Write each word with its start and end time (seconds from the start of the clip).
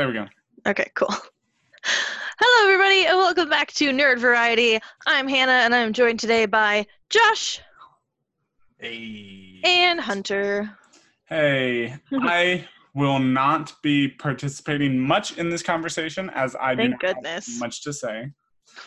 There 0.00 0.08
we 0.08 0.14
go. 0.14 0.26
Okay, 0.66 0.90
cool. 0.94 1.14
Hello, 1.84 2.72
everybody, 2.72 3.04
and 3.04 3.18
welcome 3.18 3.50
back 3.50 3.70
to 3.74 3.90
Nerd 3.90 4.18
Variety. 4.18 4.78
I'm 5.06 5.28
Hannah, 5.28 5.52
and 5.52 5.74
I'm 5.74 5.92
joined 5.92 6.18
today 6.20 6.46
by 6.46 6.86
Josh 7.10 7.60
Hey. 8.78 9.60
and 9.62 10.00
Hunter. 10.00 10.70
Hey, 11.26 11.96
I 12.14 12.66
will 12.94 13.18
not 13.18 13.74
be 13.82 14.08
participating 14.08 14.98
much 14.98 15.36
in 15.36 15.50
this 15.50 15.62
conversation 15.62 16.30
as 16.30 16.56
I 16.58 16.74
do 16.74 16.78
Thank 16.78 16.92
not 16.92 17.02
have 17.02 17.14
goodness. 17.16 17.60
much 17.60 17.82
to 17.82 17.92
say. 17.92 18.30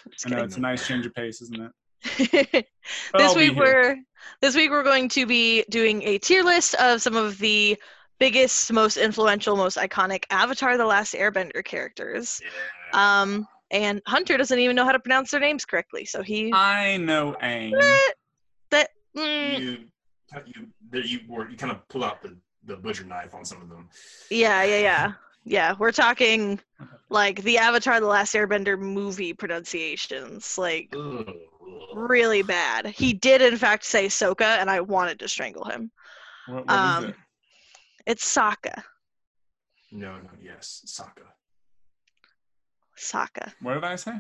Just 0.09 0.25
I 0.25 0.29
know 0.31 0.35
kidding. 0.37 0.45
it's 0.47 0.57
a 0.57 0.61
nice 0.61 0.87
change 0.87 1.05
of 1.05 1.13
pace, 1.13 1.43
isn't 1.43 1.61
it? 1.61 2.65
But 3.11 3.19
this 3.19 3.29
I'll 3.29 3.35
be 3.35 3.49
week 3.49 3.53
here. 3.53 3.63
we're 3.63 3.97
this 4.41 4.55
week 4.55 4.71
we're 4.71 4.81
going 4.83 5.09
to 5.09 5.27
be 5.27 5.63
doing 5.69 6.01
a 6.01 6.17
tier 6.17 6.43
list 6.43 6.73
of 6.73 7.03
some 7.03 7.15
of 7.15 7.37
the 7.37 7.77
biggest, 8.23 8.71
most 8.71 8.95
influential, 8.95 9.57
most 9.57 9.77
iconic 9.77 10.23
Avatar: 10.29 10.77
The 10.77 10.85
Last 10.85 11.13
Airbender 11.13 11.63
characters. 11.63 12.41
Yeah. 12.93 13.21
Um, 13.21 13.47
and 13.71 14.01
Hunter 14.07 14.37
doesn't 14.37 14.59
even 14.59 14.75
know 14.77 14.85
how 14.85 14.93
to 14.93 14.99
pronounce 14.99 15.31
their 15.31 15.41
names 15.41 15.65
correctly, 15.65 16.05
so 16.05 16.21
he 16.21 16.53
I 16.53 16.97
know 16.97 17.35
Aang. 17.41 17.73
that 18.71 18.89
mm, 19.17 19.59
you, 19.59 19.77
you, 20.45 20.67
there 20.91 21.01
you 21.01 21.19
were, 21.27 21.49
you 21.49 21.57
kind 21.57 21.71
of 21.71 21.85
pull 21.89 22.03
out 22.03 22.21
the, 22.21 22.37
the 22.65 22.77
butcher 22.77 23.03
knife 23.03 23.33
on 23.33 23.43
some 23.43 23.61
of 23.61 23.67
them. 23.69 23.89
yeah, 24.29 24.63
yeah, 24.63 24.77
yeah, 24.89 25.11
yeah. 25.43 25.75
We're 25.77 25.91
talking 25.91 26.61
like 27.09 27.41
the 27.43 27.57
Avatar: 27.57 27.99
The 27.99 28.07
Last 28.07 28.33
Airbender 28.35 28.79
movie 28.79 29.33
pronunciations, 29.33 30.57
like 30.57 30.87
Ugh. 30.95 31.27
really 31.93 32.41
bad. 32.43 32.85
He 32.87 33.11
did 33.11 33.41
in 33.41 33.57
fact 33.57 33.83
say 33.83 34.05
Soka, 34.05 34.59
and 34.61 34.69
I 34.69 34.79
wanted 34.79 35.19
to 35.19 35.27
strangle 35.27 35.65
him. 35.65 35.91
What, 36.47 36.67
what 36.67 36.73
is 36.75 36.95
Um, 36.97 37.05
it? 37.05 37.15
It's 38.05 38.25
Sokka. 38.25 38.83
No, 39.91 40.17
no, 40.17 40.29
yes, 40.41 40.83
Sokka. 40.87 41.25
Sokka. 42.97 43.53
What 43.61 43.75
did 43.75 43.83
I 43.83 43.95
say? 43.95 44.13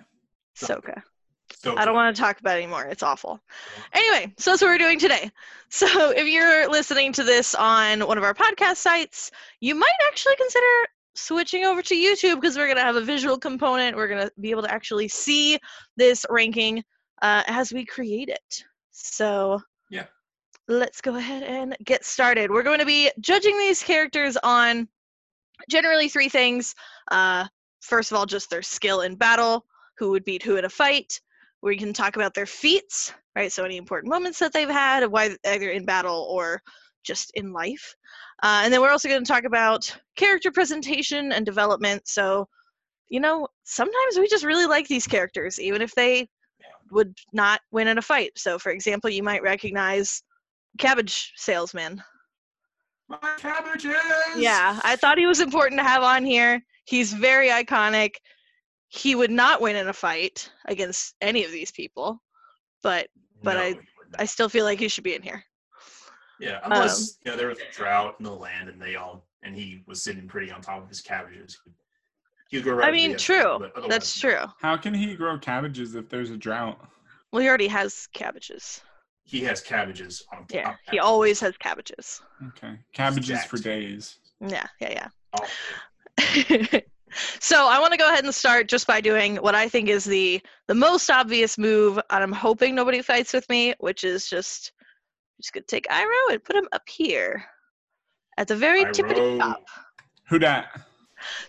Soka. 0.55 1.01
Sokka. 1.51 1.77
I 1.77 1.85
don't 1.85 1.95
want 1.95 2.15
to 2.15 2.21
talk 2.21 2.39
about 2.39 2.55
it 2.57 2.63
anymore. 2.63 2.85
It's 2.85 3.03
awful. 3.03 3.39
Anyway, 3.93 4.33
so 4.37 4.51
that's 4.51 4.61
what 4.61 4.69
we're 4.69 4.77
doing 4.77 4.99
today. 4.99 5.31
So 5.69 6.11
if 6.15 6.27
you're 6.27 6.69
listening 6.69 7.11
to 7.13 7.23
this 7.23 7.55
on 7.55 8.01
one 8.01 8.17
of 8.17 8.23
our 8.23 8.33
podcast 8.33 8.77
sites, 8.77 9.31
you 9.59 9.75
might 9.75 9.89
actually 10.09 10.35
consider 10.35 10.65
switching 11.15 11.65
over 11.65 11.81
to 11.81 11.95
YouTube 11.95 12.35
because 12.35 12.57
we're 12.57 12.65
going 12.65 12.77
to 12.77 12.83
have 12.83 12.95
a 12.95 13.01
visual 13.01 13.37
component. 13.37 13.95
We're 13.95 14.07
going 14.07 14.25
to 14.27 14.31
be 14.39 14.51
able 14.51 14.63
to 14.63 14.71
actually 14.71 15.07
see 15.07 15.59
this 15.95 16.25
ranking 16.29 16.83
uh, 17.21 17.43
as 17.47 17.71
we 17.71 17.85
create 17.85 18.29
it. 18.29 18.63
So 18.91 19.53
Yeah. 19.53 19.72
Let's 20.67 21.01
go 21.01 21.15
ahead 21.15 21.43
and 21.43 21.75
get 21.83 22.05
started. 22.05 22.49
We're 22.49 22.63
going 22.63 22.79
to 22.79 22.85
be 22.85 23.11
judging 23.19 23.57
these 23.57 23.83
characters 23.83 24.37
on 24.43 24.87
generally 25.69 26.09
three 26.09 26.29
things. 26.29 26.73
Uh, 27.11 27.45
first 27.81 28.11
of 28.11 28.17
all, 28.17 28.25
just 28.25 28.49
their 28.49 28.61
skill 28.61 29.01
in 29.01 29.15
battle, 29.15 29.65
who 29.97 30.11
would 30.11 30.23
beat 30.23 30.43
who 30.43 30.55
in 30.55 30.65
a 30.65 30.69
fight. 30.69 31.19
We 31.61 31.77
can 31.77 31.93
talk 31.93 32.15
about 32.15 32.33
their 32.33 32.45
feats, 32.45 33.13
right? 33.35 33.51
So 33.51 33.63
any 33.63 33.77
important 33.77 34.11
moments 34.11 34.39
that 34.39 34.53
they've 34.53 34.69
had, 34.69 35.05
why 35.07 35.35
either 35.45 35.69
in 35.69 35.85
battle 35.85 36.27
or 36.29 36.61
just 37.03 37.31
in 37.35 37.51
life. 37.53 37.95
Uh, 38.41 38.61
and 38.63 38.73
then 38.73 38.81
we're 38.81 38.91
also 38.91 39.09
going 39.09 39.23
to 39.23 39.31
talk 39.31 39.43
about 39.43 39.95
character 40.15 40.51
presentation 40.51 41.31
and 41.31 41.45
development. 41.45 42.07
So, 42.07 42.47
you 43.09 43.19
know, 43.19 43.47
sometimes 43.63 44.17
we 44.17 44.27
just 44.27 44.45
really 44.45 44.65
like 44.65 44.87
these 44.87 45.07
characters, 45.07 45.59
even 45.59 45.81
if 45.81 45.93
they 45.95 46.27
would 46.91 47.17
not 47.33 47.61
win 47.71 47.87
in 47.87 47.97
a 47.97 48.01
fight. 48.01 48.31
So, 48.37 48.57
for 48.57 48.71
example, 48.71 49.09
you 49.09 49.23
might 49.23 49.43
recognize 49.43 50.23
Cabbage 50.77 51.33
Salesman. 51.35 52.01
My 53.09 53.17
cabbages! 53.37 53.95
Yeah, 54.37 54.79
I 54.83 54.95
thought 54.95 55.17
he 55.17 55.27
was 55.27 55.41
important 55.41 55.79
to 55.79 55.83
have 55.83 56.03
on 56.03 56.25
here. 56.25 56.63
He's 56.85 57.13
very 57.13 57.49
iconic. 57.49 58.15
He 58.87 59.15
would 59.15 59.31
not 59.31 59.61
win 59.61 59.75
in 59.75 59.87
a 59.87 59.93
fight 59.93 60.49
against 60.65 61.15
any 61.21 61.43
of 61.43 61.51
these 61.51 61.71
people, 61.71 62.21
but 62.81 63.07
but 63.43 63.55
No, 63.55 63.59
I- 63.61 63.67
he 63.69 63.73
would 63.75 64.11
not. 64.11 64.21
I 64.21 64.25
still 64.25 64.49
feel 64.49 64.65
like 64.65 64.79
he 64.79 64.87
should 64.87 65.03
be 65.03 65.15
in 65.15 65.21
here. 65.21 65.43
Yeah, 66.39 66.59
um, 66.63 66.71
unless 66.71 67.17
you 67.23 67.31
know 67.31 67.37
there 67.37 67.47
was 67.47 67.59
a 67.59 67.71
drought 67.73 68.15
in 68.19 68.25
the 68.25 68.31
land 68.31 68.69
and 68.69 68.81
they 68.81 68.95
all 68.95 69.27
and 69.43 69.55
he 69.55 69.83
was 69.85 70.01
sitting 70.01 70.27
pretty 70.27 70.51
on 70.51 70.61
top 70.61 70.81
of 70.81 70.89
his 70.89 71.01
cabbages. 71.01 71.59
He 72.49 72.57
would 72.57 72.65
go 72.65 72.73
right 72.73 72.87
I 72.87 72.91
mean, 72.91 73.17
true. 73.17 73.41
other, 73.75 73.87
That's 73.87 74.19
true. 74.19 74.45
How 74.61 74.77
can 74.77 74.93
he 74.93 75.15
grow 75.15 75.37
cabbages 75.37 75.95
if 75.95 76.09
there's 76.09 76.29
a 76.29 76.37
drought? 76.37 76.79
Well, 77.31 77.41
he 77.41 77.47
already 77.47 77.67
has 77.67 78.07
cabbages. 78.13 78.81
He 79.25 79.41
has 79.41 79.61
cabbages 79.61 80.23
on 80.33 80.45
Yeah, 80.49 80.63
top. 80.63 80.75
he 80.91 80.99
always 80.99 81.39
has 81.39 81.55
cabbages. 81.57 82.21
Okay. 82.49 82.77
Cabbages 82.93 83.43
for 83.45 83.57
days. 83.57 84.17
Yeah, 84.45 84.67
yeah, 84.81 85.07
Oh, 85.39 85.47
yeah. 86.19 86.79
so 87.39 87.67
I 87.67 87.79
want 87.79 87.93
to 87.93 87.97
go 87.97 88.11
ahead 88.11 88.23
and 88.25 88.33
start 88.35 88.67
just 88.67 88.85
by 88.87 89.01
doing 89.01 89.37
what 89.37 89.55
I 89.55 89.69
think 89.69 89.89
is 89.89 90.03
the 90.03 90.41
the 90.67 90.75
most 90.75 91.09
obvious 91.09 91.57
move, 91.57 91.97
and 92.09 92.23
I'm 92.23 92.31
hoping 92.31 92.75
nobody 92.75 93.01
fights 93.01 93.33
with 93.33 93.47
me, 93.49 93.73
which 93.79 94.03
is 94.03 94.29
just 94.29 94.71
just 95.41 95.53
gonna 95.53 95.65
take 95.67 95.87
Iroh 95.87 96.31
and 96.33 96.43
put 96.43 96.55
him 96.55 96.67
up 96.71 96.87
here 96.87 97.43
at 98.37 98.47
the 98.47 98.55
very 98.55 98.83
tippity 98.85 99.37
Iroh. 99.37 99.39
top. 99.39 99.63
Who 100.29 100.39
dat? 100.39 100.67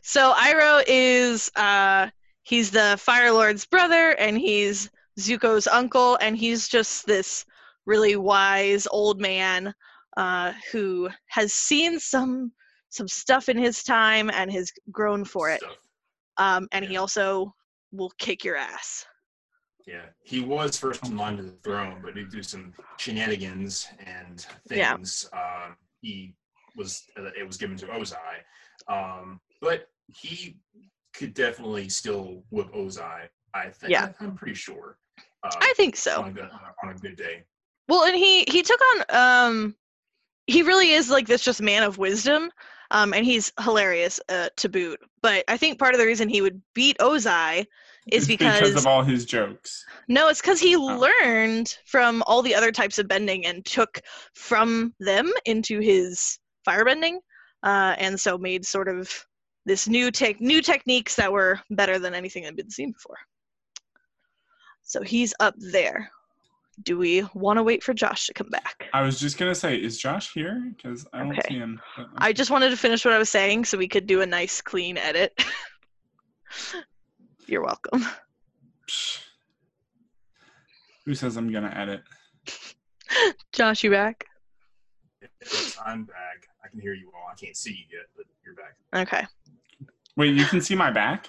So 0.02 0.32
Iroh 0.34 0.84
is 0.86 1.50
uh 1.56 2.08
he's 2.44 2.70
the 2.70 2.96
Fire 2.98 3.32
Lord's 3.32 3.66
brother 3.66 4.10
and 4.18 4.38
he's 4.38 4.88
Zuko's 5.18 5.66
uncle 5.66 6.16
and 6.20 6.36
he's 6.36 6.68
just 6.68 7.06
this 7.06 7.44
really 7.86 8.16
wise 8.16 8.86
old 8.90 9.20
man 9.20 9.72
uh 10.16 10.52
who 10.72 11.08
has 11.28 11.52
seen 11.52 11.98
some 11.98 12.52
some 12.90 13.08
stuff 13.08 13.48
in 13.48 13.58
his 13.58 13.82
time 13.82 14.30
and 14.32 14.52
has 14.52 14.70
grown 14.92 15.24
for 15.24 15.50
it. 15.50 15.62
Um 16.36 16.68
and 16.72 16.84
he 16.84 16.96
also 16.96 17.52
will 17.92 18.12
kick 18.18 18.44
your 18.44 18.56
ass. 18.56 19.04
Yeah, 19.86 20.06
he 20.22 20.40
was 20.40 20.78
first 20.78 21.04
in 21.06 21.16
line 21.16 21.36
to 21.36 21.42
the 21.42 21.58
throne, 21.62 22.00
but 22.02 22.14
due 22.14 22.26
to 22.30 22.42
some 22.42 22.72
shenanigans 22.98 23.88
and 23.98 24.46
Yeah. 24.70 24.94
things, 24.96 25.28
um, 25.32 25.76
he 26.00 26.34
was 26.76 27.02
uh, 27.18 27.30
it 27.38 27.46
was 27.46 27.56
given 27.58 27.76
to 27.78 27.86
Ozai. 27.86 28.42
Um, 28.88 29.40
but 29.60 29.88
he 30.06 30.58
could 31.14 31.34
definitely 31.34 31.88
still 31.88 32.44
whip 32.50 32.72
Ozai. 32.72 33.28
I 33.52 33.68
think. 33.68 33.90
Yeah. 33.90 34.12
I'm 34.20 34.34
pretty 34.34 34.54
sure. 34.54 34.98
Uh, 35.44 35.50
I 35.60 35.72
think 35.76 35.96
so. 35.96 36.22
on, 36.22 36.30
a 36.30 36.32
good, 36.32 36.48
on 36.82 36.88
a 36.90 36.94
good 36.94 37.16
day. 37.16 37.44
Well, 37.88 38.04
and 38.04 38.16
he 38.16 38.44
he 38.48 38.62
took 38.62 38.80
on 38.80 39.04
um 39.50 39.76
he 40.46 40.62
really 40.62 40.90
is 40.90 41.10
like 41.10 41.26
this 41.26 41.42
just 41.42 41.62
man 41.62 41.82
of 41.82 41.98
wisdom. 41.98 42.50
Um 42.90 43.12
and 43.14 43.24
he's 43.24 43.52
hilarious 43.60 44.20
uh, 44.28 44.48
to 44.56 44.68
boot. 44.68 45.00
But 45.22 45.44
I 45.48 45.56
think 45.56 45.78
part 45.78 45.94
of 45.94 46.00
the 46.00 46.06
reason 46.06 46.28
he 46.28 46.42
would 46.42 46.60
beat 46.74 46.98
Ozai 46.98 47.66
is 48.12 48.24
It's 48.24 48.26
because, 48.26 48.76
of 48.76 48.86
all 48.86 49.02
his 49.02 49.24
jokes. 49.24 49.84
no, 50.08 50.28
it's 50.28 50.42
cuz 50.42 50.60
he 50.60 50.76
Oh. 50.76 51.08
learned 51.22 51.76
from 51.86 52.22
all 52.26 52.42
the 52.42 52.54
other 52.54 52.70
types 52.72 52.98
of 52.98 53.08
bending 53.08 53.46
and 53.46 53.64
took 53.64 54.00
from 54.34 54.94
them 55.00 55.32
into 55.46 55.80
his 55.80 56.38
firebending. 56.66 57.16
Uh 57.62 57.94
and 57.98 58.18
so 58.20 58.36
made 58.38 58.66
sort 58.66 58.88
of 58.88 59.10
this 59.66 59.88
new 59.88 60.10
tech 60.10 60.40
new 60.40 60.60
techniques 60.60 61.14
that 61.16 61.32
were 61.32 61.58
better 61.70 61.98
than 61.98 62.14
anything 62.14 62.42
that 62.42 62.48
had 62.48 62.56
been 62.56 62.70
seen 62.70 62.92
before. 62.92 63.16
So 64.82 65.02
he's 65.02 65.32
up 65.40 65.54
there. 65.56 66.10
Do 66.82 66.98
we 66.98 67.22
want 67.34 67.58
to 67.58 67.62
wait 67.62 67.82
for 67.82 67.94
Josh 67.94 68.26
to 68.26 68.34
come 68.34 68.48
back? 68.48 68.88
I 68.92 69.02
was 69.02 69.20
just 69.20 69.38
gonna 69.38 69.54
say, 69.54 69.76
is 69.76 69.98
Josh 69.98 70.32
here? 70.32 70.60
Because 70.76 71.06
I 71.12 71.18
don't 71.20 71.32
Okay. 71.32 71.42
see 71.48 71.58
him. 71.58 71.80
but- 71.96 72.08
I 72.18 72.32
just 72.32 72.50
wanted 72.50 72.70
to 72.70 72.76
finish 72.76 73.04
what 73.04 73.14
I 73.14 73.18
was 73.18 73.30
saying 73.30 73.66
so 73.66 73.78
we 73.78 73.88
could 73.88 74.06
do 74.06 74.20
a 74.22 74.26
nice 74.26 74.60
clean 74.60 74.98
edit. 74.98 75.32
You're 77.46 77.62
welcome. 77.62 78.04
Who 81.04 81.14
says 81.14 81.36
I'm 81.36 81.52
gonna 81.52 81.72
edit? 81.74 82.02
Josh, 83.52 83.84
you 83.84 83.90
back? 83.90 84.24
Yes, 85.22 85.78
I'm 85.84 86.04
back. 86.04 86.48
I 86.64 86.68
can 86.68 86.80
hear 86.80 86.94
you 86.94 87.10
all. 87.14 87.30
I 87.30 87.34
can't 87.34 87.56
see 87.56 87.70
you 87.70 87.98
yet, 87.98 88.06
but 88.16 88.24
you're 88.44 88.54
back. 88.54 88.76
Okay. 88.94 89.26
Wait, 90.16 90.34
you 90.34 90.44
can 90.46 90.60
see 90.60 90.74
my 90.74 90.90
back? 90.90 91.28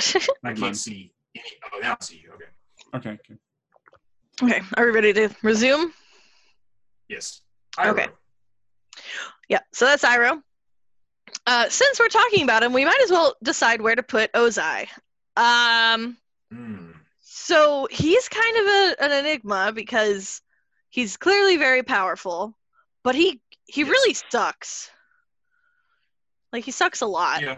I 0.44 0.52
can't 0.54 0.76
see 0.76 1.12
any. 1.34 1.44
Oh, 1.72 1.78
now 1.80 1.96
I 2.00 2.04
see 2.04 2.22
you. 2.24 2.32
Okay. 2.34 2.50
Okay. 3.08 3.18
Good. 3.28 3.38
Okay. 4.42 4.60
Are 4.76 4.84
we 4.86 4.90
ready 4.92 5.12
to 5.12 5.28
resume? 5.42 5.92
Yes. 7.08 7.42
Okay. 7.78 8.06
Yeah. 9.48 9.60
So 9.72 9.84
that's 9.84 10.04
Iroh. 10.04 10.42
Uh, 11.46 11.68
since 11.68 11.98
we're 11.98 12.08
talking 12.08 12.42
about 12.44 12.62
him, 12.62 12.72
we 12.72 12.84
might 12.84 13.00
as 13.02 13.10
well 13.10 13.34
decide 13.42 13.80
where 13.80 13.94
to 13.96 14.02
put 14.02 14.32
Ozai. 14.32 14.88
Um, 15.36 16.16
Hmm. 16.52 16.90
so 17.20 17.86
he's 17.90 18.28
kind 18.28 18.56
of 18.56 18.66
a, 18.66 18.96
an 19.04 19.12
enigma 19.24 19.72
because 19.74 20.42
he's 20.88 21.16
clearly 21.16 21.56
very 21.56 21.82
powerful, 21.82 22.56
but 23.04 23.14
he 23.14 23.40
he 23.66 23.82
Yes. 23.82 23.90
really 23.90 24.14
sucks. 24.30 24.90
Like 26.52 26.64
he 26.64 26.72
sucks 26.72 27.00
a 27.00 27.06
lot. 27.06 27.42
Yeah. 27.42 27.56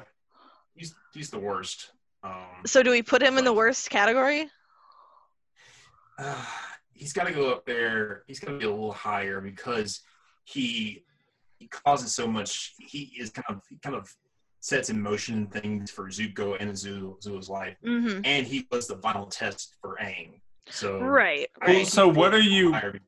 He's 0.75 0.95
he's 1.15 1.31
the 1.31 1.39
worst. 1.39 1.91
Um, 2.23 2.65
So 2.67 2.83
do 2.83 2.91
we 2.91 3.03
put 3.03 3.23
him 3.23 3.39
in 3.39 3.45
the 3.45 3.53
worst 3.53 3.89
category? 3.91 4.49
uh, 6.19 6.45
he's 7.03 7.13
got 7.13 7.27
to 7.27 7.33
go 7.33 7.51
up 7.51 7.67
there. 7.67 8.23
He's 8.29 8.39
got 8.41 8.53
to 8.53 8.59
be 8.59 8.65
a 8.65 8.71
little 8.71 8.93
higher 8.93 9.41
because 9.41 10.01
he 10.45 11.05
he 11.59 11.67
causes 11.69 12.15
so 12.15 12.27
much. 12.27 12.75
He 12.79 13.13
is 13.19 13.31
kind 13.31 13.45
of 13.49 13.63
he 13.69 13.77
kind 13.83 13.97
of 13.97 14.09
sets 14.61 14.89
in 14.91 15.01
motion 15.03 15.47
things 15.49 15.91
for 15.91 16.05
Zuko 16.09 16.57
and 16.61 16.71
Azul, 16.71 17.19
Azula's 17.21 17.49
life, 17.51 17.77
hmm 17.83 18.21
and 18.25 18.47
he 18.47 18.67
was 18.71 18.87
the 18.87 18.97
final 18.99 19.27
test 19.27 19.75
for 19.81 19.97
Aang. 20.01 20.41
So 20.69 21.01
Right. 21.01 21.49
Well, 21.67 21.85
so 21.85 22.07
what 22.09 22.33
are 22.33 22.39
you- 22.41 22.73
higher- 22.73 23.01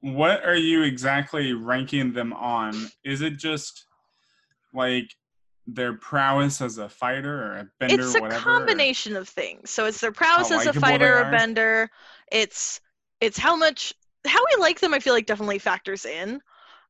what 0.00 0.42
are 0.44 0.54
you 0.56 0.82
exactly 0.84 1.52
ranking 1.52 2.12
them 2.14 2.32
on? 2.32 2.72
Is 3.04 3.20
it 3.20 3.36
just 3.36 3.86
like 4.72 5.10
their 5.66 5.94
prowess 5.94 6.60
as 6.62 6.78
a 6.78 6.88
fighter 6.88 7.34
or 7.44 7.52
a 7.58 7.68
bender, 7.80 8.02
it's 8.04 8.14
a 8.14 8.20
whatever? 8.20 8.40
or- 8.40 8.42
combination 8.44 9.16
of 9.16 9.28
things. 9.28 9.68
So 9.70 9.84
it's 9.86 10.00
their 10.00 10.12
prowess 10.12 10.48
How 10.50 10.60
as 10.60 10.66
a 10.66 10.72
fighter 10.72 11.16
or 11.18 11.24
are. 11.24 11.30
bender. 11.30 11.90
It's 12.32 12.80
it's 13.20 13.38
how 13.38 13.56
much 13.56 13.92
how 14.26 14.40
we 14.40 14.60
like 14.60 14.80
them. 14.80 14.94
I 14.94 14.98
feel 14.98 15.14
like 15.14 15.26
definitely 15.26 15.58
factors 15.58 16.04
in. 16.04 16.40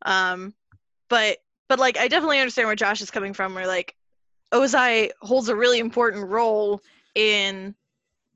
Um, 0.03 0.55
but 1.09 1.39
but 1.69 1.79
like 1.79 1.99
I 1.99 2.09
definitely 2.09 2.41
understand 2.41 2.67
where 2.67 2.77
Josh 2.77 3.01
is 3.01 3.11
coming 3.11 3.33
from. 3.33 3.55
Where 3.55 3.67
like 3.67 3.95
Ozai 4.53 5.11
holds 5.21 5.49
a 5.49 5.57
really 5.57 5.79
important 5.79 6.29
role 6.29 6.81
in 7.15 7.75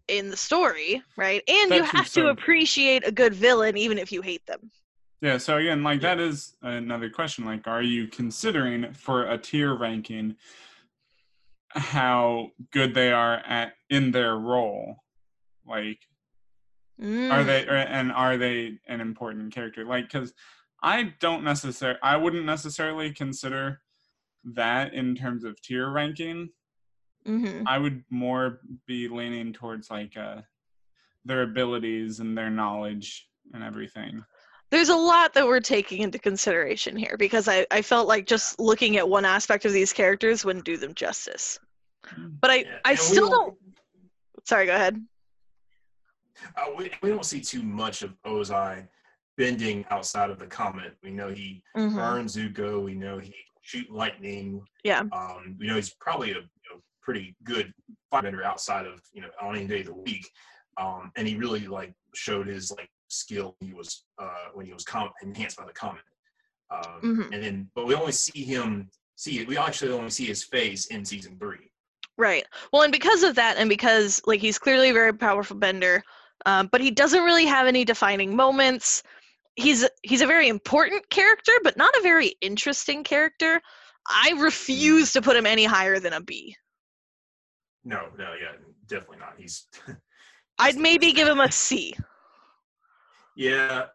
in 0.08 0.28
the 0.28 0.36
story, 0.36 1.02
right? 1.16 1.42
And 1.48 1.72
you 1.72 1.84
have 1.84 2.12
to 2.12 2.28
appreciate 2.28 3.06
a 3.06 3.12
good 3.12 3.34
villain 3.34 3.76
even 3.76 3.98
if 3.98 4.10
you 4.10 4.22
hate 4.22 4.44
them. 4.46 4.70
Yeah, 5.20 5.36
so 5.36 5.58
again, 5.58 5.82
like 5.82 6.00
that 6.00 6.18
is 6.18 6.56
another 6.62 7.10
question. 7.10 7.44
Like, 7.44 7.66
are 7.66 7.82
you 7.82 8.08
considering 8.08 8.92
for 8.92 9.26
a 9.26 9.36
tier 9.36 9.74
ranking 9.74 10.36
how 11.68 12.50
good 12.72 12.94
they 12.94 13.12
are 13.12 13.34
at 13.34 13.74
in 13.90 14.10
their 14.10 14.36
role? 14.36 14.96
Like, 15.66 15.98
are 17.00 17.04
Mm. 17.42 17.46
they 17.46 17.66
or- 17.66 17.74
and 17.76 18.12
are 18.12 18.36
they 18.36 18.78
an 18.86 19.00
important 19.00 19.52
character? 19.54 19.84
Like, 19.84 20.04
because 20.04 20.34
I 20.82 21.14
don't 21.20 21.44
necessarily, 21.44 21.98
I 22.02 22.16
wouldn't 22.16 22.44
necessarily 22.44 23.12
consider 23.12 23.80
that 24.44 24.94
in 24.94 25.14
terms 25.14 25.44
of 25.44 25.60
tier 25.62 25.90
ranking. 25.90 26.50
Mhm. 27.26 27.64
I 27.66 27.78
would 27.78 28.02
more 28.10 28.60
be 28.86 29.08
leaning 29.08 29.52
towards 29.52 29.90
like 29.90 30.16
uh, 30.16 30.40
their 31.24 31.42
abilities 31.42 32.20
and 32.20 32.36
their 32.36 32.50
knowledge 32.50 33.28
and 33.52 33.62
everything. 33.62 34.24
there's 34.70 34.88
a 34.88 34.94
lot 34.96 35.34
that 35.34 35.44
we're 35.44 35.58
taking 35.58 36.00
into 36.02 36.16
consideration 36.18 36.94
here 36.96 37.16
because 37.18 37.48
I, 37.48 37.66
I 37.72 37.82
felt 37.82 38.06
like 38.06 38.24
just 38.24 38.60
looking 38.60 38.96
at 38.98 39.08
one 39.08 39.24
aspect 39.24 39.64
of 39.64 39.72
these 39.72 39.92
characters 39.92 40.44
wouldn't 40.44 40.64
do 40.64 40.76
them 40.76 40.94
justice. 40.94 41.58
But 42.16 42.50
I, 42.50 42.54
Yeah, 42.58 42.78
I 42.84 42.90
and 42.90 42.98
we 43.00 43.04
still 43.04 43.28
don't. 43.30 43.58
Sorry, 44.44 44.66
go 44.66 44.74
ahead. 44.76 45.04
Uh, 46.56 46.66
we, 46.76 46.90
we 47.02 47.08
don't 47.10 47.24
see 47.24 47.40
too 47.40 47.62
much 47.62 48.02
of 48.02 48.14
Ozai 48.26 48.86
bending 49.36 49.84
outside 49.90 50.30
of 50.30 50.38
the 50.38 50.46
comet. 50.46 50.96
We 51.02 51.10
know 51.10 51.28
he 51.28 51.62
Mhm. 51.76 51.94
burns 51.94 52.36
Zuko. 52.36 52.82
We 52.82 52.94
know 52.94 53.18
he 53.18 53.34
shoot 53.62 53.90
lightning. 53.90 54.62
Yeah. 54.84 55.00
Um, 55.12 55.56
we 55.58 55.66
know 55.66 55.76
he's 55.76 55.94
probably 55.94 56.32
a 56.32 56.36
you 56.36 56.42
know, 56.70 56.82
pretty 57.02 57.36
good 57.44 57.72
firebender 58.12 58.44
outside 58.44 58.86
of 58.86 59.00
you 59.12 59.22
know 59.22 59.28
on 59.40 59.56
any 59.56 59.66
day 59.66 59.80
of 59.80 59.86
the 59.86 59.94
week. 59.94 60.28
Um, 60.76 61.12
and 61.16 61.26
he 61.26 61.36
really 61.36 61.66
like 61.66 61.92
showed 62.14 62.46
his 62.46 62.70
like 62.70 62.90
skill 63.08 63.56
when 63.58 63.68
he 63.68 63.74
was 63.74 64.04
uh, 64.18 64.46
when 64.54 64.66
he 64.66 64.72
was 64.72 64.84
com- 64.84 65.10
enhanced 65.22 65.56
by 65.56 65.64
the 65.66 65.72
comet. 65.72 66.02
Um, 66.70 67.00
Mhm. 67.02 67.34
And 67.34 67.42
then, 67.42 67.70
but 67.74 67.86
we 67.86 67.94
only 67.94 68.12
see 68.12 68.44
him 68.44 68.88
see 69.16 69.44
we 69.44 69.56
actually 69.58 69.92
only 69.92 70.10
see 70.10 70.26
his 70.26 70.44
face 70.44 70.86
in 70.86 71.04
season 71.04 71.38
three. 71.38 71.70
Right. 72.16 72.44
Well, 72.72 72.82
and 72.82 72.92
because 72.92 73.22
of 73.22 73.34
that, 73.36 73.56
and 73.56 73.68
because 73.68 74.20
like 74.26 74.40
he's 74.40 74.58
clearly 74.58 74.90
a 74.90 74.94
very 74.94 75.12
powerful 75.12 75.56
bender, 75.56 76.02
um, 76.46 76.68
but 76.72 76.80
he 76.80 76.90
doesn't 76.90 77.22
really 77.22 77.46
have 77.46 77.66
any 77.66 77.84
defining 77.84 78.34
moments. 78.34 79.02
He's 79.56 79.88
he's 80.02 80.20
a 80.22 80.26
very 80.26 80.48
important 80.48 81.08
character, 81.10 81.52
but 81.62 81.76
not 81.76 81.94
a 81.96 82.02
very 82.02 82.34
interesting 82.40 83.04
character. 83.04 83.60
I 84.06 84.34
refuse 84.38 85.12
to 85.12 85.22
put 85.22 85.36
him 85.36 85.46
any 85.46 85.64
higher 85.64 85.98
than 85.98 86.12
a 86.12 86.20
B. 86.20 86.56
No, 87.84 88.08
no, 88.18 88.34
yeah, 88.40 88.52
definitely 88.86 89.18
not. 89.18 89.34
He's 89.38 89.66
I'd 90.58 90.76
maybe 90.76 91.12
give 91.12 91.28
him 91.28 91.40
a 91.40 91.50
C. 91.50 91.94
yeah, 93.36 93.86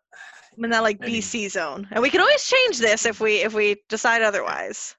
I'm 0.57 0.63
in 0.63 0.71
that 0.71 0.83
like 0.83 0.99
I 1.01 1.07
mean- 1.07 1.21
BC 1.21 1.51
zone, 1.51 1.87
and 1.91 2.01
we 2.01 2.09
can 2.09 2.21
always 2.21 2.43
change 2.47 2.79
this 2.79 3.05
if 3.05 3.19
we 3.19 3.37
if 3.41 3.53
we 3.53 3.77
decide 3.89 4.21
otherwise. 4.21 4.95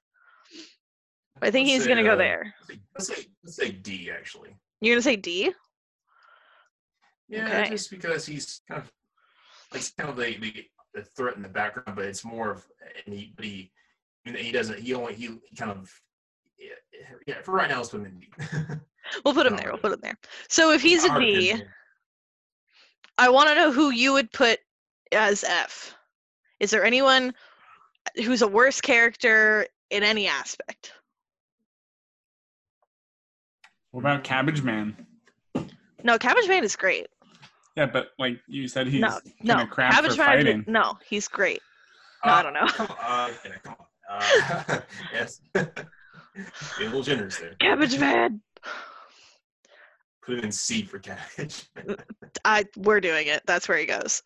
I 1.41 1.51
think 1.51 1.67
he's 1.67 1.83
say, 1.83 1.89
gonna 1.89 2.03
go 2.03 2.13
uh, 2.13 2.15
there. 2.15 2.53
Let's 2.95 3.07
say 3.07 3.25
let's 3.43 3.55
say 3.55 3.71
D 3.71 4.09
actually. 4.11 4.57
You're 4.81 4.95
gonna 4.95 5.01
say 5.03 5.15
D? 5.15 5.53
Yeah, 7.29 7.45
Okay. 7.45 7.69
just 7.69 7.89
because 7.91 8.25
he's 8.25 8.61
kind 8.69 8.81
of 8.81 8.91
like 9.71 9.81
he's 9.81 9.91
kind 9.91 10.09
of 10.09 10.15
the, 10.15 10.37
the 10.37 10.65
the 10.93 11.03
threat 11.03 11.35
in 11.35 11.41
the 11.43 11.49
background, 11.49 11.95
but 11.95 12.05
it's 12.05 12.23
more 12.25 12.51
of 12.51 12.65
and 13.05 13.13
he 13.13 13.33
but 13.35 13.45
he 13.45 13.71
and 14.25 14.35
he 14.35 14.51
doesn't 14.51 14.79
he 14.79 14.93
only 14.93 15.13
he, 15.13 15.27
he 15.49 15.55
kind 15.55 15.71
of 15.71 15.91
yeah, 16.57 16.69
yeah 17.27 17.41
for 17.43 17.51
right 17.53 17.69
now 17.69 17.77
let's 17.77 17.89
put 17.89 17.99
him 18.01 18.05
in 18.05 18.19
D. 18.19 18.27
We'll 19.23 19.33
put 19.33 19.45
him 19.45 19.53
No, 19.53 19.57
there. 19.59 19.71
We'll 19.71 19.81
put 19.81 19.93
him 19.93 19.99
there. 20.01 20.17
So 20.49 20.71
if 20.71 20.81
he's 20.81 21.05
a 21.05 21.09
Hard 21.09 21.21
to 21.21 21.27
D, 21.27 21.47
pinpoint. 21.49 21.69
I 23.17 23.29
want 23.29 23.49
to 23.49 23.55
know 23.55 23.71
who 23.71 23.89
you 23.91 24.13
would 24.13 24.31
put 24.31 24.59
as 25.11 25.43
F. 25.43 25.95
Is 26.59 26.71
there 26.71 26.83
anyone 26.83 27.33
who's 28.15 28.41
a 28.41 28.47
worse 28.47 28.81
character 28.81 29.65
in 29.91 30.03
any 30.03 30.27
aspect? 30.27 30.91
What 33.91 34.01
about 34.01 34.23
Cabbage 34.23 34.61
Man? 34.61 34.95
No, 36.03 36.17
Cabbage 36.17 36.47
Man 36.47 36.63
is 36.63 36.75
great. 36.75 37.07
Yeah, 37.77 37.85
but 37.85 38.07
like 38.17 38.39
you 38.47 38.67
said, 38.67 38.87
he's 38.87 39.01
no, 39.01 39.19
no, 39.43 39.55
kinda 39.57 39.67
crap 39.67 39.93
for 39.93 40.07
Man. 40.07 40.17
fighting. 40.17 40.63
No, 40.67 40.97
he's 41.07 41.27
great. 41.27 41.61
No, 42.25 42.31
I 42.33 42.39
Uh, 42.39 42.41
don't 42.43 42.53
know. 42.53 42.67
Come 42.67 42.87
on, 42.87 43.29
uh, 43.29 43.33
come 43.63 43.75
on. 44.09 44.19
Uh, 44.19 44.79
yes, 45.13 45.41
be 45.53 45.59
a 45.61 46.85
little 46.85 47.03
generous 47.03 47.37
there. 47.37 47.53
Cabbage 47.59 47.99
Man. 47.99 48.41
Put 50.25 50.39
it 50.39 50.43
in 50.43 50.51
C 50.51 50.81
for 50.81 50.97
cabbage. 50.97 51.69
I 52.43 52.65
we're 52.77 52.99
doing 52.99 53.27
it. 53.27 53.43
That's 53.45 53.69
where 53.69 53.77
he 53.77 53.85
goes. 53.85 54.23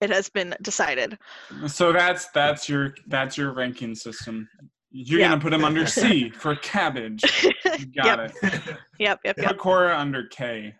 It 0.00 0.10
has 0.10 0.28
been 0.28 0.54
decided. 0.62 1.18
So 1.66 1.92
that's 1.92 2.28
that's 2.28 2.68
your 2.68 2.94
that's 3.08 3.36
your 3.36 3.52
ranking 3.54 3.96
system. 3.96 4.48
You're 4.92 5.18
Yeah. 5.18 5.30
gonna 5.30 5.40
put 5.40 5.52
him 5.52 5.64
under 5.64 5.84
C 5.84 6.30
for 6.38 6.54
cabbage. 6.54 7.24
You 7.78 7.86
got 7.86 8.20
yep, 8.20 8.32
it. 8.44 8.52
yep, 9.00 9.20
yep, 9.24 9.36
yep. 9.36 9.48
Put 9.48 9.58
Cora 9.58 9.98
under 9.98 10.26
K. 10.28 10.76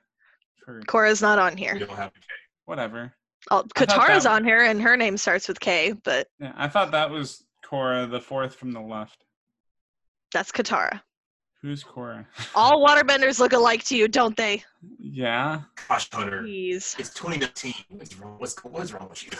For 0.64 0.80
Cora's 0.86 1.20
not 1.22 1.38
on 1.38 1.56
here. 1.56 1.74
we 1.74 1.80
don't 1.80 1.90
have 1.96 2.08
a 2.08 2.20
K. 2.20 2.26
whatever. 2.66 3.12
Oh, 3.50 3.58
I 3.58 3.60
thought 3.60 3.74
Katara's 3.74 4.26
on 4.26 4.44
here, 4.44 4.62
and 4.62 4.80
her 4.80 4.96
name 4.96 5.16
starts 5.16 5.48
with 5.48 5.58
K, 5.58 5.94
but 6.04 6.28
Yeah, 6.38 6.52
I 6.56 6.68
thought 6.68 6.92
that 6.92 7.10
was 7.10 7.44
Cora, 7.64 8.06
the 8.06 8.20
fourth 8.20 8.54
from 8.54 8.70
the 8.72 8.80
left. 8.80 9.24
that's 10.32 10.52
Katara. 10.52 11.00
Who's 11.60 11.82
Cora? 11.82 12.26
All 12.54 12.84
waterbenders 12.86 13.38
look 13.40 13.52
alike 13.52 13.82
to 13.84 13.96
you, 13.96 14.06
don't 14.08 14.36
they? 14.36 14.62
yeah, 14.98 15.62
Gosh, 15.88 16.08
Hunter, 16.12 16.42
Please 16.42 16.94
it's 16.98 17.10
2019. 17.14 17.74
What's 17.90 18.16
wrong? 18.16 18.34
What's 18.38 18.56
what's 18.64 18.92
wrong 18.92 19.08
with 19.08 19.24
you? 19.24 19.30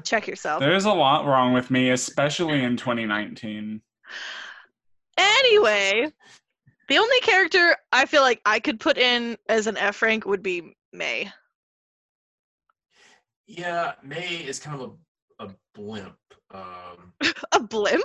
check 0.04 0.26
yourself. 0.26 0.60
there's 0.60 0.84
a 0.84 0.92
lot 0.92 1.24
wrong 1.26 1.52
with 1.52 1.70
me, 1.70 1.90
especially 1.90 2.62
in 2.64 2.76
2019. 2.76 3.80
Anyway, 5.18 6.10
the 6.92 6.98
only 6.98 7.20
character 7.20 7.74
I 7.90 8.04
feel 8.04 8.20
like 8.20 8.42
I 8.44 8.60
could 8.60 8.78
put 8.78 8.98
in 8.98 9.38
as 9.48 9.66
an 9.66 9.78
F 9.78 10.02
rank 10.02 10.26
would 10.26 10.42
be 10.42 10.76
May. 10.92 11.32
yeah, 13.46 13.92
May 14.02 14.36
is 14.44 14.60
kind 14.60 14.78
of 14.78 14.92
a, 15.40 15.46
a 15.46 15.54
blimp. 15.74 16.16
Um, 16.52 17.14
A 17.52 17.60
blimp? 17.60 18.04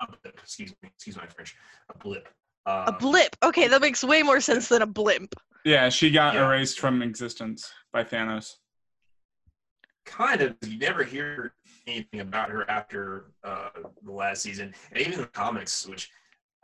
a 0.00 0.06
blip. 0.06 0.38
Excuse 0.42 0.70
me. 0.82 0.88
Excuse 0.88 1.18
my 1.18 1.26
French. 1.26 1.54
A 1.94 1.98
blip. 1.98 2.26
Uh, 2.64 2.84
A 2.88 2.92
blip. 2.92 3.36
Okay, 3.42 3.68
that 3.68 3.82
makes 3.82 4.02
way 4.02 4.22
more 4.22 4.40
sense 4.40 4.66
than 4.68 4.80
a 4.80 4.86
blimp. 4.86 5.34
Yeah, 5.66 5.90
she 5.90 6.10
got 6.10 6.32
Yeah. 6.32 6.46
erased 6.46 6.80
from 6.80 7.02
existence 7.02 7.70
by 7.92 8.02
Thanos. 8.04 8.54
kind 10.06 10.40
of 10.40 10.56
you 10.66 10.78
never 10.78 11.04
hear 11.04 11.52
anything 11.86 12.20
about 12.20 12.48
her 12.48 12.68
after 12.70 13.32
uh, 13.44 13.68
the 14.02 14.10
last 14.10 14.40
season, 14.42 14.74
and 14.90 15.00
even 15.06 15.20
the 15.20 15.26
comics, 15.26 15.86
which 15.86 16.10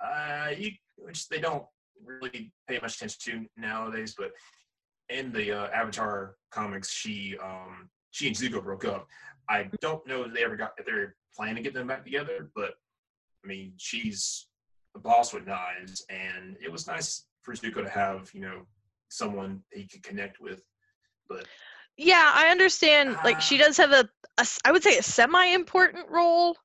uh, 0.03 0.49
you 0.57 0.71
which 0.97 1.29
they 1.29 1.39
don't 1.41 1.65
really 2.05 2.53
pay 2.69 2.79
much 2.81 2.97
attention 2.97 3.49
to 3.57 3.61
nowadays. 3.61 4.15
But 4.17 4.33
in 5.09 5.33
the 5.33 5.53
uh, 5.53 5.69
Avatar 5.73 6.37
comics, 6.51 6.91
she 6.91 7.37
um, 7.43 7.89
she 8.11 8.27
and 8.27 8.37
Zuko 8.37 8.63
broke 8.63 8.85
up. 8.85 9.07
I 9.49 9.69
don't 9.81 10.07
know 10.07 10.25
if 10.25 10.35
they 10.35 10.45
ever 10.45 10.57
got 10.57 10.73
if 10.79 10.87
they're 10.87 11.15
planning 11.35 11.57
to 11.57 11.63
get 11.63 11.75
them 11.75 11.87
back 11.87 12.05
together, 12.05 12.51
but 12.55 12.75
I 13.45 13.47
mean, 13.47 13.73
she's 13.77 14.47
a 14.97 14.99
boss 14.99 15.33
with 15.33 15.47
knives, 15.47 16.05
and 16.11 16.57
it 16.63 16.71
was 16.73 16.87
nice 16.87 17.27
for 17.43 17.55
Zuko 17.55 17.83
to 17.85 17.89
have 17.91 18.31
you 18.35 18.41
know 18.41 18.63
someone 19.09 19.63
he 19.73 19.87
could 19.87 20.03
connect 20.03 20.41
with. 20.41 20.63
But 21.29 21.47
Yeah, 21.97 22.33
I 22.35 22.49
understand. 22.49 23.17
Like 23.25 23.41
she 23.41 23.57
Ah. 23.57 23.67
does 23.67 23.77
have 23.77 23.93
a, 23.93 24.09
a 24.39 24.47
I 24.65 24.73
would 24.73 24.83
say 24.83 24.99
a 24.99 25.03
semi-important 25.03 26.09
role. 26.11 26.57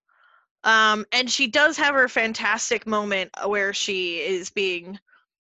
Um, 0.64 1.06
and 1.12 1.30
she 1.30 1.48
does 1.48 1.78
have 1.78 1.96
her 1.96 2.08
fantastic 2.08 2.86
moment 2.86 3.32
where 3.46 3.74
she 3.74 4.18
is 4.20 4.50
being 4.50 5.00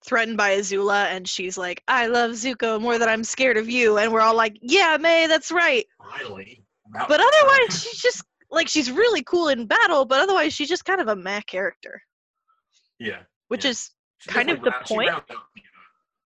threatened 0.05 0.37
by 0.37 0.57
Azula, 0.57 1.05
and 1.05 1.27
she's 1.27 1.57
like, 1.57 1.83
"I 1.87 2.07
love 2.07 2.31
Zuko 2.31 2.79
more 2.81 2.97
than 2.97 3.09
I'm 3.09 3.23
scared 3.23 3.57
of 3.57 3.69
you," 3.69 3.97
and 3.97 4.11
we're 4.11 4.21
all 4.21 4.35
like, 4.35 4.57
"Yeah, 4.61 4.97
May, 4.99 5.27
that's 5.27 5.51
right." 5.51 5.85
finally, 6.17 6.63
about 6.89 7.07
But 7.07 7.19
otherwise, 7.21 7.83
she's 7.83 8.01
just 8.01 8.23
like 8.51 8.67
she's 8.67 8.89
really 8.91 9.23
cool 9.23 9.49
in 9.49 9.65
battle, 9.67 10.05
but 10.05 10.21
otherwise, 10.21 10.53
she's 10.53 10.69
just 10.69 10.85
kind 10.85 11.01
of 11.01 11.07
a 11.07 11.15
meh 11.15 11.41
character. 11.41 12.01
Yeah. 12.99 13.23
which 13.49 13.63
Yeah. 13.65 13.71
is 13.71 13.91
She 14.19 14.29
Kind 14.31 14.49
of 14.49 14.61
the 14.63 14.71
round- 14.71 14.87
she 14.87 14.93
point. 14.95 15.09
rounds 15.09 15.19
out 15.21 15.27
the, 15.27 15.33
uh, 15.35 15.63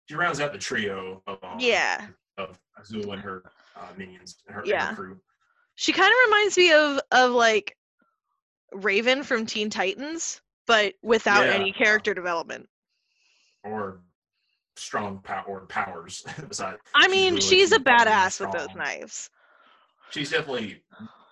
She 0.07 0.15
rounds 0.15 0.39
out 0.39 0.53
the 0.53 0.59
trio 0.59 1.21
of 1.27 1.43
um, 1.43 1.59
yeah. 1.59 2.07
of 2.37 2.57
Azul 2.79 3.11
and 3.11 3.21
her 3.21 3.43
uh, 3.75 3.87
minions 3.97 4.37
and 4.45 4.55
her, 4.55 4.61
and 4.61 4.69
Yeah. 4.69 4.89
her 4.89 4.95
crew. 4.95 5.21
She 5.75 5.91
kind 5.91 6.11
of 6.11 6.17
reminds 6.29 6.57
me 6.57 6.71
of 6.71 6.99
of 7.11 7.31
like 7.31 7.75
Raven 8.73 9.23
from 9.23 9.45
Teen 9.45 9.69
Titans, 9.69 10.41
but 10.67 10.93
without 11.01 11.45
Yeah. 11.45 11.53
any 11.53 11.71
character 11.71 12.13
development. 12.13 12.67
or 13.63 14.01
strong 14.77 15.19
power 15.19 15.43
or 15.45 15.65
powers. 15.65 16.23
Besides, 16.47 16.79
I 16.95 17.01
she's 17.03 17.11
mean, 17.11 17.33
really 17.35 17.41
she's 17.45 17.71
a 17.73 17.79
badass 17.79 18.39
with 18.39 18.51
those 18.53 18.73
knives. 18.73 19.29
She's 20.11 20.29
definitely 20.31 20.81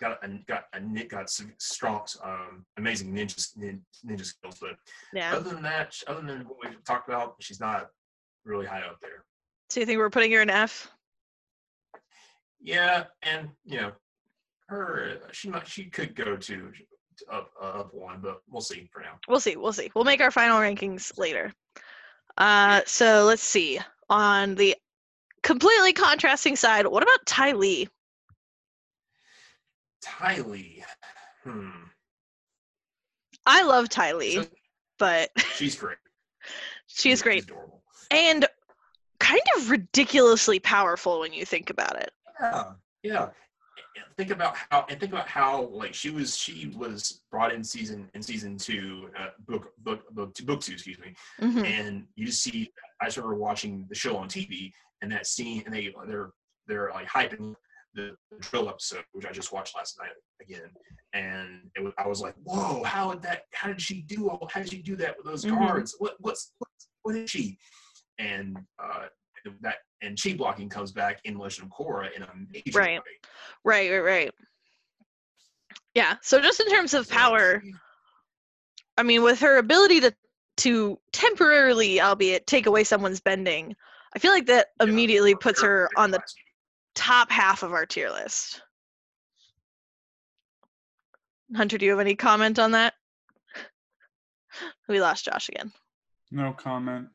got 0.01 0.21
a 0.23 0.27
got 0.45 0.65
a 0.73 0.79
got 1.05 1.29
some 1.29 1.53
strong, 1.57 2.05
um, 2.21 2.65
amazing 2.75 3.13
ninja 3.13 3.55
nin- 3.55 3.85
ninja 4.05 4.25
skills. 4.25 4.57
But 4.59 4.75
Yeah. 5.13 5.33
other 5.33 5.51
than 5.51 5.63
that, 5.63 5.95
other 6.07 6.21
than 6.21 6.41
what 6.49 6.57
we've 6.61 6.83
talked 6.83 7.07
about, 7.07 7.35
she's 7.39 7.61
not 7.61 7.89
really 8.43 8.65
high 8.65 8.81
up 8.81 8.99
there. 9.01 9.23
So 9.69 9.79
you 9.79 9.85
think 9.85 9.97
we're 9.99 10.09
putting 10.09 10.31
her 10.33 10.41
in 10.41 10.49
F? 10.49 10.91
Yeah, 12.59 13.05
and 13.21 13.49
you 13.63 13.79
know, 13.81 13.91
her 14.67 15.21
she 15.31 15.49
might 15.49 15.67
she 15.67 15.85
could 15.85 16.13
go 16.15 16.35
to 16.35 16.73
up 17.31 17.51
uh, 17.61 17.83
one, 17.91 18.19
but 18.21 18.41
we'll 18.49 18.61
see 18.61 18.89
for 18.91 19.01
now. 19.01 19.19
We'll 19.27 19.39
see. 19.39 19.55
We'll 19.55 19.73
see. 19.73 19.91
We'll 19.95 20.05
make 20.05 20.21
our 20.21 20.31
final 20.31 20.59
rankings 20.59 21.17
later. 21.17 21.53
Uh, 22.37 22.81
so 22.85 23.23
let's 23.25 23.43
see. 23.43 23.79
On 24.09 24.55
the 24.55 24.75
completely 25.43 25.93
contrasting 25.93 26.55
side, 26.55 26.85
what 26.87 27.03
about 27.03 27.25
Ty 27.25 27.53
Lee? 27.53 27.89
Ty 30.01 30.39
Lee, 30.41 30.83
hmm, 31.43 31.69
I 33.45 33.63
love 33.63 33.89
Ty 33.89 34.13
Lee, 34.13 34.35
So- 34.35 34.45
but 34.99 35.29
she's 35.55 35.75
great. 35.75 35.97
she's 36.87 37.21
great 37.21 37.43
adorable. 37.43 37.83
and 38.11 38.45
kind 39.19 39.41
of 39.57 39.69
ridiculously 39.69 40.59
powerful 40.59 41.19
when 41.19 41.33
you 41.33 41.45
think 41.45 41.69
about 41.69 41.97
it. 41.97 42.11
Yeah, 42.39 42.63
yeah. 43.03 43.29
Think 44.17 44.31
about 44.31 44.55
how 44.69 44.85
and 44.89 44.99
think 44.99 45.11
about 45.11 45.27
how 45.27 45.63
like 45.67 45.93
she 45.93 46.09
was 46.09 46.35
she 46.37 46.73
was 46.75 47.21
brought 47.31 47.53
in 47.53 47.63
season 47.63 48.09
in 48.13 48.21
season 48.21 48.57
two 48.57 49.09
uh, 49.17 49.27
book 49.47 49.71
book 49.83 50.03
book 50.13 50.33
two, 50.33 50.45
book 50.45 50.61
two 50.61 50.73
excuse 50.73 50.97
me 50.99 51.13
Mhm. 51.39 51.65
and 51.65 52.07
you 52.15 52.25
just 52.25 52.41
see 52.41 52.71
I 53.01 53.05
just 53.05 53.17
remember 53.17 53.35
watching 53.35 53.85
the 53.89 53.95
show 53.95 54.17
on 54.17 54.27
TV 54.27 54.71
and 55.01 55.11
that 55.11 55.27
scene 55.27 55.63
and 55.65 55.73
they 55.73 55.93
they're 56.07 56.31
they're 56.67 56.89
like 56.93 57.07
hyping 57.07 57.55
the, 57.93 58.15
the 58.31 58.37
drill 58.39 58.69
episode 58.69 59.03
which 59.13 59.25
I 59.25 59.31
just 59.31 59.51
watched 59.51 59.75
last 59.75 59.97
night 59.99 60.11
again 60.41 60.69
and 61.13 61.69
it 61.75 61.83
was, 61.83 61.93
I 61.97 62.07
was 62.07 62.21
like 62.21 62.35
whoa 62.43 62.83
how 62.83 63.13
did 63.13 63.21
that 63.23 63.43
how 63.53 63.67
did 63.67 63.81
she 63.81 64.01
do 64.01 64.29
all 64.29 64.49
how 64.51 64.61
did 64.61 64.71
she 64.71 64.81
do 64.81 64.95
that 64.97 65.15
with 65.17 65.25
those 65.25 65.45
Mhm. 65.45 65.57
guards 65.59 65.95
what 65.99 66.15
what's 66.19 66.53
what, 66.57 66.69
what 67.03 67.15
is 67.15 67.29
she 67.29 67.57
and 68.19 68.57
uh 68.79 69.05
that 69.61 69.77
and 70.01 70.19
chi 70.21 70.33
blocking 70.33 70.69
comes 70.69 70.91
back 70.91 71.19
in 71.23 71.37
Legend 71.37 71.71
of 71.71 71.77
Korra 71.77 72.11
in 72.15 72.23
a 72.23 72.29
major 72.51 72.77
Right. 72.77 72.99
way. 72.99 73.03
Right, 73.63 73.91
right, 73.91 73.99
right. 73.99 74.31
Yeah. 75.95 76.15
So 76.21 76.39
just 76.39 76.59
in 76.59 76.69
terms 76.69 76.93
of 76.93 77.09
power, 77.09 77.63
I 78.97 79.03
mean, 79.03 79.23
with 79.23 79.39
her 79.39 79.57
ability 79.57 80.01
to 80.01 80.15
to 80.57 80.99
temporarily, 81.11 82.01
albeit 82.01 82.47
take 82.47 82.65
away 82.65 82.83
someone's 82.83 83.19
bending, 83.19 83.75
I 84.15 84.19
feel 84.19 84.31
like 84.31 84.47
that 84.47 84.67
yeah, 84.79 84.87
immediately 84.87 85.35
puts 85.35 85.61
her 85.61 85.89
on 85.95 86.09
the 86.11 86.19
top 86.95 87.31
half 87.31 87.61
of 87.61 87.73
our 87.73 87.85
tier 87.85 88.09
list. 88.09 88.61
Hunter, 91.55 91.77
do 91.77 91.85
you 91.85 91.91
have 91.91 91.99
any 91.99 92.15
comment 92.15 92.59
on 92.59 92.71
that? 92.71 92.93
We 94.87 95.01
lost 95.01 95.25
Josh 95.25 95.49
again. 95.49 95.71
No 96.31 96.53
comment. 96.53 97.09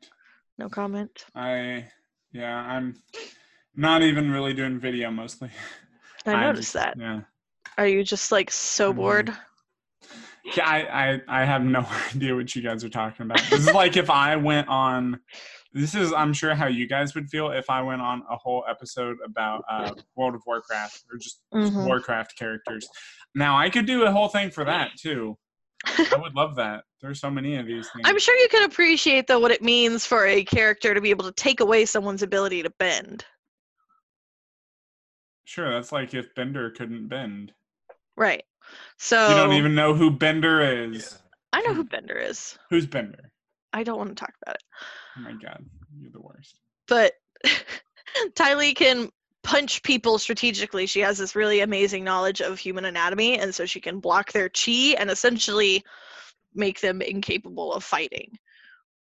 No 0.58 0.68
comment. 0.68 1.24
I 1.34 1.88
yeah, 2.32 2.56
I'm 2.56 2.96
not 3.76 4.02
even 4.02 4.30
really 4.30 4.54
doing 4.54 4.78
video 4.78 5.10
mostly. 5.10 5.50
I 6.26 6.32
I 6.32 6.40
noticed 6.46 6.72
just- 6.72 6.74
that. 6.74 6.96
Yeah. 6.98 7.20
Are 7.78 7.86
you 7.86 8.04
just 8.04 8.30
like 8.32 8.50
so 8.50 8.92
Mhm. 8.92 8.96
bored? 8.96 9.36
Yeah, 10.56 10.68
I, 10.68 11.12
I 11.14 11.20
I 11.42 11.44
have 11.44 11.62
no 11.62 11.86
idea 12.14 12.34
what 12.34 12.54
you 12.54 12.62
guys 12.62 12.84
are 12.84 12.88
talking 12.88 13.24
about. 13.26 13.40
This 13.50 13.66
is 13.68 13.74
like 13.74 13.96
if 13.96 14.10
I 14.10 14.36
went 14.36 14.68
on. 14.68 15.20
This 15.74 15.94
is 15.94 16.12
I'm 16.12 16.34
sure 16.34 16.54
how 16.54 16.66
you 16.66 16.86
guys 16.86 17.14
would 17.14 17.30
feel 17.30 17.50
if 17.50 17.70
I 17.70 17.80
went 17.80 18.02
on 18.02 18.22
a 18.30 18.36
whole 18.36 18.62
episode 18.68 19.16
about 19.24 19.64
uh, 19.70 19.94
World 20.16 20.34
of 20.34 20.42
Warcraft 20.46 21.04
or 21.10 21.16
just 21.16 21.40
Mhm. 21.54 21.86
Warcraft 21.86 22.36
characters. 22.38 22.86
Now 23.34 23.56
I 23.56 23.70
could 23.70 23.86
do 23.86 24.02
a 24.04 24.12
whole 24.12 24.28
thing 24.28 24.50
for 24.50 24.64
that 24.66 24.90
too. 25.00 25.38
I 25.86 26.16
would 26.20 26.34
love 26.34 26.56
that. 26.56 26.84
There's 27.02 27.20
so 27.20 27.30
many 27.30 27.56
of 27.56 27.66
these 27.66 27.90
things. 27.90 28.04
I'm 28.04 28.18
sure 28.18 28.36
you 28.38 28.48
can 28.48 28.62
appreciate 28.62 29.26
though 29.26 29.40
what 29.40 29.50
it 29.50 29.60
means 29.60 30.06
for 30.06 30.24
a 30.24 30.44
character 30.44 30.94
to 30.94 31.00
be 31.00 31.10
able 31.10 31.24
to 31.24 31.32
take 31.32 31.58
away 31.58 31.84
someone's 31.84 32.22
ability 32.22 32.62
to 32.62 32.70
bend. 32.70 33.24
Sure, 35.44 35.74
that's 35.74 35.90
like 35.90 36.14
if 36.14 36.32
Bender 36.36 36.70
couldn't 36.70 37.08
bend. 37.08 37.52
Right. 38.16 38.44
So 38.98 39.28
You 39.28 39.34
don't 39.34 39.54
even 39.54 39.74
know 39.74 39.94
who 39.94 40.12
Bender 40.12 40.60
is. 40.60 41.18
Yeah. 41.52 41.58
I 41.58 41.62
know 41.62 41.74
who 41.74 41.84
Bender 41.90 42.16
is. 42.16 42.56
Who's 42.70 42.86
Bender? 42.86 43.32
I 43.72 43.82
don't 43.82 43.98
want 43.98 44.10
to 44.10 44.14
talk 44.14 44.34
about 44.42 44.54
it. 44.54 44.62
Oh 45.18 45.20
my 45.22 45.32
god, 45.32 45.64
you're 45.98 46.12
the 46.12 46.20
worst. 46.20 46.60
But 46.86 47.14
Ty 48.36 48.54
Lee 48.54 48.74
can 48.74 49.10
punch 49.42 49.82
people 49.82 50.18
strategically. 50.18 50.86
She 50.86 51.00
has 51.00 51.18
this 51.18 51.34
really 51.34 51.60
amazing 51.60 52.04
knowledge 52.04 52.40
of 52.40 52.60
human 52.60 52.84
anatomy, 52.84 53.38
and 53.40 53.52
so 53.52 53.66
she 53.66 53.80
can 53.80 53.98
block 53.98 54.30
their 54.30 54.48
chi 54.48 54.94
and 54.98 55.10
essentially 55.10 55.84
make 56.54 56.80
them 56.80 57.00
incapable 57.02 57.72
of 57.72 57.84
fighting, 57.84 58.38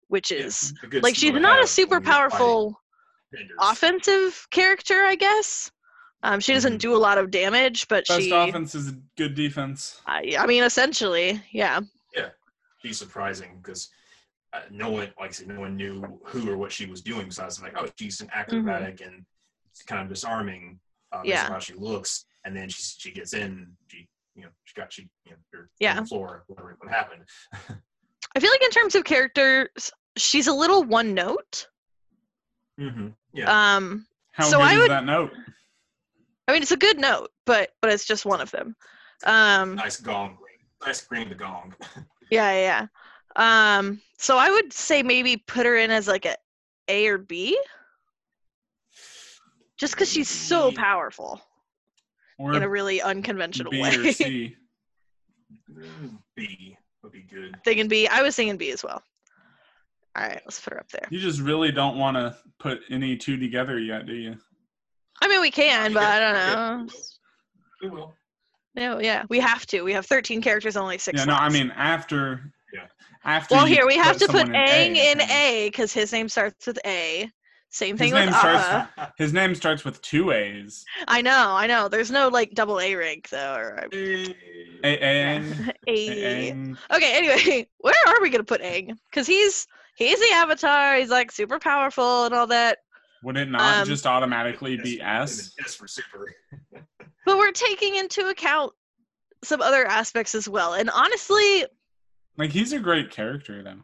which 0.08 0.32
is 0.32 0.74
a 0.84 0.88
good 0.88 1.03
like 1.03 1.15
she's 1.15 1.34
not 1.34 1.63
a 1.63 1.68
super 1.68 1.96
when 1.96 2.03
you're 2.03 2.12
fighting 2.12 2.29
powerful 2.29 2.82
offensive 3.60 4.48
character, 4.51 5.03
I 5.06 5.15
guess. 5.15 5.72
Um, 6.24 6.39
she 6.41 6.53
doesn't 6.53 6.74
Mhm. 6.75 6.79
do 6.79 6.96
a 6.96 6.98
lot 6.98 7.18
of 7.18 7.32
damage, 7.32 7.88
but 7.88 8.06
Best 8.08 8.22
she. 8.22 8.32
offense 8.32 8.75
is 8.75 8.91
good 9.15 9.36
defense. 9.36 10.01
I, 10.06 10.36
I 10.38 10.46
mean, 10.48 10.63
essentially, 10.63 11.41
yeah. 11.51 11.79
Yeah, 12.13 12.29
She's 12.82 12.98
surprising 12.98 13.60
because 13.62 13.89
uh, 14.51 14.62
no 14.72 14.89
one, 14.89 15.13
like 15.20 15.29
I 15.29 15.32
said, 15.32 15.48
no 15.48 15.60
one 15.62 15.77
knew 15.77 16.20
who 16.25 16.50
or 16.50 16.58
what 16.58 16.72
she 16.72 16.88
was 16.88 17.01
doing. 17.01 17.27
Besides, 17.27 17.62
like, 17.62 17.74
oh, 17.77 17.88
she's 17.98 18.20
an 18.20 18.29
acrobatic 18.34 19.00
and 19.01 19.24
kind 19.86 20.01
of 20.01 20.10
disarming. 20.10 20.79
Based 21.12 21.20
on 21.22 21.25
Yeah. 21.25 21.48
how 21.48 21.60
she 21.60 21.74
looks, 21.74 22.25
and 22.46 22.56
then 22.56 22.68
she 22.70 22.84
she 22.84 23.12
gets 23.12 23.34
in. 23.34 23.75
She 23.88 24.09
you 24.39 24.46
know 24.46 24.51
she 24.63 24.74
got 24.79 24.91
she 24.93 25.10
you 25.25 25.31
know 25.31 25.38
her 25.53 25.69
Yeah. 25.79 25.98
on 25.98 26.03
the 26.03 26.10
floor. 26.10 26.43
Whatever 26.48 26.75
what 26.79 26.91
happened. 26.91 27.24
I 28.36 28.39
feel 28.39 28.51
like 28.51 28.63
in 28.63 28.72
terms 28.72 28.96
of 28.96 29.03
characters, 29.03 29.91
she's 30.17 30.48
a 30.48 30.53
little 30.53 30.84
one 30.84 31.13
note. 31.13 31.67
mm-hmm. 32.79 33.08
Yeah. 33.34 33.75
Um, 33.75 34.05
How 34.31 34.46
So 34.46 34.58
good 34.58 34.63
I 34.67 34.74
is 34.74 34.79
would- 34.79 34.91
that 34.91 35.05
note? 35.05 35.31
I 36.48 36.53
mean, 36.53 36.62
it's 36.63 36.72
a 36.72 36.77
good 36.77 37.00
note, 37.00 37.29
but 37.46 37.69
but 37.81 37.91
it's 37.91 38.05
just 38.05 38.25
one 38.25 38.41
of 38.41 38.50
them. 38.51 38.75
Um, 39.25 39.75
nice 39.75 39.98
gong 40.00 40.38
ring. 40.41 40.58
Nice 40.86 41.05
ring 41.12 41.29
the 41.29 41.36
gong. 41.36 41.75
yeah, 42.31 42.51
yeah. 42.53 42.88
yeah. 43.38 43.77
Um, 43.77 44.01
so 44.17 44.38
I 44.38 44.50
would 44.50 44.74
say 44.74 45.03
maybe 45.03 45.38
put 45.38 45.65
her 45.67 45.75
in 45.77 45.91
as 45.91 46.08
like 46.08 46.25
a 46.25 46.36
A 46.88 47.08
or 47.08 47.17
B, 47.19 47.60
just 49.79 49.93
because 49.93 50.12
she's 50.12 50.27
so 50.29 50.72
powerful 50.72 51.39
Or 52.39 52.55
in 52.55 52.63
a 52.63 52.69
really 52.69 53.01
unconventional 53.01 53.69
B 53.72 53.81
way. 53.81 53.96
or 53.96 54.12
C? 54.13 54.55
B 56.36 56.77
would 57.03 57.12
be 57.12 57.24
good. 57.24 57.55
Thinking 57.65 57.88
B. 57.88 58.08
I 58.08 58.22
was 58.22 58.36
thinking 58.36 58.58
B 58.58 58.72
as 58.72 58.84
well. 58.84 59.01
All 60.15 60.24
right, 60.24 60.41
let's 60.46 60.60
put 60.60 60.74
her 60.74 60.79
up 60.79 60.89
there. 60.89 61.08
You 61.12 61.19
just 61.19 61.39
really 61.41 61.72
don't 61.72 61.98
want 61.98 62.17
to 62.17 62.36
put 62.60 62.79
any 62.89 63.15
two 63.15 63.38
together 63.38 63.77
yet, 63.79 64.05
do 64.08 64.13
you? 64.15 64.36
I 65.22 65.27
mean, 65.27 65.41
we 65.41 65.51
can, 65.51 65.93
but 65.93 66.03
I 66.03 66.19
don't 66.19 66.36
Yeah, 66.36 66.55
know. 66.77 66.88
We 67.84 67.89
will. 67.89 68.13
No, 68.75 69.00
yeah, 69.00 69.25
we 69.29 69.39
have 69.39 69.65
to. 69.67 69.81
We 69.81 69.93
have 69.93 70.05
13 70.05 70.41
characters, 70.41 70.77
only 70.77 70.98
six. 70.98 71.19
yeah, 71.19 71.25
no, 71.25 71.34
I 71.34 71.39
slots. 71.39 71.53
mean 71.53 71.72
after. 71.75 72.51
Yeah. 72.74 72.86
After. 73.25 73.55
Well, 73.55 73.67
you 73.67 73.75
here 73.75 73.86
we 73.88 73.98
have 73.98 74.17
to 74.17 74.27
put 74.27 74.41
someone 74.41 74.55
Aang 74.55 74.96
in 74.96 75.17
then- 75.19 75.29
A 75.29 75.67
because 75.69 75.91
his 75.93 76.12
name 76.13 76.29
starts 76.29 76.65
with 76.67 76.79
A. 76.86 77.29
Same 77.72 77.98
His 77.98 78.10
thing 78.12 78.14
with 78.14 78.26
name 78.26 78.34
starts- 78.34 79.12
His 79.18 79.32
name 79.34 79.54
starts 79.54 79.86
with 79.86 80.02
two 80.02 80.32
A's. 80.32 80.84
I 81.08 81.22
know, 81.22 81.52
I 81.56 81.68
know. 81.68 81.88
There's 81.88 82.10
no 82.10 82.28
like 82.30 82.54
double 82.56 82.80
A 82.80 82.96
rank 82.96 83.30
though. 83.30 83.54
Or 83.56 83.88
A- 83.92 84.36
Aang. 84.84 85.74
A. 85.88 86.76
Okay, 86.96 87.18
anyway, 87.18 87.68
where 87.80 87.94
are 88.08 88.22
we 88.22 88.30
gonna 88.32 88.44
put 88.44 88.62
Aang? 88.62 88.98
Because 89.10 89.28
he's 89.28 89.68
he's 89.96 90.18
the 90.20 90.32
Avatar. 90.34 90.96
He's 90.98 91.10
like 91.10 91.32
super 91.32 91.60
powerful 91.60 92.26
and 92.26 92.34
all 92.34 92.48
that. 92.48 92.80
Would 93.24 93.38
it 93.38 93.50
not 93.50 93.82
Um, 93.82 93.88
just 93.88 94.08
automatically 94.08 94.78
be 94.78 95.00
S? 95.02 95.54
S 95.64 95.76
for 95.76 95.88
super. 95.88 96.34
But 97.26 97.38
we're 97.38 97.52
taking 97.52 97.96
into 97.98 98.30
account 98.30 98.72
some 99.44 99.62
other 99.62 99.86
aspects 99.86 100.34
as 100.34 100.50
well. 100.50 100.74
And 100.74 100.90
honestly, 100.90 101.66
Like 102.38 102.50
he's 102.52 102.74
a 102.74 102.80
great 102.80 103.12
character 103.12 103.62
though. 103.62 103.84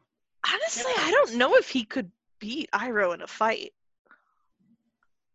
honestly, 0.52 0.92
I 0.98 1.12
don't 1.12 1.36
know 1.36 1.54
if 1.56 1.70
he 1.70 1.84
could 1.84 2.10
beat 2.46 2.70
Iroh 2.72 3.16
in 3.16 3.22
a 3.24 3.28
fight. 3.28 3.74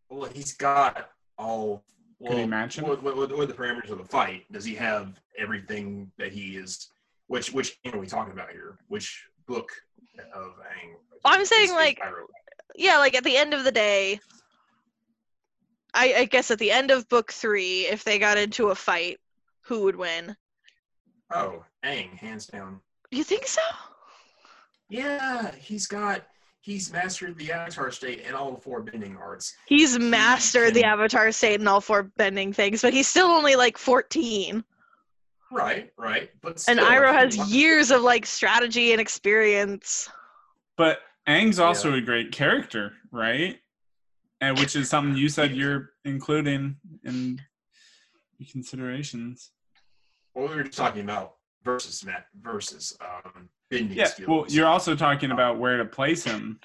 Well, 0.09 0.31
he's 0.33 0.52
got 0.52 1.11
all. 1.37 1.83
Could 2.23 2.33
he 2.33 2.38
well, 2.38 2.47
match? 2.47 2.81
What, 2.81 3.02
what, 3.02 3.17
what 3.17 3.33
are 3.33 3.47
the 3.47 3.55
parameters 3.55 3.90
of 3.90 3.99
the 3.99 4.05
fight? 4.05 4.45
Does 4.52 4.64
he 4.64 4.75
have 4.76 5.21
everything 5.37 6.12
that 6.19 6.33
he 6.33 6.57
is? 6.57 6.90
Which 7.26 7.52
which 7.52 7.79
are 7.93 7.99
we 7.99 8.07
talking 8.07 8.33
about 8.33 8.50
here? 8.50 8.79
Which 8.88 9.26
book 9.47 9.73
of 10.35 10.52
Aang. 10.59 10.95
I'm 11.25 11.45
saying, 11.45 11.73
like, 11.73 11.99
Iroh. 11.99 12.26
yeah, 12.76 12.99
like 12.99 13.14
at 13.14 13.25
the 13.25 13.37
end 13.37 13.55
of 13.55 13.64
the 13.64 13.73
day, 13.73 14.21
I, 15.95 16.14
I 16.14 16.25
guess 16.26 16.50
at 16.50 16.59
the 16.59 16.71
end 16.71 16.90
of 16.90 17.09
book 17.09 17.33
three, 17.33 17.87
if 17.87 18.05
they 18.05 18.19
got 18.19 18.38
into 18.38 18.69
a 18.69 18.75
fight, 18.75 19.19
who 19.62 19.83
would 19.83 19.97
win? 19.97 20.37
oh, 21.33 21.64
Aang, 21.85 22.12
hands 22.17 22.47
down. 22.47 22.81
You 23.11 23.25
think 23.25 23.47
so? 23.47 23.62
Yeah, 24.88 25.52
he's 25.55 25.87
got 25.87 26.26
he's 26.61 26.93
mastered 26.93 27.37
the 27.38 27.52
Avatar 27.52 27.90
state 27.90 28.23
and 28.26 28.35
all 28.37 28.52
the 28.52 28.61
four 28.61 28.83
bending 28.83 29.17
arts. 29.17 29.55
He's 29.67 29.95
He 29.95 29.99
mastered 29.99 30.75
the 30.75 30.85
Avatar 30.85 31.33
state 31.33 31.59
and 31.61 31.69
all 31.69 31.81
four 31.81 32.05
bending 32.17 32.52
things, 32.52 32.83
but 32.83 32.93
he's 32.93 33.09
still 33.09 33.29
only 33.29 33.57
like 33.57 33.79
14. 33.79 34.62
Right, 35.52 35.90
right. 35.97 36.31
But 36.43 36.52
And 36.69 36.79
still, 36.79 36.85
Iroh 36.87 37.11
if 37.11 37.17
has 37.17 37.37
want- 37.37 37.50
years 37.50 37.90
of 37.90 38.02
like 38.02 38.25
strategy 38.26 38.93
and 38.93 39.00
experience. 39.00 40.09
But 40.76 41.00
Aang's 41.29 41.59
also 41.59 41.95
a 41.95 42.00
great 42.00 42.33
character, 42.33 42.93
right? 43.11 43.59
And 44.40 44.59
which 44.59 44.75
is 44.76 44.88
something 44.88 45.17
you 45.17 45.29
said 45.29 45.52
you're 45.55 45.90
including 46.05 46.76
in 47.05 47.40
your 48.38 48.49
considerations. 48.50 49.50
Well, 50.35 50.49
we 50.49 50.57
were 50.57 50.64
talking 50.64 51.02
about 51.02 51.35
versus 51.64 52.05
Matt 52.05 52.26
versus 52.40 52.97
um 53.02 53.49
bending 53.70 53.96
Yeah. 53.96 54.04
skills. 54.04 54.28
Well, 54.28 54.44
you're 54.48 54.66
also 54.66 54.94
talking 54.94 55.30
about 55.30 55.58
where 55.58 55.78
to 55.78 55.84
place 55.84 56.24
him. 56.24 56.60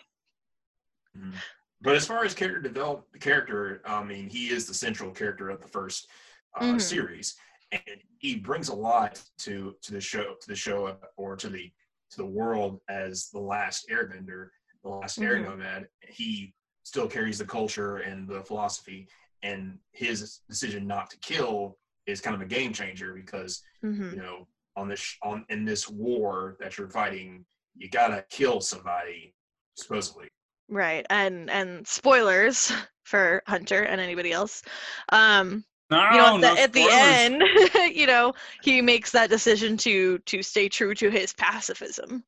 Mhm. 1.17 1.33
But 1.81 1.95
as 1.95 2.07
far 2.07 2.25
as 2.25 2.33
character 2.33 2.61
develop, 2.61 3.07
character, 3.19 3.81
I 3.85 4.03
mean, 4.03 4.29
he 4.29 4.49
is 4.49 4.65
the 4.65 4.73
central 4.73 5.11
character 5.11 5.49
of 5.49 5.61
the 5.61 5.67
first 5.67 6.09
uh, 6.55 6.75
Mhm. 6.75 6.81
series, 6.81 7.35
and 7.71 8.01
he 8.17 8.37
brings 8.37 8.69
a 8.69 8.75
lot 8.75 9.21
to 9.39 9.75
to 9.81 9.91
the 9.91 9.99
show, 10.01 10.35
to 10.39 10.47
the 10.47 10.55
show, 10.55 10.97
or 11.17 11.35
to 11.35 11.49
the 11.49 11.71
to 12.11 12.17
the 12.17 12.25
world 12.25 12.81
as 12.87 13.29
the 13.29 13.39
last 13.39 13.89
Airbender, 13.89 14.49
the 14.83 14.89
last 14.89 15.19
air 15.19 15.37
Mhm. 15.37 15.43
nomad. 15.43 15.89
He 15.99 16.53
still 16.83 17.09
carries 17.09 17.39
the 17.39 17.45
culture 17.45 17.97
and 17.97 18.27
the 18.27 18.41
philosophy, 18.41 19.09
and 19.43 19.79
his 19.91 20.39
decision 20.47 20.87
not 20.87 21.09
to 21.09 21.17
kill 21.17 21.77
is 22.05 22.21
kind 22.21 22.35
of 22.35 22.41
a 22.41 22.45
game 22.45 22.71
changer 22.71 23.13
because 23.13 23.61
hmm 23.81 24.11
you 24.11 24.17
know 24.17 24.47
on 24.75 24.87
this 24.87 25.17
on 25.23 25.45
in 25.49 25.65
this 25.65 25.89
war 25.89 26.57
that 26.59 26.77
you're 26.77 26.89
fighting, 26.89 27.45
you 27.75 27.89
gotta 27.89 28.25
kill 28.29 28.61
somebody 28.61 29.33
supposedly. 29.75 30.29
Right. 30.69 31.05
And 31.09 31.49
and 31.49 31.87
spoilers 31.87 32.71
for 33.03 33.43
Hunter 33.47 33.83
and 33.83 34.01
anybody 34.01 34.31
else. 34.31 34.63
Um, 35.09 35.63
No, 35.91 36.11
you 36.11 36.17
know, 36.17 36.35
at 36.35 36.41
no 36.41 36.55
the, 36.55 36.61
at 36.61 36.73
the 36.73 36.87
end, 36.89 37.43
you 37.95 38.07
know, 38.07 38.33
he 38.63 38.81
makes 38.81 39.11
that 39.11 39.29
decision 39.29 39.77
to 39.77 40.17
to 40.19 40.41
stay 40.41 40.67
true 40.67 40.95
to 40.95 41.09
his 41.09 41.33
pacifism, 41.33 42.23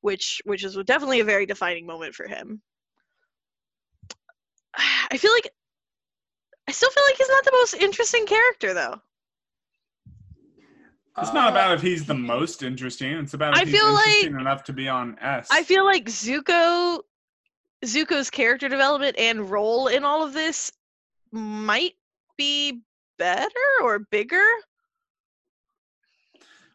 which 0.00 0.40
which 0.44 0.64
is 0.64 0.76
definitely 0.84 1.20
a 1.20 1.24
very 1.24 1.46
defining 1.46 1.86
moment 1.86 2.14
for 2.14 2.28
him. 2.28 2.62
I 5.10 5.16
feel 5.16 5.32
like 5.32 5.50
I 6.68 6.72
still 6.72 6.90
feel 6.90 7.02
like 7.08 7.16
he's 7.16 7.28
not 7.28 7.44
the 7.44 7.52
most 7.52 7.74
interesting 7.74 8.26
character 8.26 8.74
though. 8.74 9.00
It's 11.20 11.32
not 11.34 11.48
Uh, 11.48 11.50
about 11.50 11.74
if 11.74 11.82
he's 11.82 12.06
the 12.06 12.14
most 12.14 12.62
interesting. 12.62 13.12
It's 13.12 13.34
about 13.34 13.54
if 13.54 13.60
I 13.62 13.64
he's 13.64 13.74
feel 13.78 13.92
like- 13.92 14.06
interesting 14.06 14.40
enough 14.40 14.64
to 14.64 14.72
be 14.72 14.88
on 14.88 15.18
S. 15.20 15.48
I 15.50 15.62
feel 15.62 15.84
like 15.84 16.04
Zuko 16.06 17.00
Zuko's 17.84 18.30
character 18.30 18.68
development 18.68 19.16
and 19.18 19.50
role 19.50 19.88
in 19.88 20.04
all 20.04 20.22
of 20.22 20.32
this 20.32 20.70
might 21.32 21.94
be 22.36 22.80
better 23.18 23.48
or 23.82 23.98
bigger. 24.00 24.44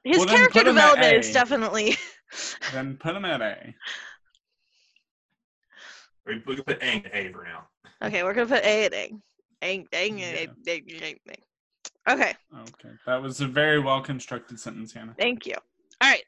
His 0.03 0.17
Well, 0.19 0.27
character 0.27 0.59
put 0.59 0.67
him 0.67 0.77
at 0.77 0.81
development 0.95 1.25
is 1.25 1.31
definitely 1.33 1.97
then 2.73 2.97
put 2.97 3.15
him 3.15 3.25
at 3.25 3.41
A. 3.41 3.73
We 6.25 6.41
we 6.45 6.55
can 6.55 6.63
put 6.63 6.79
Aang 6.81 7.05
at 7.05 7.13
A 7.15 7.31
for 7.31 7.43
now. 7.43 7.67
okay. 8.03 8.23
We're 8.23 8.33
gonna 8.33 8.47
put 8.47 8.63
A 8.63 8.85
at 8.85 8.93
A. 8.93 9.11
Ang, 9.61 9.87
ang, 9.93 10.17
Yeah. 10.19 10.25
ang, 10.27 10.47
ang, 10.67 10.81
ang, 10.89 11.15
ang. 11.29 11.35
Okay, 12.07 12.33
Okay, 12.53 12.89
that 13.07 13.21
was 13.21 13.41
a 13.41 13.47
very 13.47 13.79
well 13.79 13.99
constructed 14.01 14.59
sentence, 14.59 14.93
Hannah. 14.93 15.15
thank 15.17 15.45
you. 15.47 15.55
All 16.01 16.09
right. 16.11 16.23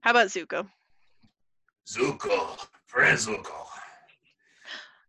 How 0.00 0.10
about 0.10 0.28
Zuko? 0.28 0.68
Zuko, 1.88 2.66
friend 2.86 3.16
Zuko. 3.18 3.66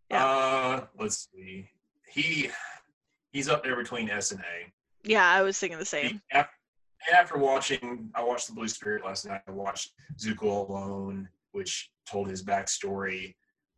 Yeah. 0.09 0.25
Uh, 0.25 0.85
let's 0.99 1.27
see. 1.33 1.69
He 2.09 2.49
he's 3.31 3.49
up 3.49 3.63
there 3.63 3.75
between 3.75 4.09
S 4.09 4.31
and 4.31 4.39
A. 4.41 4.71
Yeah, 5.03 5.25
I 5.29 5.41
was 5.41 5.59
thinking 5.59 5.79
the 5.79 5.85
same. 5.85 6.21
af- 6.31 6.49
After 7.13 7.37
watching, 7.37 8.09
I 8.15 8.23
watched 8.23 8.47
The 8.47 8.53
Blue 8.53 8.67
Spirit 8.67 9.03
last 9.05 9.25
night. 9.25 9.41
I 9.47 9.51
watched 9.51 9.91
Zuko 10.17 10.67
Alone, 10.69 11.27
which 11.51 11.91
told 12.09 12.29
his 12.29 12.43
backstory, 12.43 13.35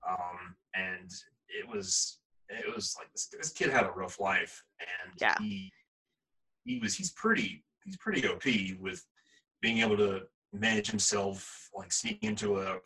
um, 0.08 0.56
and 0.76 1.12
it 1.50 1.68
was 1.68 2.20
it 2.50 2.74
was 2.76 2.96
like 2.98 3.12
this, 3.12 3.28
this 3.28 3.52
kid 3.52 3.70
had 3.70 3.86
a 3.86 3.92
rough 3.92 4.20
life, 4.20 4.64
and 4.80 5.14
Yeah. 5.20 5.36
he 5.40 5.72
he 6.66 6.80
was 6.80 6.96
he's 6.96 7.12
pretty 7.12 7.64
he's 7.84 7.98
pretty 7.98 8.28
OP 8.28 8.44
with 8.80 9.06
being 9.62 9.80
able 9.80 9.98
to 9.98 10.22
manage 10.54 10.90
himself, 10.90 11.70
like 11.76 11.92
sneaking 11.92 12.30
into 12.30 12.58
a 12.60 12.78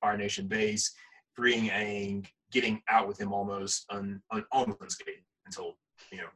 Fire 0.00 0.16
Nation 0.16 0.46
base, 0.46 0.92
freeing 1.34 1.68
Aang, 1.70 2.26
getting 2.52 2.82
out 2.88 3.08
with 3.08 3.20
him 3.20 3.32
almost 3.32 3.86
un, 3.90 4.20
un, 4.30 4.44
almost 4.52 4.80
unscathed 4.80 5.24
until 5.46 5.76
you 6.12 6.18
know 6.18 6.28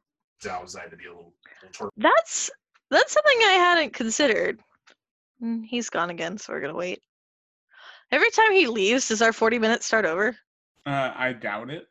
Zhao 0.43 0.65
decided 0.65 0.91
to 0.91 0.97
be 0.97 1.07
a 1.07 1.09
little, 1.11 1.33
little 1.63 1.73
turtle. 1.73 1.93
That's 1.97 2.51
that's 2.91 3.13
something 3.13 3.39
I 3.39 3.53
hadn't 3.53 3.93
considered. 3.93 4.61
Mm, 5.43 5.65
He's 5.65 5.91
gone 5.91 6.11
again, 6.11 6.39
so 6.39 6.53
we're 6.53 6.61
gonna 6.61 6.75
wait. 6.75 7.01
Every 8.13 8.31
time 8.31 8.53
he 8.53 8.67
leaves, 8.67 9.09
does 9.09 9.23
our 9.23 9.33
forty 9.33 9.59
minutes 9.59 9.87
start 9.87 10.05
over? 10.05 10.37
Uh, 10.87 11.13
I 11.17 11.33
doubt 11.33 11.71
it 11.71 11.87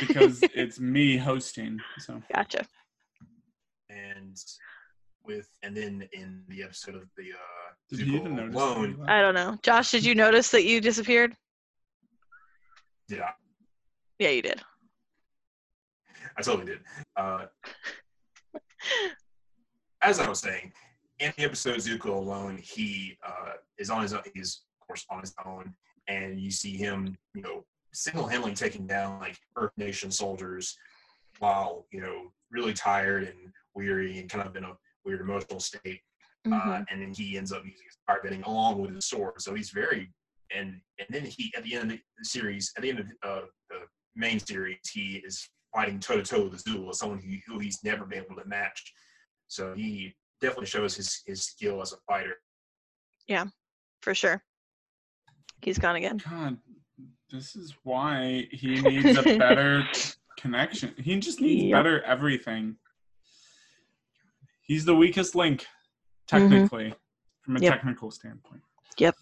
because 0.00 0.42
it's 0.54 0.80
me 0.80 1.16
hosting. 1.16 1.78
So 1.98 2.22
Gotcha. 2.34 2.66
and 3.90 4.36
with 5.24 5.48
and 5.62 5.76
then 5.76 6.08
in 6.12 6.42
the 6.48 6.62
episode 6.64 6.96
of 6.96 7.04
the 7.16 7.30
uh 7.32 7.68
did 7.90 8.00
you 8.06 8.16
even 8.16 8.36
notice? 8.36 8.54
alone? 8.54 9.04
I 9.06 9.20
don't 9.20 9.34
know. 9.34 9.56
Josh, 9.62 9.90
did 9.90 10.04
you 10.04 10.14
notice 10.14 10.50
that 10.50 10.64
you 10.64 10.80
disappeared? 10.80 11.34
Yeah. 13.08 13.30
Yeah, 14.18 14.30
you 14.30 14.42
did. 14.42 14.60
I 16.36 16.42
totally 16.42 16.66
did. 16.66 16.80
Uh 17.16 17.46
as 20.02 20.18
I 20.18 20.28
was 20.28 20.40
saying, 20.40 20.72
in 21.20 21.32
the 21.36 21.44
episode 21.44 21.76
Zuko 21.76 22.06
alone, 22.16 22.58
he 22.60 23.16
uh 23.26 23.52
is 23.78 23.90
on 23.90 24.02
his 24.02 24.14
own 24.14 24.22
he's 24.34 24.62
of 24.80 24.86
course 24.86 25.04
on 25.10 25.20
his 25.20 25.34
own 25.44 25.74
and 26.08 26.40
you 26.40 26.50
see 26.50 26.76
him, 26.76 27.16
you 27.34 27.42
know, 27.42 27.64
single 27.92 28.26
handedly 28.26 28.54
taking 28.54 28.86
down 28.86 29.20
like 29.20 29.38
Earth 29.56 29.72
Nation 29.76 30.10
soldiers 30.10 30.76
while, 31.38 31.86
you 31.90 32.00
know, 32.00 32.32
really 32.50 32.72
tired 32.72 33.24
and 33.24 33.52
weary 33.74 34.18
and 34.18 34.28
kind 34.28 34.46
of 34.46 34.56
in 34.56 34.64
a 34.64 34.72
weird 35.04 35.20
emotional 35.20 35.60
state. 35.60 36.00
Mhm. 36.46 36.66
uh, 36.66 36.84
and 36.90 37.00
then 37.00 37.12
he 37.14 37.38
ends 37.38 37.52
up 37.52 37.64
using 37.64 37.84
his 37.84 37.96
fire 38.04 38.18
bending 38.22 38.42
along 38.42 38.80
with 38.80 38.92
his 38.94 39.06
sword. 39.06 39.40
So 39.40 39.54
he's 39.54 39.70
very 39.70 40.12
and 40.54 40.80
and 40.98 41.08
then 41.08 41.24
he 41.24 41.52
at 41.56 41.62
the 41.64 41.74
end 41.76 41.92
of 41.92 41.98
the 42.18 42.24
series, 42.24 42.72
at 42.76 42.82
the 42.82 42.90
end 42.90 42.98
of 42.98 43.06
uh, 43.22 43.46
the 43.70 43.86
main 44.16 44.38
series, 44.40 44.78
he 44.92 45.22
is 45.24 45.48
fighting 45.74 46.00
toe 46.00 46.16
to 46.16 46.22
toe 46.22 46.44
with 46.48 46.62
Azula, 46.64 46.94
someone 46.94 47.20
who, 47.20 47.36
who 47.46 47.58
he's 47.60 47.82
never 47.84 48.04
been 48.04 48.24
able 48.24 48.36
to 48.36 48.44
match. 48.48 48.92
So 49.48 49.72
he 49.74 50.14
definitely 50.40 50.66
shows 50.66 50.96
his 50.96 51.22
his 51.26 51.44
skill 51.44 51.80
as 51.80 51.92
a 51.92 51.96
fighter. 52.08 52.36
Yeah, 53.28 53.46
for 54.02 54.14
sure. 54.14 54.42
He's 55.62 55.78
gone 55.78 55.94
again. 55.96 56.20
God, 56.28 56.58
this 57.32 57.56
is 57.56 57.74
why 57.82 58.46
he 58.52 58.78
needs 58.78 59.16
a 59.16 59.22
better 59.38 59.88
connection. 60.36 60.94
He 60.98 61.18
just 61.18 61.40
needs 61.40 61.64
Yep. 61.64 61.78
better 61.78 62.02
everything. 62.02 62.76
He's 64.60 64.84
the 64.84 64.94
weakest 64.94 65.34
link, 65.34 65.62
Mhm. 65.62 65.66
technically, 66.28 66.94
from 67.40 67.56
a 67.56 67.60
Yep. 67.60 67.72
technical 67.72 68.10
standpoint. 68.10 68.62
Yep. 68.98 69.16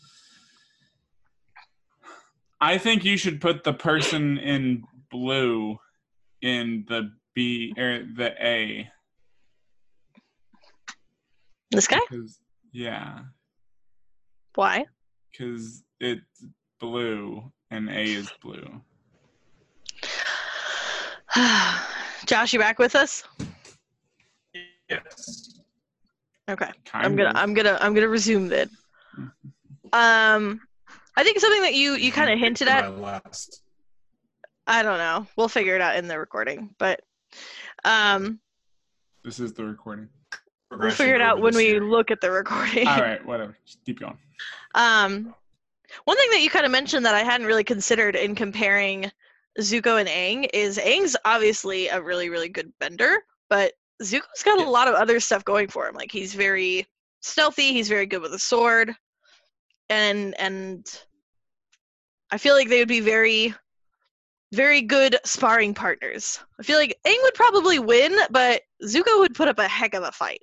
I 2.60 2.76
think 2.76 3.04
you 3.04 3.16
should 3.16 3.40
put 3.40 3.64
the 3.64 3.72
person 3.72 4.36
in 4.38 4.84
blue 5.10 5.78
in 6.42 6.84
the 6.88 7.16
B 7.34 7.72
or 7.78 8.04
the 8.04 8.34
A. 8.44 8.90
This 11.70 11.86
guy? 11.86 12.00
Because 12.10 12.38
yeah, 12.72 13.20
Why? 14.56 14.84
because 15.32 15.84
it's 16.00 16.44
blue 16.80 17.50
and 17.70 17.88
A 17.88 18.02
is 18.02 18.30
blue. 18.42 18.80
Josh, 22.26 22.52
you 22.52 22.58
back 22.58 22.78
with 22.78 22.94
us? 22.94 23.24
Yes. 24.88 25.60
Okay. 26.48 26.70
Kind 26.84 27.06
I'm 27.06 27.16
gonna 27.16 27.30
of. 27.30 27.36
I'm 27.36 27.54
gonna 27.54 27.78
I'm 27.80 27.94
gonna 27.94 28.08
resume 28.08 28.48
then. 28.48 28.70
Um 29.92 30.60
I 31.16 31.22
think 31.22 31.38
something 31.38 31.62
that 31.62 31.74
you 31.74 31.94
you 31.94 32.10
kind 32.12 32.30
of 32.30 32.38
hinted 32.38 32.66
My 32.68 32.78
at 32.78 32.98
last. 32.98 33.62
I 34.66 34.82
don't 34.82 34.98
know. 34.98 35.26
We'll 35.36 35.48
figure 35.48 35.74
it 35.74 35.80
out 35.80 35.96
in 35.96 36.08
the 36.08 36.18
recording. 36.18 36.74
But 36.78 37.00
um 37.84 38.40
This 39.24 39.38
is 39.38 39.52
the 39.52 39.64
recording. 39.64 40.08
We'll 40.72 40.90
figure 40.92 41.14
it 41.14 41.20
out 41.20 41.40
when 41.40 41.54
we 41.56 41.80
look 41.80 42.10
at 42.10 42.20
the 42.20 42.30
recording. 42.30 42.86
All 42.86 43.00
right, 43.00 43.24
whatever. 43.24 43.56
Just 43.64 43.84
keep 43.84 44.00
going. 44.00 44.18
Um, 44.72 45.34
one 46.04 46.16
thing 46.16 46.30
that 46.30 46.42
you 46.42 46.50
kind 46.50 46.66
of 46.66 46.72
mentioned 46.72 47.06
that 47.06 47.14
I 47.14 47.22
hadn't 47.22 47.46
really 47.46 47.64
considered 47.64 48.16
in 48.16 48.34
comparing 48.34 49.10
Zuko 49.58 49.98
and 49.98 50.08
Aang 50.08 50.48
is 50.52 50.78
Aang's 50.78 51.16
obviously 51.24 51.88
a 51.88 52.00
really, 52.00 52.28
really 52.28 52.48
good 52.48 52.72
bender, 52.78 53.18
but 53.48 53.72
Zuko's 54.02 54.42
got 54.44 54.58
Yeah. 54.58 54.66
a 54.66 54.70
lot 54.70 54.88
of 54.88 54.94
other 54.94 55.20
stuff 55.20 55.44
going 55.44 55.68
for 55.68 55.86
him. 55.88 55.94
Like 55.94 56.12
he's 56.12 56.34
very 56.34 56.86
stealthy, 57.20 57.72
he's 57.72 57.88
very 57.88 58.06
good 58.06 58.22
with 58.22 58.32
a 58.32 58.38
sword, 58.38 58.94
and 59.88 60.38
and 60.38 60.86
I 62.30 62.38
feel 62.38 62.54
like 62.54 62.68
they 62.68 62.78
would 62.78 62.88
be 62.88 63.00
very, 63.00 63.54
very 64.52 64.82
good 64.82 65.18
sparring 65.24 65.74
partners. 65.74 66.38
I 66.58 66.62
feel 66.62 66.78
like 66.78 66.96
Aang 67.04 67.22
would 67.22 67.34
probably 67.34 67.78
win, 67.80 68.16
but 68.30 68.62
Zuko 68.84 69.18
would 69.18 69.34
put 69.34 69.48
up 69.48 69.58
a 69.58 69.66
heck 69.68 69.94
of 69.94 70.04
a 70.04 70.12
fight. 70.12 70.42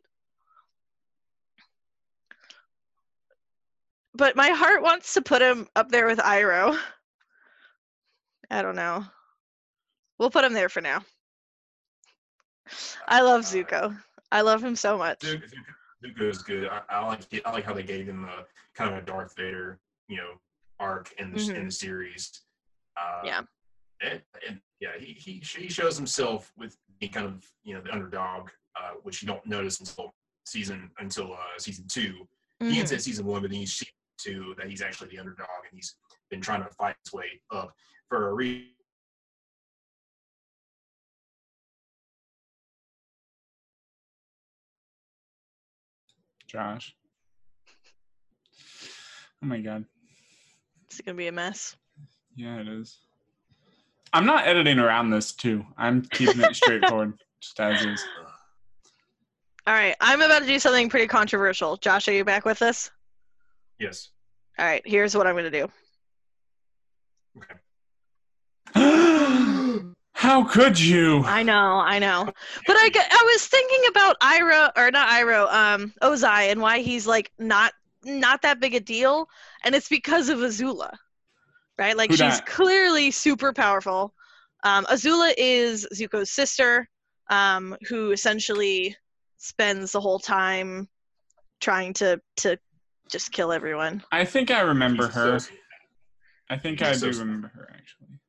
But 4.17 4.35
my 4.35 4.49
heart 4.49 4.81
wants 4.81 5.13
to 5.13 5.21
put 5.21 5.41
him 5.43 5.67
up 5.75 5.89
there 5.89 6.07
with 6.07 6.17
Iroh. 6.17 6.77
I 8.49 8.61
don't 8.63 8.75
know. 8.75 9.05
We'll 10.17 10.31
put 10.31 10.43
him 10.43 10.53
there 10.53 10.69
for 10.69 10.81
now. 10.81 11.03
I 13.07 13.21
love 13.21 13.41
Zuko. 13.43 13.95
I 14.31 14.41
love 14.41 14.63
him 14.63 14.75
so 14.75 14.97
much. 14.97 15.19
Zuko, 15.19 15.41
is 16.21 16.41
good. 16.41 16.67
I, 16.67 16.81
I 16.89 17.05
like. 17.05 17.21
I 17.45 17.51
like 17.51 17.63
how 17.63 17.73
they 17.73 17.83
gave 17.83 18.07
him 18.07 18.25
a 18.25 18.45
kind 18.75 18.91
of 18.91 18.97
a 18.97 19.05
Darth 19.05 19.35
Vader, 19.35 19.79
you 20.07 20.17
know, 20.17 20.31
arc 20.79 21.13
in 21.19 21.31
the 21.31 21.55
in 21.55 21.65
the 21.65 21.71
series. 21.71 22.41
Uh, 22.99 23.01
Mm-hmm. 23.17 23.27
Yeah. 23.27 23.41
And, 24.01 24.21
and 24.47 24.59
yeah, 24.79 24.89
he, 24.99 25.13
he 25.13 25.33
he 25.45 25.69
shows 25.69 25.95
himself 25.97 26.51
with 26.57 26.77
being 26.99 27.11
kind 27.11 27.25
of 27.27 27.45
you 27.63 27.73
know 27.75 27.81
the 27.81 27.91
underdog, 27.93 28.49
uh, 28.75 28.91
which 29.03 29.21
you 29.21 29.27
don't 29.27 29.45
notice 29.45 29.79
until 29.79 30.13
season 30.45 30.89
until 30.99 31.33
uh, 31.33 31.37
season 31.59 31.85
two. 31.87 32.27
He 32.59 32.65
Mhm. 32.65 32.73
hints 32.73 32.91
at 32.91 33.01
season 33.03 33.25
one, 33.25 33.41
but 33.43 33.51
then 33.51 33.59
you 33.61 33.67
see 33.67 33.87
two 34.17 34.53
that 34.57 34.69
he's 34.69 34.81
actually 34.81 35.09
the 35.09 35.19
underdog 35.19 35.47
and 35.69 35.75
he's 35.75 35.95
been 36.29 36.41
trying 36.41 36.63
to 36.63 36.69
fight 36.69 36.95
his 37.03 37.13
way 37.13 37.25
up 37.51 37.73
for 38.09 38.29
a 38.29 38.33
reason. 38.33 38.67
Josh. 46.47 46.95
Oh 49.43 49.45
my 49.45 49.59
god. 49.59 49.85
It's 50.85 51.01
gonna 51.01 51.17
be 51.17 51.27
a 51.27 51.31
mess. 51.31 51.75
Yeah, 52.35 52.59
it 52.59 52.67
is. 52.67 52.99
I'm 54.13 54.25
not 54.25 54.47
editing 54.47 54.79
around 54.79 55.09
this 55.09 55.33
too. 55.33 55.65
I'm 55.77 56.01
keeping 56.03 56.41
it 56.41 56.55
straightforward, 56.55 57.13
just 57.41 57.59
as 57.59 57.85
is. 57.85 58.05
All 59.67 59.73
right, 59.73 59.95
I'm 59.99 60.21
about 60.21 60.39
to 60.39 60.47
do 60.47 60.59
something 60.59 60.87
pretty 60.87 61.07
controversial. 61.07 61.75
Josh, 61.75 62.07
are 62.07 62.13
you 62.13 62.23
back 62.23 62.45
with 62.45 62.61
us? 62.61 62.89
Yes. 63.79 64.09
All 64.57 64.65
right, 64.65 64.81
here's 64.85 65.15
what 65.15 65.27
I'm 65.27 65.35
gonna 65.35 65.51
do. 65.51 65.69
How 70.13 70.43
could 70.43 70.79
you? 70.79 71.23
I 71.25 71.43
know, 71.43 71.79
I 71.79 71.99
know, 71.99 72.25
but 72.25 72.75
I, 72.75 72.89
I 72.95 73.31
was 73.33 73.47
thinking 73.47 73.81
about 73.89 74.19
Iroh 74.19 74.71
or 74.75 74.89
not 74.89 75.09
Iroh, 75.09 75.51
um, 75.53 75.93
Ozai, 76.01 76.51
and 76.51 76.59
why 76.59 76.79
he's 76.79 77.05
like 77.05 77.31
not 77.37 77.71
not 78.03 78.41
that 78.41 78.59
big 78.59 78.73
a 78.73 78.79
deal, 78.79 79.29
and 79.63 79.75
it's 79.75 79.89
because 79.89 80.29
of 80.29 80.39
Azula, 80.39 80.91
right? 81.77 81.95
Like 81.95 82.09
Who 82.09 82.17
she's 82.17 82.39
dat? 82.39 82.45
clearly 82.47 83.11
super 83.11 83.53
powerful. 83.53 84.13
Um, 84.63 84.85
Azula 84.85 85.33
is 85.37 85.87
Zuko's 85.93 86.31
sister, 86.31 86.89
um, 87.29 87.77
who 87.87 88.11
essentially 88.11 88.95
spends 89.37 89.91
the 89.91 90.01
whole 90.01 90.19
time 90.19 90.89
trying 91.61 91.93
to 91.93 92.19
to 92.37 92.57
just 93.09 93.31
kill 93.31 93.51
everyone. 93.51 94.03
I 94.11 94.25
think 94.25 94.51
I 94.51 94.61
remember 94.61 95.05
He's 95.07 95.15
her. 95.15 95.31
soci- 95.37 95.51
I 96.49 96.57
think 96.57 96.79
he's 96.79 96.87
I 96.87 96.91
a 96.91 96.95
do 97.11 97.17
soci- 97.17 97.19
remember 97.19 97.47
her 97.55 97.69
actually. 97.73 98.19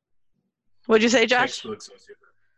What'd 0.87 1.03
you 1.03 1.09
say, 1.09 1.25
Josh? 1.25 1.61
Textbook 1.61 1.79
sociopath. 1.79 2.15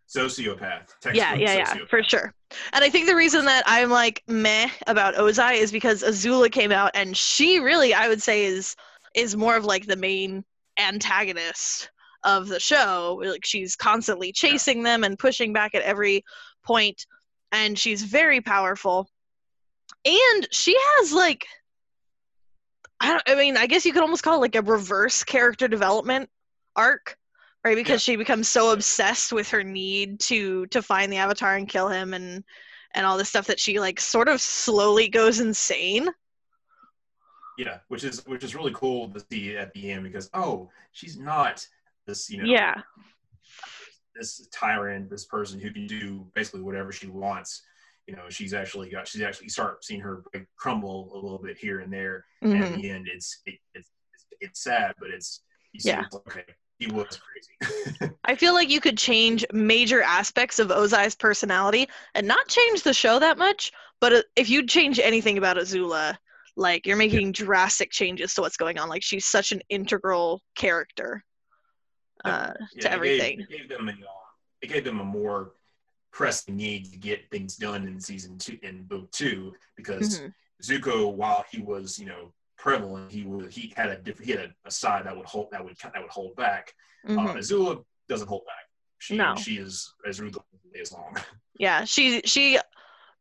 Sociopath. 0.10 0.62
yeah, 0.62 0.80
Textbook 1.02 1.16
yeah, 1.16 1.34
yeah, 1.54 1.76
for 1.90 2.02
sociopath. 2.02 2.10
sure. 2.10 2.34
And 2.74 2.84
I 2.84 2.90
think 2.90 3.08
the 3.08 3.16
reason 3.16 3.46
that 3.46 3.64
I'm 3.66 3.90
like 3.90 4.24
meh 4.28 4.70
about 4.88 5.16
Ozai 5.16 5.56
is 5.56 5.72
because 5.72 6.04
Azula 6.04 6.52
came 6.52 6.72
out 6.72 6.92
and 6.94 7.16
she 7.16 7.60
really, 7.60 7.94
I 7.94 8.08
would 8.08 8.22
say, 8.22 8.46
is 8.46 8.76
is 9.16 9.36
more 9.36 9.56
of 9.58 9.66
like 9.66 9.86
the 9.88 9.96
main 9.96 10.44
antagonist 10.80 11.90
of 12.24 12.48
the 12.48 12.60
show. 12.60 13.20
Like 13.24 13.46
she's 13.46 13.76
constantly 13.76 14.32
chasing 14.32 14.84
them 14.84 15.04
and 15.04 15.18
pushing 15.20 15.54
back 15.54 15.76
at 15.76 15.82
every 15.82 16.24
point, 16.64 17.06
and 17.52 17.78
she's 17.78 18.04
very 18.04 18.42
powerful. 18.42 19.10
And 20.06 20.48
she 20.52 20.76
has 20.98 21.14
like, 21.14 21.46
I 23.02 23.08
don't. 23.10 23.24
I 23.28 23.36
mean, 23.36 23.58
I 23.58 23.66
guess 23.68 23.86
you 23.86 23.94
could 23.94 24.04
almost 24.04 24.24
call 24.24 24.36
it 24.36 24.42
like 24.42 24.56
a 24.56 24.62
reverse 24.62 25.24
character 25.24 25.68
development 25.68 26.30
arc 26.76 27.18
right 27.66 27.76
because 27.76 28.08
Yeah. 28.08 28.14
she 28.14 28.16
becomes 28.16 28.48
so 28.48 28.72
obsessed 28.72 29.34
with 29.34 29.50
her 29.50 29.64
need 29.64 30.20
to 30.22 30.66
to 30.68 30.82
find 30.82 31.12
the 31.12 31.18
avatar 31.18 31.56
and 31.58 31.68
kill 31.68 31.90
him 31.90 32.14
and 32.14 32.44
and 32.94 33.06
all 33.06 33.18
this 33.18 33.30
stuff 33.30 33.48
that 33.48 33.60
she 33.60 33.80
like 33.80 34.00
sort 34.00 34.30
of 34.30 34.40
slowly 34.40 35.10
goes 35.10 35.40
insane 35.40 36.08
Yeah, 37.58 37.80
which 37.90 38.04
is 38.04 38.26
which 38.26 38.44
is 38.44 38.56
really 38.56 38.72
cool 38.74 39.10
to 39.10 39.20
see 39.30 39.58
at 39.58 39.74
the 39.74 39.92
end 39.92 40.04
because 40.04 40.30
oh, 40.34 40.70
she's 40.94 41.18
not 41.18 41.66
this 42.08 42.30
you 42.30 42.42
know 42.42 42.46
yeah 42.50 42.82
this 44.16 44.48
tyrant, 44.54 45.10
this 45.10 45.26
person 45.26 45.60
who 45.60 45.72
can 45.72 45.88
do 45.88 46.28
basically 46.36 46.62
whatever 46.62 46.92
she 46.92 47.08
wants. 47.08 47.64
You 48.12 48.18
know, 48.18 48.30
she's 48.30 48.54
actually 48.54 48.90
got 48.90 49.08
she's 49.08 49.22
actually 49.22 49.48
start 49.48 49.86
seeing 49.86 50.02
her 50.02 50.22
like, 50.34 50.46
crumble 50.58 51.12
a 51.14 51.16
little 51.16 51.40
bit 51.42 51.58
here 51.58 51.80
and 51.80 51.94
there. 51.94 52.26
And 52.44 52.54
Mhm. 52.54 52.76
at 52.76 52.82
the 52.82 52.90
end, 52.90 53.08
it's 53.10 53.40
it, 53.46 53.56
it's 53.74 53.90
it's 54.42 54.62
sad, 54.62 54.96
but 55.00 55.12
it's 55.12 55.44
you 55.72 55.80
see, 55.80 55.92
Yeah. 55.92 56.04
it's 56.04 56.16
okay, 56.18 56.44
he 56.78 56.88
was 56.88 57.18
crazy. 57.18 58.12
i 58.26 58.36
feel 58.36 58.54
like 58.54 58.70
you 58.70 58.82
could 58.82 58.98
change 58.98 59.46
major 59.54 60.02
aspects 60.02 60.60
of 60.60 60.72
ozai's 60.72 61.16
personality 61.16 61.88
and 62.16 62.28
not 62.28 62.46
change 62.50 62.84
the 62.84 62.94
show 62.94 63.18
that 63.18 63.38
much 63.38 63.72
but 64.02 64.12
uh, 64.14 64.22
if 64.36 64.50
you 64.50 64.66
change 64.68 65.00
anything 65.00 65.38
about 65.38 65.56
azula 65.58 66.18
like 66.58 66.86
you're 66.86 66.98
making 66.98 67.32
drastic 67.32 67.92
changes 67.92 68.34
to 68.34 68.42
what's 68.42 68.58
going 68.58 68.78
on 68.78 68.90
like 68.90 69.02
she's 69.02 69.26
such 69.26 69.54
an 69.54 69.62
integral 69.70 70.42
character 70.56 71.24
uh, 72.26 72.52
Yeah, 72.76 72.82
to 72.82 72.92
everything 72.92 73.38
Gave, 73.38 73.50
it 73.50 73.58
gave 73.58 73.70
them 73.70 73.88
a 73.90 73.94
it 74.62 74.68
gave 74.68 74.84
them 74.84 75.00
a 75.00 75.06
more 75.06 75.54
pressing 76.12 76.56
need 76.56 76.92
to 76.92 76.98
get 76.98 77.30
things 77.32 77.56
done 77.56 77.88
in 77.88 78.00
season 78.00 78.38
two 78.38 78.58
in 78.64 78.84
book 78.84 79.10
two 79.12 79.54
because 79.76 80.20
Mhm. 80.20 80.34
Zuko, 80.62 81.14
while 81.14 81.46
he 81.52 81.62
was 81.62 81.98
you 81.98 82.06
know 82.06 82.34
prevalent, 82.58 83.12
he 83.12 83.24
was 83.24 83.54
he 83.54 83.74
had 83.76 83.90
a 83.90 83.98
different 83.98 84.26
he 84.26 84.32
had 84.32 84.42
a, 84.42 84.54
a 84.66 84.72
side 84.72 85.06
that 85.06 85.16
would 85.16 85.26
hold 85.26 85.50
that 85.52 85.64
would 85.64 85.78
that 85.78 86.02
would 86.02 86.12
hold 86.12 86.36
back. 86.36 86.74
Uh, 87.06 87.12
Mhm. 87.12 87.36
Azula 87.38 87.84
doesn't 88.08 88.28
hold 88.28 88.46
back. 88.46 88.66
She 89.00 89.16
No. 89.18 89.36
she 89.36 89.58
is 89.58 89.94
as 90.08 90.20
ruthless 90.20 90.46
as 90.80 90.92
long. 90.92 91.16
Yeah, 91.56 91.84
she 91.86 92.22
she 92.26 92.58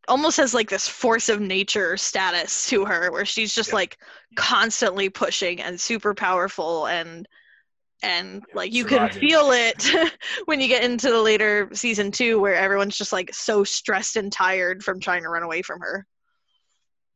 almost 0.09 0.39
has 0.39 0.55
like 0.55 0.71
this 0.71 0.89
force 0.89 1.29
of 1.29 1.41
nature 1.41 1.97
status 1.97 2.69
to 2.69 2.85
her 2.87 3.13
where 3.13 3.27
she's 3.27 3.55
just 3.55 3.71
Yeah. 3.71 3.77
like 3.77 3.99
constantly 4.35 5.11
pushing 5.11 5.61
and 5.61 5.81
super 5.81 6.15
powerful 6.15 6.87
and 6.87 7.29
and 8.03 8.43
Yeah, 8.49 8.55
like 8.55 8.73
you 8.73 8.85
can 8.85 9.11
feel 9.11 9.51
it 9.53 9.89
when 10.47 10.61
you 10.61 10.69
get 10.69 10.85
into 10.85 11.11
the 11.11 11.21
later 11.21 11.69
season 11.73 12.11
2 12.11 12.41
where 12.41 12.55
everyone's 12.55 12.97
just 12.97 13.13
like 13.13 13.35
so 13.35 13.65
stressed 13.65 14.17
and 14.17 14.33
tired 14.33 14.83
from 14.83 15.01
trying 15.01 15.23
to 15.23 15.29
run 15.29 15.43
away 15.43 15.63
from 15.63 15.81
her. 15.81 16.07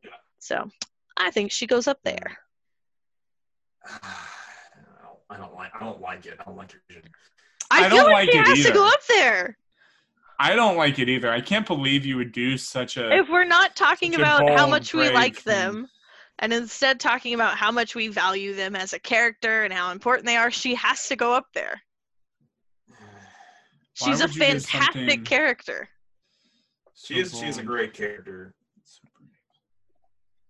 Yeah. 0.03 0.11
So, 0.39 0.71
I 1.17 1.31
think 1.31 1.53
she 1.53 1.67
goes 1.67 1.87
up 1.87 1.99
there. 2.05 2.39
I 3.87 3.99
don't, 5.03 5.19
I 5.31 5.37
don't 5.39 5.55
like 5.55 5.71
I 5.75 5.81
don't 5.81 6.01
like 6.01 6.27
it. 6.27 6.39
I 6.41 6.45
don't 6.45 6.57
like 6.57 6.75
it 6.75 6.81
vision. 6.89 7.11
I, 7.71 7.87
I 7.87 7.89
feel 7.89 7.99
don't 7.99 8.13
like, 8.13 8.29
like 8.29 8.31
she 8.33 8.39
it 8.39 8.47
has 8.47 8.67
to 8.67 8.73
go 8.73 8.85
either. 8.85 8.95
up 8.95 9.01
there. 9.09 9.59
I 10.39 10.55
don't 10.55 10.77
like 10.77 10.99
it 10.99 11.09
either. 11.09 11.31
I 11.31 11.41
can't 11.41 11.67
believe 11.67 12.05
you 12.05 12.17
would 12.17 12.33
do 12.33 12.59
such 12.59 12.97
a. 12.97 13.15
if 13.17 13.29
we're 13.29 13.45
not 13.45 13.77
talking 13.77 14.15
about 14.17 14.49
how 14.51 14.67
much 14.67 14.93
we 14.93 15.11
like 15.11 15.37
thing. 15.37 15.55
them 15.55 15.89
and 16.41 16.53
instead 16.53 16.99
talking 17.01 17.35
about 17.35 17.57
how 17.57 17.71
much 17.71 17.95
we 17.95 18.09
value 18.09 18.55
them 18.55 18.75
as 18.77 18.93
a 18.93 18.99
character 18.99 19.63
and 19.65 19.73
how 19.73 19.91
important 19.93 20.27
they 20.27 20.37
are 20.37 20.51
she 20.51 20.75
has 20.75 21.09
to 21.09 21.17
go 21.17 21.33
up 21.33 21.47
there 21.55 21.81
Why 22.89 22.97
she's 24.11 24.21
a 24.21 24.25
would 24.25 24.35
you 24.37 24.41
do 24.41 24.47
fantastic 24.47 24.93
something- 24.95 25.25
character 25.25 25.89
She 26.95 27.19
is 27.21 27.39
she 27.39 27.47
is 27.47 27.59
a 27.59 27.63
great 27.63 27.93
character. 27.95 28.55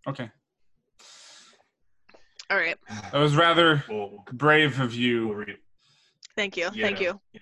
Okay, 0.07 0.31
all 2.51 2.57
right 2.59 2.77
that 3.13 3.15
was 3.19 3.35
rather 3.37 3.83
Well, 3.89 4.25
brave 4.33 4.79
of 4.81 4.91
we'll 4.93 5.01
you. 5.01 5.33
read 5.35 5.57
thank 6.37 6.57
you 6.57 6.69
Yeah, 6.75 6.85
thank 6.87 7.01
you 7.01 7.19
yeah. 7.33 7.41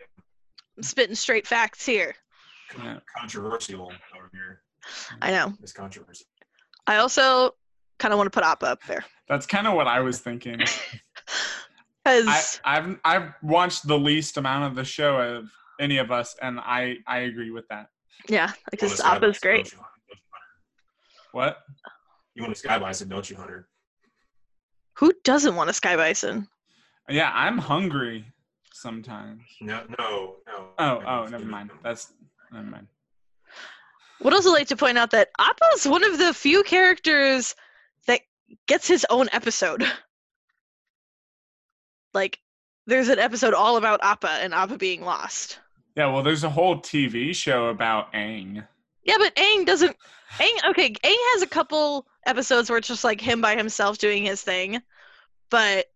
i'm 0.76 0.82
spitting 0.82 1.14
straight 1.16 1.46
facts 1.46 1.84
here 1.84 2.14
controversial 3.18 3.92
over 4.16 4.30
here. 4.32 4.62
i 5.20 5.30
know 5.30 5.52
It's 5.62 5.72
controversial. 5.72 6.26
i 6.86 6.96
also 6.96 7.54
kind 7.98 8.12
of 8.12 8.18
want 8.18 8.26
to 8.26 8.30
put 8.36 8.44
appa 8.44 8.66
up 8.66 8.82
there 8.88 9.04
That's 9.28 9.46
kind 9.46 9.66
of 9.66 9.74
what 9.74 9.86
I 9.86 10.00
was 10.00 10.18
thinking. 10.20 10.58
because 10.58 11.00
I, 12.06 12.42
I've 12.64 12.96
I've 13.04 13.32
watched 13.42 13.86
the 13.86 13.98
least 13.98 14.36
amount 14.36 14.64
of 14.64 14.74
the 14.74 14.84
show 14.84 15.16
of 15.18 15.50
any 15.80 15.98
of 15.98 16.10
us, 16.10 16.36
and 16.42 16.58
I 16.60 16.96
I 17.06 17.18
agree 17.20 17.50
with 17.50 17.66
that. 17.68 17.86
yeah 18.28 18.52
because 18.70 18.90
Well, 18.90 18.92
it's 18.92 19.04
appa's 19.04 19.38
got- 19.38 19.42
great 19.48 19.74
What? 21.32 21.58
You 22.34 22.42
want 22.42 22.52
a 22.54 22.58
sky 22.58 22.78
bison, 22.78 23.08
don't 23.08 23.28
you, 23.28 23.36
Hunter? 23.36 23.68
Who 24.98 25.12
doesn't 25.24 25.54
want 25.54 25.70
a 25.70 25.72
sky 25.72 25.96
bison? 25.96 26.48
Yeah, 27.08 27.30
I'm 27.34 27.58
hungry 27.58 28.24
sometimes. 28.72 29.42
No, 29.60 29.82
no, 29.98 30.36
no. 30.46 30.68
Oh, 30.78 31.02
oh, 31.06 31.26
never 31.26 31.44
mind. 31.44 31.70
That's 31.82 32.12
never 32.52 32.66
mind. 32.66 32.86
Would 34.22 34.34
also 34.34 34.52
like 34.52 34.68
to 34.68 34.76
point 34.76 34.98
out 34.98 35.10
that 35.10 35.28
Appa's 35.38 35.86
one 35.86 36.04
of 36.04 36.18
the 36.18 36.32
few 36.32 36.62
characters 36.62 37.54
that 37.54 37.56
gets 38.66 38.86
his 38.86 39.06
own 39.10 39.28
episode. 39.32 39.84
Like, 42.14 42.38
there's 42.86 43.08
an 43.08 43.18
episode 43.18 43.54
all 43.54 43.76
about 43.78 44.00
Appa 44.02 44.28
and 44.28 44.52
Appa 44.52 44.76
being 44.76 45.02
lost. 45.02 45.58
Yeah, 45.96 46.12
well, 46.12 46.22
there's 46.22 46.44
a 46.44 46.50
whole 46.50 46.76
TV 46.76 47.34
show 47.34 47.68
about 47.68 48.12
Aang. 48.12 48.66
Yeah, 49.04 49.16
but 49.18 49.34
Aang 49.36 49.66
doesn't. 49.66 49.96
Aang, 50.38 50.70
okay, 50.70 50.90
Aang 50.90 51.32
has 51.32 51.42
a 51.42 51.46
couple 51.46 52.06
episodes 52.26 52.70
where 52.70 52.78
it's 52.78 52.88
just 52.88 53.04
like 53.04 53.20
him 53.20 53.40
by 53.40 53.56
himself 53.56 53.98
doing 53.98 54.24
his 54.24 54.42
thing, 54.42 54.80
but 55.50 55.86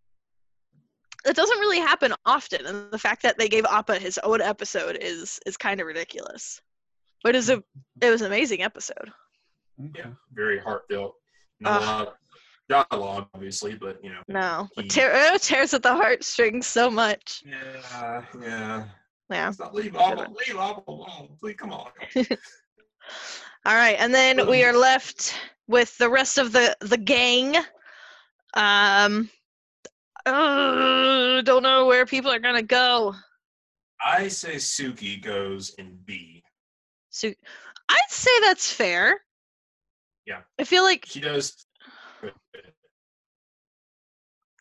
it 1.26 1.34
doesn't 1.34 1.58
really 1.58 1.80
happen 1.80 2.12
often. 2.24 2.66
And 2.66 2.90
the 2.90 2.98
fact 2.98 3.22
that 3.22 3.38
they 3.38 3.48
gave 3.48 3.64
Appa 3.64 3.98
his 3.98 4.18
own 4.22 4.40
episode 4.40 4.98
is 5.00 5.40
is 5.46 5.56
kind 5.56 5.80
of 5.80 5.86
ridiculous. 5.86 6.60
But 7.22 7.34
it 7.34 7.38
was 7.38 7.50
a 7.50 7.62
it 8.02 8.10
was 8.10 8.20
an 8.20 8.26
amazing 8.26 8.62
episode. 8.62 9.10
Yeah, 9.94 10.10
very 10.32 10.58
heartfelt. 10.58 11.14
Not 11.60 11.82
a 11.82 11.86
lot 11.86 12.16
dialogue, 12.68 13.28
obviously, 13.34 13.74
but 13.74 14.02
you 14.02 14.10
know. 14.10 14.20
No, 14.28 14.68
it 14.76 14.82
He- 14.84 14.88
tear, 14.88 15.34
it 15.34 15.42
tears 15.42 15.74
at 15.74 15.82
the 15.82 15.94
heartstrings 15.94 16.66
so 16.66 16.90
much. 16.90 17.42
Yeah, 17.46 18.22
yeah. 18.40 18.84
Yeah. 19.28 19.50
Stop, 19.50 19.74
leave 19.74 19.96
Appa, 19.96 20.28
leave 20.46 20.56
Appa 20.56 20.82
alone. 20.88 21.36
Please, 21.40 21.56
come 21.56 21.72
on. 21.72 21.90
All 23.64 23.74
right, 23.74 23.96
and 23.98 24.14
then 24.14 24.48
we 24.48 24.62
are 24.64 24.72
left 24.76 25.34
with 25.66 25.96
the 25.98 26.08
rest 26.08 26.38
of 26.38 26.52
the 26.52 26.76
the 26.80 26.96
gang. 26.96 27.56
Um, 28.54 29.28
uh, 30.24 31.42
don't 31.42 31.62
know 31.62 31.86
where 31.86 32.06
people 32.06 32.30
are 32.30 32.38
gonna 32.38 32.62
go. 32.62 33.14
I 34.04 34.28
say 34.28 34.56
Suki 34.56 35.20
goes 35.22 35.70
in 35.78 35.98
B. 36.04 36.42
So 37.10 37.28
I'd 37.88 38.00
say 38.10 38.30
that's 38.42 38.70
fair. 38.72 39.20
Yeah. 40.26 40.40
I 40.58 40.64
feel 40.64 40.82
like 40.84 41.06
She 41.06 41.20
does. 41.20 41.65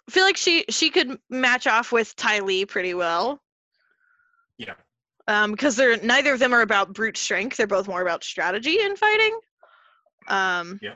I 0.08 0.12
feel 0.12 0.24
like 0.24 0.38
she 0.38 0.66
she 0.70 0.90
could 0.90 1.18
match 1.30 1.68
off 1.68 1.92
with 1.92 2.16
Ty 2.16 2.40
Lee 2.40 2.66
pretty 2.66 2.94
well. 2.94 3.42
Yeah. 4.58 4.76
Um, 5.28 5.52
because 5.52 5.76
they're 5.76 5.98
neither 5.98 6.34
of 6.34 6.40
them 6.40 6.54
are 6.54 6.62
about 6.62 6.94
brute 6.94 7.18
strength. 7.18 7.58
They're 7.58 7.68
both 7.68 7.88
more 7.88 8.02
about 8.02 8.24
strategy 8.24 8.80
and 8.82 8.98
fighting. 8.98 9.40
Um. 10.28 10.80
Yeah. 10.82 10.96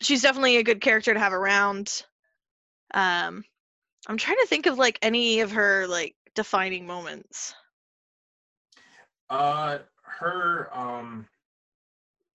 She's 0.00 0.22
definitely 0.22 0.56
a 0.56 0.64
good 0.64 0.80
character 0.80 1.14
to 1.14 1.20
have 1.20 1.32
around. 1.32 2.04
Um, 2.94 3.44
I'm 4.06 4.16
trying 4.18 4.38
to 4.38 4.46
think 4.46 4.66
of 4.66 4.78
like 4.78 4.98
any 5.02 5.40
of 5.40 5.52
her 5.52 5.86
like 5.86 6.14
defining 6.34 6.86
moments. 6.86 7.54
Uh, 9.30 9.78
her 10.02 10.68
um, 10.72 11.26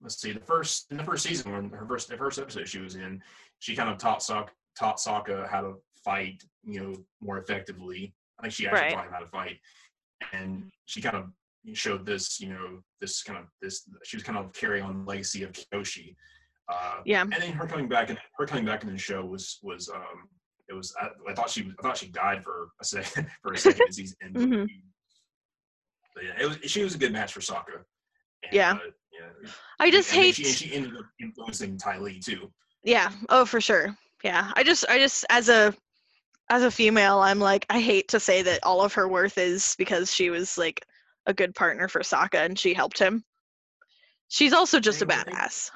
let's 0.02 0.20
see. 0.20 0.32
The 0.32 0.40
first 0.40 0.92
in 0.92 0.98
the 0.98 1.04
first 1.04 1.24
season, 1.24 1.52
when 1.52 1.70
her 1.70 1.86
first 1.86 2.10
the 2.10 2.18
first 2.18 2.40
episode 2.40 2.68
she 2.68 2.80
was 2.80 2.96
in, 2.96 3.22
she 3.60 3.76
kind 3.76 3.90
of 3.90 3.98
taught 3.98 4.20
Sokka 4.20 4.50
taught 4.78 4.98
Sokka 4.98 5.50
how 5.50 5.62
to 5.62 5.74
fight, 6.04 6.44
you 6.64 6.80
know, 6.82 6.94
more 7.22 7.38
effectively. 7.40 8.14
I 8.40 8.44
think 8.44 8.54
she 8.54 8.68
actually 8.68 8.82
Right. 8.82 8.94
taught 8.94 9.08
him 9.08 9.14
how 9.14 9.20
to 9.20 9.28
fight, 9.28 9.60
and 10.34 10.72
she 10.86 11.02
kind 11.02 11.16
of 11.18 11.32
showed 11.74 12.06
this, 12.06 12.40
you 12.40 12.50
know, 12.50 12.82
this 13.02 13.24
kind 13.24 13.40
of 13.40 13.46
this. 13.62 13.88
She 14.04 14.16
was 14.16 14.24
kind 14.24 14.38
of 14.38 14.54
carrying 14.54 14.84
on 14.86 15.00
the 15.00 15.06
legacy 15.06 15.44
of 15.44 15.52
Kyoshi. 15.52 16.16
Uh, 16.70 17.02
Yeah. 17.06 17.22
and 17.22 17.32
then 17.34 17.54
her 17.54 17.66
coming 17.68 17.88
back 17.88 18.10
and 18.10 18.20
her 18.38 18.46
coming 18.46 18.66
back 18.66 18.84
in 18.84 18.92
the 18.92 18.98
show 18.98 19.26
was 19.26 19.58
was 19.64 19.90
um 19.90 20.30
it 20.70 20.74
was 20.74 20.94
I, 21.00 21.10
I 21.30 21.34
thought 21.34 21.50
she 21.50 21.64
was 21.64 21.74
I 21.80 21.82
thought 21.82 21.98
she 21.98 22.10
died 22.10 22.44
for 22.44 22.70
a 22.82 22.86
second 22.86 23.30
for 23.42 23.54
a 23.54 23.58
second 23.58 23.92
season. 23.94 24.18
Mhm. 24.34 24.68
But 26.14 26.24
yeah, 26.26 26.34
it 26.40 26.46
was 26.48 26.58
she 26.72 26.84
was 26.84 26.96
a 26.96 26.98
good 26.98 27.12
match 27.14 27.34
for 27.34 27.40
Sokka. 27.40 27.84
And, 28.44 28.54
Yeah. 28.54 28.74
uh, 28.74 28.80
yeah. 29.12 29.50
I 29.80 29.90
just 29.92 30.12
and 30.14 30.24
hate. 30.24 30.36
she, 30.36 30.44
she 30.44 30.74
ended 30.74 30.96
up 30.98 31.06
influencing 31.22 31.78
Ty 31.78 32.00
Lee 32.00 32.20
too. 32.20 32.52
Yeah. 32.84 33.12
Oh, 33.30 33.46
for 33.46 33.62
sure. 33.62 33.98
Yeah. 34.28 34.52
I 34.56 34.64
just, 34.64 34.86
I 34.90 35.00
just, 35.00 35.26
as 35.30 35.48
a, 35.48 35.74
as 36.50 36.64
a 36.64 36.72
female, 36.72 37.20
I'm 37.20 37.40
like, 37.40 37.66
I 37.70 37.80
hate 37.80 38.10
to 38.10 38.20
say 38.20 38.42
that 38.42 38.60
all 38.64 38.82
of 38.82 38.94
her 38.94 39.08
worth 39.08 39.38
is 39.38 39.74
because 39.78 40.14
she 40.14 40.30
was 40.30 40.58
like 40.58 40.86
a 41.26 41.34
good 41.34 41.56
partner 41.56 41.88
for 41.88 42.02
Sokka 42.02 42.44
and 42.46 42.60
she 42.60 42.74
helped 42.74 43.00
him. 43.00 43.24
She's 44.28 44.52
also 44.54 44.80
just 44.80 45.02
a 45.02 45.06
They 45.06 45.16
were- 45.16 45.24
they- 45.26 45.32
badass. 45.32 45.72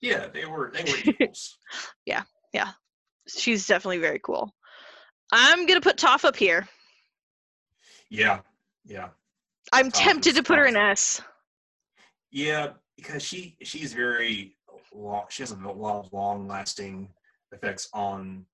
Yeah, 0.00 0.26
they 0.28 0.44
were 0.46 0.72
they 0.74 0.82
were 0.84 0.98
equals. 1.10 1.58
Yeah 2.06 2.22
yeah 2.52 2.70
she's 3.28 3.66
definitely 3.68 3.98
very 3.98 4.18
cool. 4.18 4.52
I'm 5.32 5.66
gonna 5.66 5.80
put 5.80 5.96
Toph 5.96 6.24
up 6.24 6.36
here. 6.36 6.68
yeah, 8.10 8.40
yeah, 8.84 9.08
I'm 9.72 9.90
Toph 9.90 10.02
tempted 10.04 10.34
to 10.36 10.42
put 10.42 10.58
her 10.58 10.66
in. 10.66 10.76
S. 10.76 11.20
yeah. 12.30 12.72
Because 12.96 13.22
she 13.22 13.56
she's 13.62 13.92
very 13.94 14.56
long. 14.92 15.24
She 15.30 15.42
has 15.44 15.50
a 15.52 15.56
lot 15.56 16.04
of 16.04 16.12
long 16.12 16.46
lasting 16.48 17.08
effects 17.52 17.88
on 17.92 18.44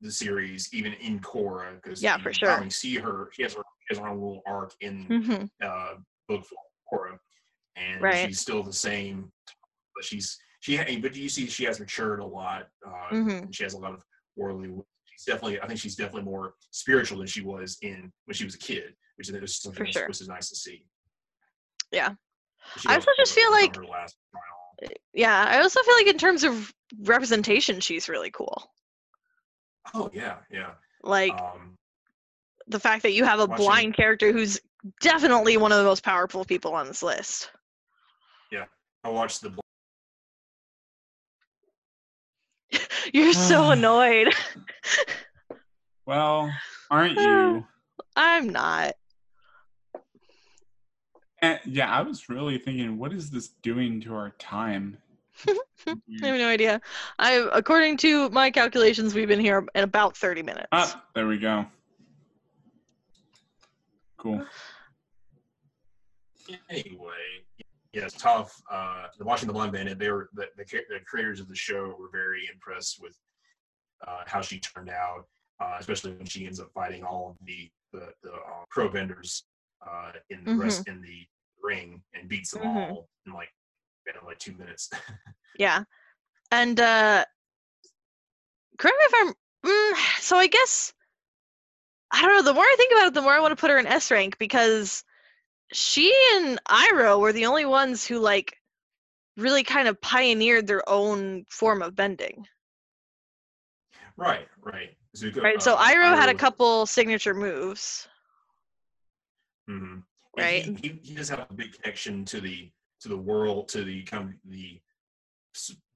the 0.00 0.10
series, 0.10 0.68
even 0.72 0.92
in 0.94 1.20
Korra. 1.20 1.76
Because 1.76 2.02
Yeah, 2.02 2.18
for 2.18 2.32
sure. 2.32 2.62
You 2.62 2.70
see 2.70 2.96
her. 2.96 3.30
She 3.32 3.42
has 3.42 3.54
her, 3.54 3.62
she 3.88 3.94
has 3.94 3.98
her 3.98 4.08
own 4.08 4.16
little 4.20 4.42
arc 4.46 4.72
in 4.80 5.04
hmm 5.06 5.44
uh, 5.64 5.94
book 6.28 6.44
Korra, 6.92 7.18
and 7.76 8.02
Right. 8.02 8.26
she's 8.28 8.40
still 8.40 8.62
the 8.62 8.72
same. 8.72 9.30
But 9.94 10.04
she's 10.04 10.38
she. 10.60 10.76
But 10.98 11.12
do 11.12 11.20
you 11.20 11.28
see, 11.28 11.46
she 11.46 11.64
has 11.64 11.78
matured 11.80 12.20
a 12.20 12.24
lot. 12.26 12.68
Uh, 12.86 12.90
Mhm. 13.14 13.42
and 13.44 13.54
she 13.54 13.62
has 13.64 13.74
a 13.74 13.78
lot 13.78 13.92
of 13.94 14.02
worldly. 14.36 14.70
She's 15.04 15.24
definitely. 15.24 15.60
I 15.60 15.66
think 15.66 15.78
she's 15.78 15.96
definitely 15.96 16.22
more 16.30 16.54
spiritual 16.70 17.18
than 17.18 17.26
she 17.26 17.42
was 17.42 17.78
in 17.82 18.12
when 18.24 18.34
she 18.34 18.44
was 18.44 18.54
a 18.54 18.58
kid, 18.58 18.94
which 19.16 19.28
is 19.28 19.56
something 19.60 19.86
sure. 19.92 20.08
which 20.08 20.20
is 20.20 20.28
nice 20.28 20.48
to 20.48 20.56
see. 20.56 20.86
Yeah. 21.92 22.14
I 22.86 22.94
also 22.94 23.10
just 23.18 23.34
feel 23.34 23.50
like- 23.50 23.76
her 23.76 23.84
last 23.84 24.16
trial. 24.30 24.42
Yeah. 25.14 25.44
I 25.48 25.60
also 25.60 25.82
feel 25.82 25.94
like 25.96 26.06
in 26.08 26.18
terms 26.18 26.44
of 26.44 26.72
representation, 27.02 27.80
she's 27.80 28.08
really 28.08 28.30
cool. 28.30 28.70
Oh 29.94 30.10
yeah, 30.12 30.36
yeah. 30.50 30.70
Like 31.02 31.32
Um, 31.32 31.76
the 32.68 32.78
fact 32.80 33.02
that 33.02 33.12
you 33.12 33.24
have 33.24 33.40
a 33.40 33.46
watching- 33.46 33.64
blind 33.64 33.94
character 33.96 34.32
who's 34.32 34.60
definitely 35.00 35.56
one 35.56 35.72
of 35.72 35.78
the 35.78 35.84
most 35.84 36.02
powerful 36.04 36.44
people 36.44 36.74
on 36.74 36.86
this 36.86 37.02
list. 37.02 37.50
Yeah, 38.50 38.64
I 39.04 39.08
watched 39.08 39.42
the. 39.42 39.52
You're 43.12 43.32
so 43.32 43.70
annoyed. 43.70 44.32
Well, 46.06 46.52
aren't 46.90 47.14
you? 47.18 47.66
I'm 48.16 48.48
not. 48.50 48.94
And, 51.42 51.58
yeah, 51.66 51.90
I 51.90 52.02
was 52.02 52.28
really 52.28 52.56
thinking, 52.56 52.98
what 52.98 53.12
is 53.12 53.28
this 53.28 53.48
doing 53.62 54.00
to 54.02 54.14
our 54.14 54.30
time? 54.38 54.96
I 55.48 55.96
have 56.22 56.38
no 56.38 56.48
idea. 56.48 56.80
I, 57.18 57.48
according 57.52 57.96
to 57.98 58.30
my 58.30 58.48
calculations, 58.50 59.12
we've 59.12 59.26
been 59.26 59.40
here 59.40 59.66
in 59.74 59.82
about 59.82 60.16
30 60.16 60.44
minutes. 60.44 60.68
Ah, 60.70 61.04
there 61.16 61.26
we 61.26 61.38
go. 61.38 61.66
Cool. 64.18 64.46
Anyway, 66.70 67.10
yes, 67.92 68.14
Toph. 68.14 68.50
Uh, 68.70 69.06
the 69.18 69.24
Watching 69.24 69.48
the 69.48 69.52
Blind 69.52 69.72
Bandit. 69.72 69.98
They 69.98 70.10
were 70.10 70.28
the, 70.34 70.46
the, 70.56 70.64
the 70.64 71.00
creators 71.04 71.40
of 71.40 71.48
the 71.48 71.56
show 71.56 71.96
were 71.98 72.10
very 72.12 72.48
impressed 72.52 73.02
with 73.02 73.16
uh, 74.06 74.20
how 74.26 74.42
she 74.42 74.60
turned 74.60 74.90
out, 74.90 75.26
uh, 75.58 75.76
especially 75.80 76.12
when 76.12 76.26
she 76.26 76.46
ends 76.46 76.60
up 76.60 76.70
fighting 76.72 77.02
all 77.02 77.30
of 77.30 77.46
the 77.46 77.68
the, 77.92 78.12
the 78.22 78.32
uh, 78.32 78.64
pro 78.70 78.88
benders 78.88 79.44
uh, 79.86 80.12
in 80.30 80.44
the 80.44 80.54
rest 80.54 80.88
in 80.88 81.02
the 81.02 81.26
ring 81.62 82.02
and 82.14 82.28
beats 82.28 82.50
them 82.52 82.62
Mhm. 82.62 82.90
all 82.90 83.08
in 83.26 83.32
like 83.32 83.50
in 84.06 84.26
like 84.26 84.38
two 84.38 84.52
minutes. 84.52 84.90
Yeah. 85.58 85.84
And 86.50 86.80
uh 86.80 87.24
correct 88.78 88.96
me 88.98 89.04
if 89.04 89.14
I'm 89.14 89.34
mm, 89.70 90.20
so 90.20 90.36
I 90.36 90.46
guess 90.46 90.92
I 92.10 92.20
don't 92.22 92.36
know, 92.36 92.42
the 92.42 92.54
more 92.54 92.64
I 92.64 92.74
think 92.76 92.92
about 92.92 93.06
it, 93.08 93.14
the 93.14 93.22
more 93.22 93.32
I 93.32 93.40
want 93.40 93.52
to 93.52 93.56
put 93.60 93.70
her 93.70 93.78
in 93.78 93.86
S 93.86 94.10
rank 94.10 94.38
because 94.38 95.02
she 95.72 96.14
and 96.34 96.60
Iroh 96.68 97.20
were 97.20 97.32
the 97.32 97.46
only 97.46 97.64
ones 97.64 98.06
who 98.06 98.18
like 98.18 98.56
really 99.36 99.62
kind 99.62 99.88
of 99.88 100.00
pioneered 100.00 100.66
their 100.66 100.86
own 100.88 101.44
form 101.48 101.80
of 101.82 101.94
bending. 101.96 102.46
right, 104.16 104.46
right. 104.60 104.96
Zuko, 105.16 105.42
Right. 105.42 105.62
so 105.62 105.74
uh, 105.74 105.84
Iroh 105.84 106.16
had 106.16 106.28
a 106.28 106.34
couple 106.34 106.86
signature 106.86 107.34
moves. 107.34 108.08
Mhm. 109.70 110.02
Right. 110.36 110.64
He, 110.64 110.88
he, 110.88 111.00
he 111.02 111.14
does 111.14 111.28
have 111.28 111.46
a 111.50 111.54
big 111.54 111.72
connection 111.74 112.24
to 112.26 112.40
the 112.40 112.70
to 113.00 113.08
the 113.08 113.16
world, 113.16 113.68
to 113.68 113.84
the 113.84 114.02
kind 114.04 114.28
of 114.30 114.34
the 114.50 114.80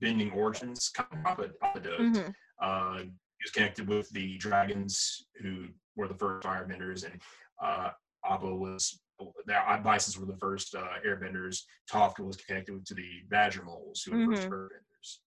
bending 0.00 0.30
origins. 0.32 0.88
Kind 0.90 1.08
of 1.12 1.22
Papa, 1.24 1.50
Papa 1.60 1.80
does. 1.80 2.00
Mhm. 2.00 2.34
Uh, 2.60 2.98
he 2.98 3.44
was 3.44 3.50
connected 3.52 3.88
with 3.88 4.08
the 4.10 4.36
dragons, 4.38 5.26
who 5.40 5.68
were 5.94 6.08
the 6.08 6.14
first 6.14 6.46
firebenders, 6.46 7.04
and 7.04 7.20
uh, 7.62 7.90
Appa 8.24 8.54
was. 8.54 9.00
The 9.46 9.80
bisons 9.82 10.18
were 10.18 10.26
the 10.26 10.36
first 10.36 10.74
uh, 10.74 10.88
airbenders. 11.06 11.62
Toph 11.90 12.18
was 12.18 12.36
connected 12.36 12.84
to 12.84 12.94
the 12.94 13.22
badger 13.28 13.62
moles, 13.62 14.02
who 14.02 14.12
were 14.12 14.34
the 14.34 14.42
first 14.42 14.52
airbenders. 14.52 15.18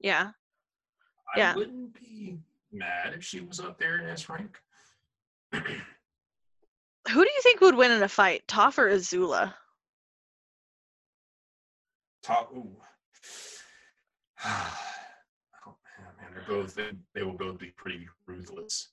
Yeah. 0.00 0.30
I 1.32 1.38
Yeah. 1.38 1.54
wouldn't 1.54 1.94
be 1.94 2.38
mad 2.72 3.14
if 3.14 3.22
she 3.22 3.40
was 3.40 3.60
up 3.60 3.78
there 3.78 3.98
in 4.00 4.08
S 4.08 4.28
rank. 4.28 4.58
Who 7.08 7.24
do 7.24 7.30
you 7.30 7.40
think 7.42 7.60
would 7.60 7.76
win 7.76 7.92
in 7.92 8.02
a 8.02 8.08
fight, 8.08 8.46
Toph 8.48 8.78
or 8.78 8.88
Azula? 8.88 9.54
Toph. 12.24 12.52
Ooh. 12.54 12.76
oh, 14.44 15.76
man, 16.20 16.32
they're 16.32 16.44
both. 16.48 16.74
They, 16.74 16.90
they 17.14 17.22
will 17.22 17.36
both 17.36 17.58
be 17.58 17.72
pretty 17.76 18.08
ruthless. 18.26 18.88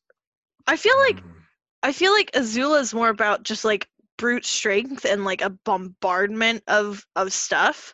I 0.67 0.78
feel 0.78 0.95
like 1.08 1.17
Mm. 1.17 1.41
I 1.84 1.91
feel 1.91 2.13
like 2.13 2.32
Azula 2.32 2.80
is 2.80 2.93
more 2.93 3.10
about 3.10 3.43
just 3.43 3.65
like 3.65 3.89
brute 4.17 4.45
strength 4.45 5.06
and 5.06 5.26
like 5.26 5.41
a 5.41 5.49
bombardment 5.49 6.63
of 6.67 7.06
of 7.15 7.34
stuff, 7.34 7.93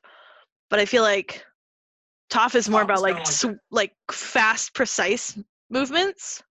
but 0.69 0.79
I 0.79 0.85
feel 0.85 1.01
like 1.01 1.43
Toph 2.29 2.53
is 2.55 2.69
more 2.69 2.81
Toph 2.81 2.85
about 2.85 3.01
like 3.01 3.15
like 3.15 3.27
sw- 3.27 3.59
like 3.71 3.93
fast, 4.11 4.73
precise 4.75 5.37
movements. 5.69 6.43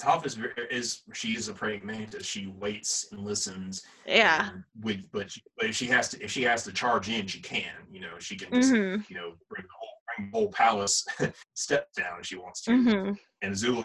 Toph 0.00 0.24
is 0.24 0.38
is 0.70 1.02
she 1.12 1.36
is 1.36 1.48
a 1.48 1.52
praying 1.52 1.84
mantis. 1.84 2.24
She 2.26 2.46
waits 2.46 3.08
and 3.12 3.20
listens. 3.20 3.82
Yeah. 4.06 4.50
and 4.50 4.64
With 4.82 5.00
but 5.12 5.30
she, 5.30 5.42
but 5.58 5.66
if 5.68 5.76
she 5.76 5.86
has 5.86 6.08
to 6.10 6.24
if 6.24 6.30
she 6.30 6.42
has 6.44 6.64
to 6.64 6.72
charge 6.72 7.08
in, 7.08 7.26
she 7.26 7.40
can. 7.40 7.72
You 7.90 8.00
know, 8.00 8.18
she 8.18 8.36
can 8.36 8.52
just 8.52 8.70
hmm 8.72 8.96
you 9.08 9.16
know 9.16 9.34
bring 9.50 9.62
the 9.62 9.76
whole 9.78 9.88
bring 10.16 10.30
the 10.30 10.38
whole 10.38 10.50
palace 10.52 11.04
step 11.54 11.92
down 11.92 12.20
if 12.20 12.26
she 12.26 12.36
wants 12.36 12.62
to. 12.62 12.72
hmm 12.76 13.12
And 13.42 13.54
Azula 13.54 13.80
is 13.80 13.84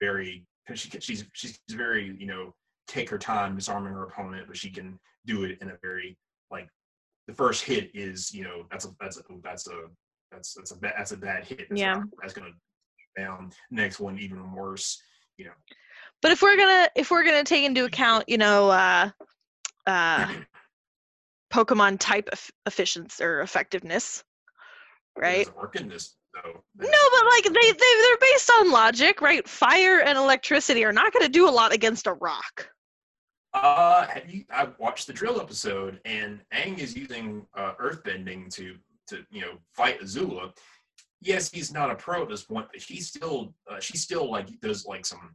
very 0.00 0.44
because 0.66 0.80
she 0.80 0.90
can- 0.90 1.00
she's 1.00 1.24
she's 1.32 1.58
very 1.70 2.14
you 2.18 2.26
know 2.26 2.54
take 2.86 3.08
her 3.08 3.18
time 3.18 3.56
disarming 3.56 3.92
her 3.94 4.04
opponent, 4.04 4.46
but 4.46 4.56
she 4.56 4.70
can 4.70 4.98
do 5.24 5.44
it 5.44 5.58
in 5.62 5.70
a 5.70 5.76
very 5.82 6.18
like 6.50 6.68
the 7.26 7.32
first 7.34 7.64
hit 7.64 7.90
is 7.94 8.34
you 8.34 8.44
know 8.44 8.66
that's 8.70 8.84
a 8.84 8.90
that's 9.00 9.16
a 9.16 9.22
that's 9.42 9.66
a 9.68 9.84
that's 10.30 10.52
that's 10.52 10.72
a 10.72 10.76
bad 10.76 10.92
that's 10.98 11.12
a 11.12 11.16
bad 11.16 11.44
hit. 11.46 11.66
That's 11.70 11.80
Yeah. 11.80 11.94
not- 11.94 12.08
that's 12.20 12.34
gonna 12.34 12.50
down. 13.16 13.50
Next 13.70 13.98
one 14.00 14.18
even 14.18 14.52
worse. 14.52 15.00
You 15.36 15.46
know. 15.46 15.52
But 16.22 16.32
if 16.32 16.42
we're 16.42 16.56
gonna 16.56 16.88
if 16.96 17.10
we're 17.10 17.24
gonna 17.24 17.44
take 17.44 17.64
into 17.64 17.84
account, 17.84 18.24
you 18.28 18.38
know, 18.38 18.70
uh, 18.70 19.10
uh, 19.86 20.26
Pokemon 21.52 21.98
type 22.00 22.28
eff- 22.32 22.50
efficiency 22.66 23.22
or 23.22 23.40
effectiveness, 23.42 24.24
right? 25.16 25.46
doesn't 25.46 25.56
work 25.56 25.76
in 25.76 25.88
this 25.88 26.16
though. 26.34 26.62
No, 26.78 26.98
but 27.12 27.26
like 27.30 27.44
they, 27.44 27.72
they 27.72 27.76
they're 28.02 28.18
based 28.20 28.50
on 28.58 28.70
logic, 28.70 29.20
right? 29.20 29.46
Fire 29.48 30.00
and 30.00 30.18
electricity 30.18 30.84
are 30.84 30.92
not 30.92 31.12
going 31.12 31.24
to 31.24 31.30
do 31.30 31.48
a 31.48 31.50
lot 31.50 31.72
against 31.72 32.06
a 32.06 32.14
rock. 32.14 32.68
Uh, 33.52 34.06
have 34.08 34.28
you? 34.28 34.44
I 34.50 34.68
watched 34.78 35.06
the 35.06 35.12
drill 35.12 35.40
episode, 35.40 36.00
and 36.04 36.40
Aang 36.52 36.78
is 36.78 36.96
using 36.96 37.46
uh, 37.56 37.74
earthbending 37.80 38.52
to 38.54 38.76
to 39.08 39.24
you 39.30 39.42
know 39.42 39.58
fight 39.72 40.00
Azula. 40.00 40.52
Yes, 41.24 41.50
he's 41.50 41.72
not 41.72 41.90
a 41.90 41.94
pro 41.94 42.22
at 42.22 42.28
this 42.28 42.42
point, 42.44 42.66
but 42.70 42.80
he's 42.82 43.08
still 43.08 43.54
uh, 43.70 43.80
she 43.80 43.96
still 43.96 44.30
like 44.30 44.60
does 44.60 44.84
like 44.84 45.06
some 45.06 45.34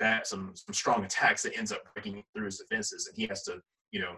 bad 0.00 0.26
some 0.26 0.50
some 0.54 0.74
strong 0.74 1.04
attacks 1.04 1.42
that 1.44 1.56
ends 1.56 1.70
up 1.72 1.82
breaking 1.94 2.22
through 2.34 2.46
his 2.46 2.58
defenses, 2.58 3.06
and 3.06 3.16
he 3.16 3.26
has 3.28 3.44
to 3.44 3.60
you 3.92 4.00
know 4.00 4.16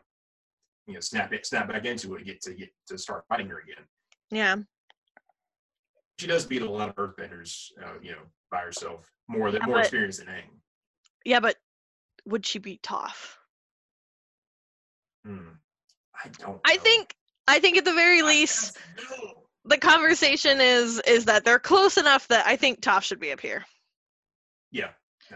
you 0.87 0.94
know 0.94 1.00
snap 1.00 1.33
it 1.35 1.44
snap 1.44 1.68
back 1.68 1.85
into 1.85 2.14
it 2.14 2.18
to 2.20 2.24
get 2.24 2.40
to 2.40 2.54
get 2.54 2.70
to 2.88 2.96
start 2.96 3.24
fighting 3.28 3.48
her 3.48 3.59
again. 3.61 3.85
Yeah. 4.30 4.56
She 6.18 6.26
does 6.26 6.44
beat 6.46 6.62
a 6.62 6.70
lot 6.70 6.88
of 6.90 6.94
earthbenders, 6.96 7.68
uh, 7.83 7.94
you 8.02 8.11
know, 8.12 8.22
by 8.50 8.59
herself, 8.61 9.11
more 9.28 9.50
than 9.50 9.61
Yeah, 9.62 9.66
more 9.66 9.76
but- 9.76 9.80
experienced 9.85 10.18
than 10.20 10.28
Aang. 10.28 10.50
Yeah, 11.24 11.40
but 11.40 11.56
would 12.26 12.44
she 12.46 12.59
beat 12.59 12.83
Toph? 12.83 13.37
Hmm. 15.24 15.48
I 16.24 16.28
don't. 16.38 16.61
I 16.64 16.76
think 16.78 17.14
I 17.46 17.59
think 17.59 17.76
at 17.76 17.85
the 17.85 17.92
very 17.94 18.20
I 18.20 18.24
least 18.26 18.78
no. 19.11 19.44
The 19.64 19.79
conversation 19.79 20.61
is 20.61 21.01
is 21.07 21.27
that 21.27 21.44
they're 21.44 21.59
close 21.59 21.96
enough 21.96 22.27
that 22.29 22.46
I 22.46 22.57
think 22.57 22.81
Toph 22.81 23.03
should 23.03 23.20
be 23.20 23.33
up 23.33 23.40
here. 23.40 23.64
Yeah. 24.70 24.90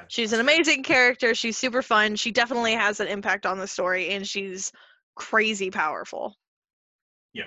She's 0.08 0.32
an 0.32 0.40
amazing 0.40 0.82
character. 0.82 1.34
She's 1.34 1.56
super 1.56 1.82
fun. 1.82 2.16
She 2.16 2.32
definitely 2.32 2.74
has 2.74 3.00
an 3.00 3.06
impact 3.06 3.46
on 3.46 3.58
the 3.58 3.66
story, 3.66 4.10
and 4.10 4.26
she's 4.26 4.72
crazy 5.14 5.70
powerful. 5.70 6.36
Yeah. 7.32 7.44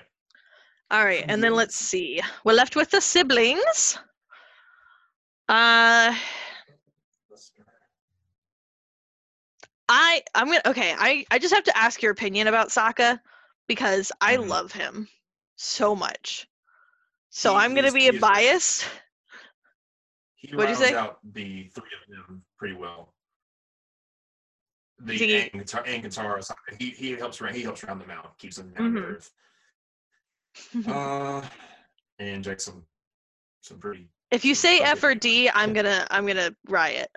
All 0.90 1.04
right, 1.04 1.26
and 1.28 1.44
then 1.44 1.54
let's 1.54 1.76
see. 1.76 2.22
We're 2.46 2.54
left 2.54 2.76
with 2.78 2.90
the 2.90 3.02
siblings. 3.02 4.00
Uh, 5.50 6.16
I 9.90 10.22
I'm 10.36 10.48
gonna 10.48 10.62
okay. 10.66 10.94
I 10.98 11.26
I 11.32 11.40
just 11.40 11.54
have 11.54 11.64
to 11.66 11.78
ask 11.78 12.02
your 12.02 12.12
opinion 12.12 12.48
about 12.48 12.70
Sokka 12.70 13.20
because 13.68 14.12
I 14.22 14.38
Mhm. 14.38 14.48
love 14.48 14.72
him 14.72 15.10
so 15.56 15.96
much. 15.96 16.48
So 17.38 17.52
He 17.52 17.58
I'm 17.60 17.76
gonna 17.76 17.92
be 17.92 18.08
a 18.08 18.14
is- 18.14 18.20
biased. 18.20 18.86
He 20.38 20.56
What'd 20.56 20.72
you 20.72 20.76
rounds 20.76 20.80
say? 20.90 20.96
out 20.96 21.20
the 21.34 21.70
three 21.70 21.90
of 22.02 22.10
them 22.10 22.44
pretty 22.58 22.74
well. 22.74 23.14
The 24.98 25.20
think 25.20 25.30
he- 25.30 25.60
Aang, 25.60 25.64
Katara- 25.64 25.86
Aang 25.86 26.04
Katara, 26.06 26.56
he 26.80 26.90
he 26.90 27.12
helps 27.12 27.40
ra- 27.40 27.52
he 27.54 27.62
helps 27.62 27.84
round 27.84 28.02
them 28.02 28.10
out, 28.10 28.36
keeps 28.40 28.56
them 28.58 28.74
down 28.74 28.96
to 28.96 29.02
Mhm. 29.02 29.06
earth. 29.06 29.32
Uh, 30.88 31.48
and 32.18 32.28
injects 32.30 32.66
some 32.66 32.88
some 33.62 33.80
pretty 33.80 34.10
if 34.32 34.44
you 34.44 34.56
say 34.56 34.80
F 34.80 35.04
or 35.04 35.14
D, 35.14 35.48
I'm 35.52 35.74
gonna 35.74 36.08
I'm 36.10 36.26
gonna 36.26 36.56
riot. 36.68 37.12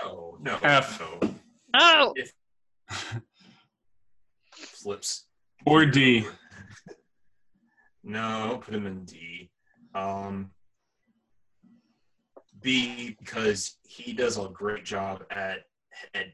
no 0.00 0.38
no 0.40 0.56
F. 0.62 0.98
no 0.98 1.20
Oh, 1.74 2.14
flips 4.54 5.26
Or 5.66 5.84
D. 5.84 6.26
No, 8.02 8.60
put 8.62 8.74
him 8.74 8.86
in 8.86 9.04
D. 9.04 9.50
Um, 9.94 10.50
B 12.60 13.16
because 13.18 13.76
he 13.82 14.12
does 14.12 14.38
a 14.38 14.48
great 14.48 14.84
job 14.84 15.24
at 15.30 15.60
at, 16.14 16.26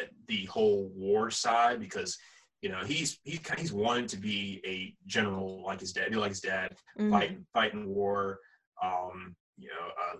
at 0.00 0.10
the 0.28 0.44
whole 0.46 0.90
war 0.94 1.30
side 1.30 1.80
because 1.80 2.18
you 2.62 2.68
know 2.68 2.80
he's 2.84 3.18
he's 3.24 3.38
kind 3.40 3.60
he's 3.60 3.72
wanted 3.72 4.08
to 4.08 4.16
be 4.16 4.60
a 4.66 4.94
general 5.06 5.62
like 5.64 5.80
his 5.80 5.92
dad, 5.92 6.10
be 6.10 6.16
like 6.16 6.30
his 6.30 6.40
dad, 6.40 6.74
mhm. 6.98 7.10
fight 7.10 7.38
fight 7.52 7.72
in 7.74 7.88
war. 7.88 8.38
Um, 8.82 9.36
you 9.56 9.68
know, 9.68 9.88
uh, 9.88 10.18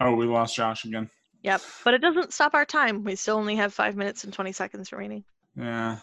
Oh, 0.00 0.14
we 0.16 0.26
lost 0.26 0.56
Josh 0.56 0.84
again. 0.84 1.08
Yep, 1.42 1.60
but 1.84 1.94
it 1.94 1.98
doesn't 2.00 2.32
stop 2.32 2.54
our 2.54 2.64
time. 2.64 3.02
We 3.04 3.16
still 3.16 3.36
only 3.36 3.56
have 3.56 3.74
five 3.74 3.96
minutes 3.96 4.24
and 4.24 4.32
twenty 4.32 4.52
seconds 4.52 4.92
remaining. 4.92 5.24
Yeah. 5.56 5.98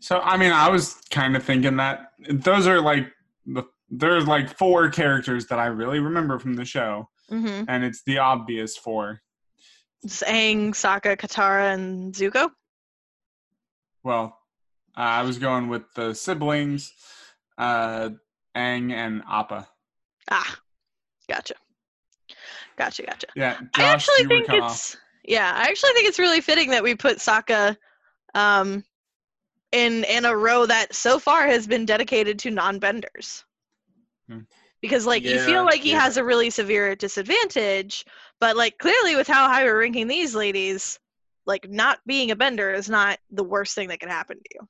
So 0.00 0.20
I 0.20 0.36
mean, 0.36 0.52
I 0.52 0.68
was 0.68 0.94
kind 1.10 1.36
of 1.36 1.42
thinking 1.42 1.76
that 1.76 2.12
those 2.28 2.66
are 2.66 2.80
like 2.80 3.06
the 3.46 3.64
there's 3.90 4.26
like 4.26 4.56
four 4.56 4.88
characters 4.90 5.46
that 5.46 5.58
I 5.58 5.66
really 5.66 6.00
remember 6.00 6.38
from 6.38 6.54
the 6.54 6.64
show, 6.64 7.08
Mm-hmm. 7.30 7.64
and 7.68 7.84
it's 7.84 8.02
the 8.04 8.18
obvious 8.18 8.76
four. 8.76 9.20
Aang, 10.06 10.70
Sokka, 10.70 11.16
Katara, 11.16 11.72
and 11.74 12.12
Zuko. 12.12 12.50
Well, 14.02 14.36
uh, 14.96 15.00
I 15.00 15.22
was 15.22 15.38
going 15.38 15.68
with 15.68 15.84
the 15.94 16.12
siblings, 16.14 16.92
uh, 17.56 18.10
Aang 18.56 18.92
and 18.92 19.22
Appa. 19.30 19.68
Ah, 20.30 20.58
gotcha, 21.28 21.54
gotcha, 22.76 23.02
gotcha. 23.02 23.26
Yeah, 23.34 23.54
Josh, 23.54 23.68
I 23.76 23.82
actually 23.84 24.24
think 24.26 24.46
it's 24.48 24.96
yeah. 25.24 25.52
I 25.54 25.62
actually 25.62 25.92
think 25.92 26.08
it's 26.08 26.18
really 26.18 26.40
fitting 26.40 26.70
that 26.70 26.82
we 26.82 26.94
put 26.94 27.18
Sokka, 27.18 27.76
um, 28.34 28.84
in 29.72 30.04
in 30.04 30.24
a 30.24 30.36
row 30.36 30.66
that 30.66 30.94
so 30.94 31.18
far 31.18 31.46
has 31.46 31.66
been 31.66 31.84
dedicated 31.84 32.38
to 32.40 32.50
non-benders. 32.50 33.44
Hmm. 34.28 34.40
Because 34.80 35.06
like 35.06 35.22
you 35.22 35.38
feel 35.40 35.64
like 35.64 35.80
he 35.80 35.92
yeah. 35.92 36.00
has 36.00 36.16
a 36.16 36.24
really 36.24 36.50
severe 36.50 36.96
disadvantage, 36.96 38.04
but 38.40 38.56
like 38.56 38.78
clearly 38.78 39.14
with 39.14 39.28
how 39.28 39.48
high 39.48 39.64
we're 39.64 39.78
ranking 39.78 40.08
these 40.08 40.34
ladies, 40.34 40.98
like 41.46 41.70
not 41.70 42.00
being 42.04 42.32
a 42.32 42.36
bender 42.36 42.72
is 42.72 42.90
not 42.90 43.18
the 43.30 43.44
worst 43.44 43.74
thing 43.76 43.88
that 43.88 44.00
can 44.00 44.08
happen 44.08 44.38
to 44.38 44.44
you. 44.54 44.68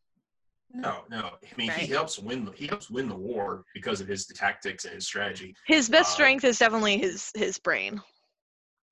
No, 0.75 1.05
no. 1.11 1.33
I 1.43 1.57
mean, 1.57 1.69
Right. 1.69 1.79
he 1.81 1.87
helps 1.93 2.19
win. 2.19 2.45
The, 2.47 2.53
he 2.53 2.67
helps 2.67 2.91
win 2.91 3.09
the 3.09 3.15
war 3.17 3.65
because 3.75 4.01
of 4.01 4.09
his 4.09 4.27
tactics 4.27 4.85
and 4.85 4.95
his 4.95 5.07
strategy. 5.07 5.55
His 5.67 5.89
best 5.89 6.11
Uh, 6.11 6.15
strength 6.15 6.45
is 6.45 6.59
definitely 6.59 6.99
his 6.99 7.31
his 7.35 7.59
brain. 7.59 8.01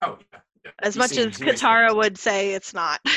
Oh 0.02 0.18
yeah. 0.32 0.40
yeah. 0.64 0.70
As 0.80 0.94
He 0.94 0.98
much 0.98 1.10
seems- 1.10 1.40
as 1.40 1.46
Katara 1.60 1.94
would 1.96 2.18
say 2.18 2.52
it's 2.54 2.74
not. 2.74 3.00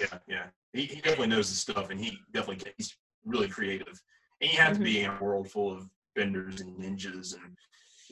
Yeah, 0.00 0.18
yeah. 0.26 0.46
He, 0.72 0.86
he 0.86 0.96
definitely 0.96 1.26
knows 1.28 1.48
his 1.50 1.58
stuff, 1.58 1.90
and 1.90 2.00
he 2.00 2.18
definitely 2.32 2.64
get, 2.64 2.74
he's 2.78 2.96
really 3.26 3.46
creative. 3.48 4.02
And 4.40 4.50
you 4.50 4.56
have 4.58 4.76
to 4.78 4.82
be 4.82 5.00
in 5.00 5.10
a 5.10 5.22
world 5.22 5.50
full 5.50 5.70
of 5.70 5.86
benders 6.16 6.60
and 6.62 6.76
ninjas 6.78 7.34
and 7.36 7.56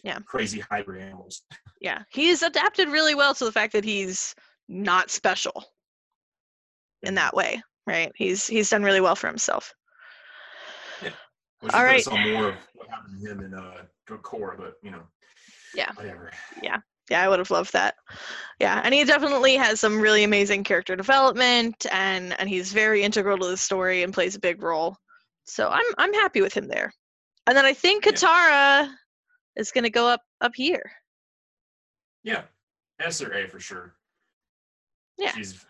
Yeah. 0.04 0.18
crazy 0.20 0.60
hybrid 0.60 1.02
animals. 1.02 1.42
Yeah, 1.80 2.02
he's 2.10 2.42
adapted 2.42 2.88
really 2.88 3.14
well 3.14 3.32
to 3.34 3.44
the 3.46 3.50
fact 3.52 3.72
that 3.72 3.84
he's 3.84 4.34
not 4.68 5.10
special 5.10 5.64
in 7.02 7.14
that 7.14 7.34
way, 7.34 7.62
right? 7.86 8.12
He's 8.16 8.46
he's 8.46 8.70
done 8.70 8.82
really 8.82 9.00
well 9.00 9.16
for 9.16 9.26
himself. 9.28 9.74
Which 11.60 11.74
All 11.74 11.84
right. 11.84 12.02
Saw 12.02 12.16
more 12.16 12.48
of 12.48 12.54
what 12.74 12.88
happened 12.88 13.22
to 13.22 13.30
him 13.30 13.40
in 13.40 13.54
uh, 13.54 13.82
Korra, 14.08 14.56
but 14.56 14.74
you 14.82 14.90
know. 14.90 15.02
Yeah. 15.74 15.92
Whatever. 15.94 16.32
Yeah, 16.62 16.78
I 17.22 17.28
would 17.28 17.40
have 17.40 17.50
loved 17.50 17.72
that. 17.72 17.96
Yeah, 18.60 18.80
and 18.84 18.94
he 18.94 19.04
definitely 19.04 19.56
has 19.56 19.80
some 19.80 20.00
really 20.00 20.22
amazing 20.22 20.62
character 20.62 20.94
development, 20.94 21.86
and 21.92 22.38
and 22.38 22.48
he's 22.48 22.72
very 22.72 23.02
integral 23.02 23.36
to 23.38 23.48
the 23.48 23.56
story 23.56 24.04
and 24.04 24.14
plays 24.14 24.36
a 24.36 24.40
big 24.40 24.62
role. 24.62 24.96
So 25.44 25.68
I'm 25.68 25.84
I'm 25.98 26.14
happy 26.14 26.40
with 26.40 26.54
him 26.54 26.68
there. 26.68 26.92
And 27.46 27.56
then 27.56 27.64
I 27.64 27.72
think 27.72 28.06
Yeah. 28.06 28.12
Katara 28.12 28.94
is 29.56 29.72
gonna 29.72 29.90
go 29.90 30.06
up 30.06 30.22
up 30.40 30.52
here. 30.54 30.90
Yeah, 32.22 32.42
S 33.00 33.20
or 33.20 33.32
A 33.32 33.48
for 33.48 33.58
sure. 33.58 33.96
Yeah. 35.18 35.32
She's 35.32 35.66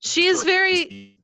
She 0.00 0.26
is 0.26 0.42
very 0.42 1.16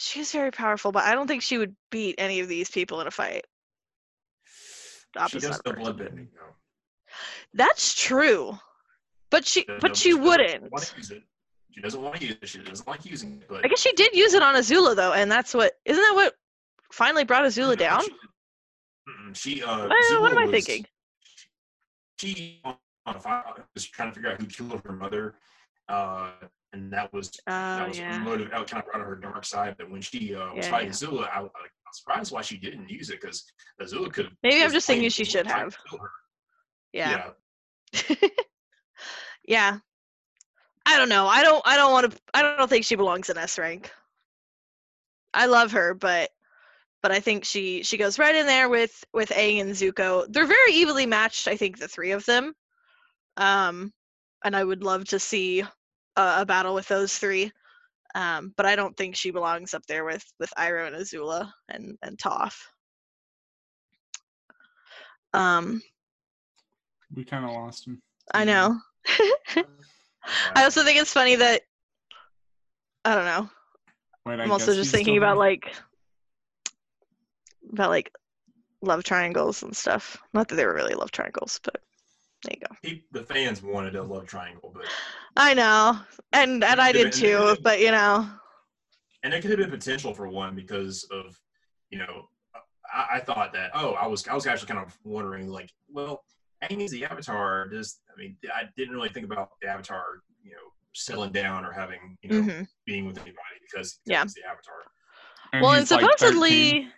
she 0.00 0.20
is 0.20 0.32
very 0.32 0.50
powerful, 0.50 0.92
but 0.92 1.04
I 1.04 1.14
don't 1.14 1.26
think 1.26 1.42
she 1.42 1.58
would 1.58 1.76
beat 1.90 2.14
any 2.18 2.40
of 2.40 2.48
these 2.48 2.70
people 2.70 3.00
in 3.00 3.06
a 3.06 3.10
fight. 3.10 3.44
She 5.28 5.38
does 5.40 5.60
the 5.64 5.72
bloodbending 5.72 6.28
though. 6.34 6.54
That's 7.54 7.94
true. 7.94 8.58
But 9.30 9.44
she 9.46 9.64
doesn't- 9.64 9.80
but 9.80 9.96
she 9.96 10.10
doesn't 10.10 10.24
wouldn't. 10.24 10.72
wanna. 10.72 10.86
She 11.72 11.80
doesn't 11.80 12.00
want 12.02 12.16
to 12.20 12.26
use 12.26 12.36
it. 12.42 12.48
She 12.48 12.58
doesn't 12.58 12.88
like 12.88 13.04
using 13.04 13.40
it. 13.42 13.48
But 13.48 13.64
I 13.64 13.68
guess 13.68 13.80
she 13.80 13.92
did 13.92 14.14
use 14.14 14.34
it 14.34 14.42
on 14.42 14.54
Azula 14.54 14.96
though, 14.96 15.12
and 15.12 15.30
that's 15.30 15.52
what 15.54 15.74
isn't 15.84 16.02
that 16.02 16.14
what 16.14 16.34
finally 16.92 17.24
brought 17.24 17.44
Azula 17.44 17.70
No, 17.70 17.74
down? 17.76 18.02
She, 19.34 19.54
she 19.56 19.62
uh, 19.62 19.88
Well, 19.88 20.20
what 20.22 20.32
am 20.32 20.38
I 20.38 20.46
was- 20.46 20.64
thinking? 20.64 20.86
She 22.20 22.60
on 22.64 22.76
on 23.06 23.16
a 23.16 23.20
fire 23.20 23.44
was 23.74 23.86
trying 23.86 24.10
to 24.10 24.14
figure 24.14 24.30
out 24.30 24.40
who 24.40 24.46
killed 24.46 24.80
her 24.84 24.92
mother, 24.92 25.34
uh, 25.88 26.30
and 26.72 26.92
that 26.92 27.12
was 27.12 27.30
that 27.46 27.84
Oh 27.84 27.88
was 27.88 27.98
yeah. 27.98 28.18
motive. 28.18 28.50
That 28.50 28.70
kind 28.70 28.82
of 28.82 28.90
brought 28.90 29.02
her 29.02 29.14
her 29.14 29.16
dark 29.16 29.44
side. 29.44 29.76
But 29.78 29.90
when 29.90 30.00
she 30.00 30.34
uh, 30.34 30.54
was 30.54 30.64
Yeah, 30.64 30.70
fighting 30.70 30.88
yeah. 30.88 30.94
Azula, 30.94 31.28
I, 31.28 31.38
I, 31.38 31.42
was 31.42 31.50
surprised 31.92 32.32
why 32.32 32.42
she 32.42 32.56
didn't 32.56 32.88
use 32.88 33.10
it 33.10 33.20
because 33.20 33.44
Azula 33.80 34.12
could. 34.12 34.30
Maybe 34.42 34.62
I'm 34.62 34.72
just 34.72 34.86
thinking 34.86 35.10
she 35.10 35.24
should 35.24 35.46
have. 35.46 35.72
to 35.72 35.78
kill 35.88 35.98
her. 35.98 36.10
Yeah. 36.92 37.30
yeah. 37.92 38.28
yeah. 39.46 39.78
I 40.86 40.96
don't 40.96 41.08
know. 41.08 41.26
I 41.26 41.42
don't 41.42 41.62
I 41.64 41.76
don't 41.76 41.92
want 41.92 42.10
to 42.10 42.18
I 42.34 42.42
don't 42.42 42.68
think 42.68 42.84
she 42.84 42.96
belongs 42.96 43.30
in 43.30 43.38
S 43.38 43.58
rank. 43.58 43.90
I 45.32 45.46
love 45.46 45.72
her, 45.72 45.94
but 45.94 46.30
but 47.02 47.12
I 47.12 47.20
think 47.20 47.44
she 47.44 47.82
she 47.82 47.96
goes 47.96 48.18
right 48.18 48.34
in 48.34 48.46
there 48.46 48.68
with 48.68 49.04
with 49.12 49.30
Aang 49.30 49.60
and 49.60 49.70
Zuko. 49.70 50.26
They're 50.28 50.46
very 50.46 50.72
evenly 50.74 51.06
matched, 51.06 51.48
I 51.48 51.56
think 51.56 51.78
the 51.78 51.88
three 51.88 52.12
of 52.12 52.24
them. 52.26 52.54
Um 53.36 53.92
and 54.44 54.56
I 54.56 54.64
would 54.64 54.82
love 54.82 55.04
to 55.06 55.18
see 55.18 55.64
a, 56.20 56.42
a 56.42 56.46
battle 56.46 56.74
with 56.74 56.88
those 56.88 57.18
three. 57.18 57.52
Um 58.14 58.52
but 58.56 58.66
I 58.66 58.76
don't 58.76 58.96
think 58.96 59.16
she 59.16 59.30
belongs 59.30 59.74
up 59.74 59.86
there 59.86 60.04
with 60.04 60.24
with 60.38 60.52
Iroh 60.58 60.88
and 60.88 60.96
Azula 60.96 61.50
and 61.68 61.96
and 62.02 62.18
Toph. 62.18 62.56
Um 65.32 65.82
We 67.14 67.24
kind 67.24 67.44
of 67.44 67.52
lost 67.52 67.86
him. 67.86 68.02
I 68.34 68.44
know. 68.44 68.78
I 70.54 70.64
also 70.64 70.84
think 70.84 71.00
it's 71.00 71.12
funny 71.12 71.36
that 71.36 71.62
I 73.04 73.14
don't 73.14 73.24
know. 73.24 73.50
Wait, 74.26 74.40
I 74.40 74.44
I'm 74.44 74.52
also 74.52 74.74
just 74.74 74.92
thinking 74.92 75.16
about 75.16 75.34
there. 75.34 75.36
like 75.36 75.74
about 77.72 77.90
like 77.90 78.12
love 78.82 79.04
triangles 79.04 79.62
and 79.62 79.76
stuff. 79.76 80.16
Not 80.34 80.48
that 80.48 80.56
they 80.56 80.66
were 80.66 80.74
really 80.74 80.94
love 80.94 81.10
triangles, 81.10 81.60
but 81.62 81.80
there 82.44 82.54
you 82.54 82.66
go. 82.66 82.76
He, 82.82 83.04
the 83.12 83.22
fans 83.22 83.62
wanted 83.62 83.96
a 83.96 84.02
love 84.02 84.26
triangle, 84.26 84.72
but 84.74 84.84
I 85.36 85.54
know, 85.54 85.98
and 86.32 86.64
and 86.64 86.80
I 86.80 86.92
did 86.92 87.06
but- 87.06 87.12
too. 87.12 87.56
But 87.62 87.80
you 87.80 87.90
know, 87.90 88.28
and 89.22 89.34
it 89.34 89.42
could 89.42 89.50
have 89.50 89.58
been 89.58 89.70
potential 89.70 90.14
for 90.14 90.28
one 90.28 90.54
because 90.54 91.06
of 91.10 91.38
you 91.90 91.98
know 91.98 92.28
I, 92.92 93.16
I 93.16 93.20
thought 93.20 93.52
that 93.52 93.70
oh 93.74 93.92
I 93.92 94.06
was 94.06 94.26
I 94.28 94.34
was 94.34 94.46
actually 94.46 94.68
kind 94.68 94.80
of 94.84 94.96
wondering 95.04 95.48
like 95.48 95.70
well 95.88 96.24
Aang 96.64 96.80
is 96.80 96.90
the 96.90 97.04
Avatar 97.04 97.68
does 97.68 98.00
I 98.14 98.18
mean 98.20 98.36
I 98.52 98.62
didn't 98.76 98.94
really 98.94 99.08
think 99.08 99.26
about 99.26 99.50
the 99.60 99.68
Avatar 99.68 100.04
you 100.42 100.52
know 100.52 100.56
settling 100.94 101.32
down 101.32 101.64
or 101.64 101.72
having 101.72 102.16
you 102.22 102.30
know 102.30 102.42
mhm. 102.42 102.68
being 102.86 103.06
with 103.06 103.18
anybody 103.18 103.38
because 103.70 104.00
Yeah. 104.06 104.24
the 104.24 104.48
Avatar 104.48 104.74
well, 105.52 105.72
and 105.72 105.80
he's, 105.80 105.90
like, 105.90 106.02
13. 106.02 106.16
supposedly 106.16 106.88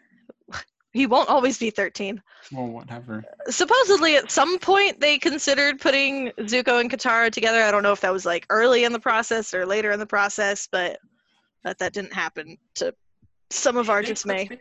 he 0.93 1.07
won't 1.07 1.29
always 1.29 1.59
be 1.59 1.71
13. 1.71 2.23
Well, 2.53 2.67
whatever. 2.67 3.25
Supposedly, 3.49 4.17
at 4.17 4.31
some 4.31 4.59
point, 4.59 5.01
they 5.01 5.19
considered 5.19 5.81
putting 5.81 6.29
Zuko 6.41 6.81
and 6.81 6.91
Katara 6.91 7.31
together. 7.31 7.63
I 7.63 7.71
don't 7.71 7.83
know 7.83 7.93
if 7.93 8.01
that 8.03 8.13
was 8.13 8.27
like 8.27 8.47
early 8.51 8.85
in 8.85 8.93
the 8.93 9.01
process 9.01 9.55
or 9.55 9.65
later 9.65 9.91
in 9.91 9.99
the 9.99 10.07
process, 10.07 10.69
but 10.71 10.99
that 11.65 11.79
that 11.79 11.93
didn't 11.95 12.13
happen 12.13 12.59
to 12.77 12.95
some 13.51 13.77
of 13.77 13.89
our 13.89 14.03
They- 14.03 14.09
dismay. 14.09 14.49
They, 14.49 14.61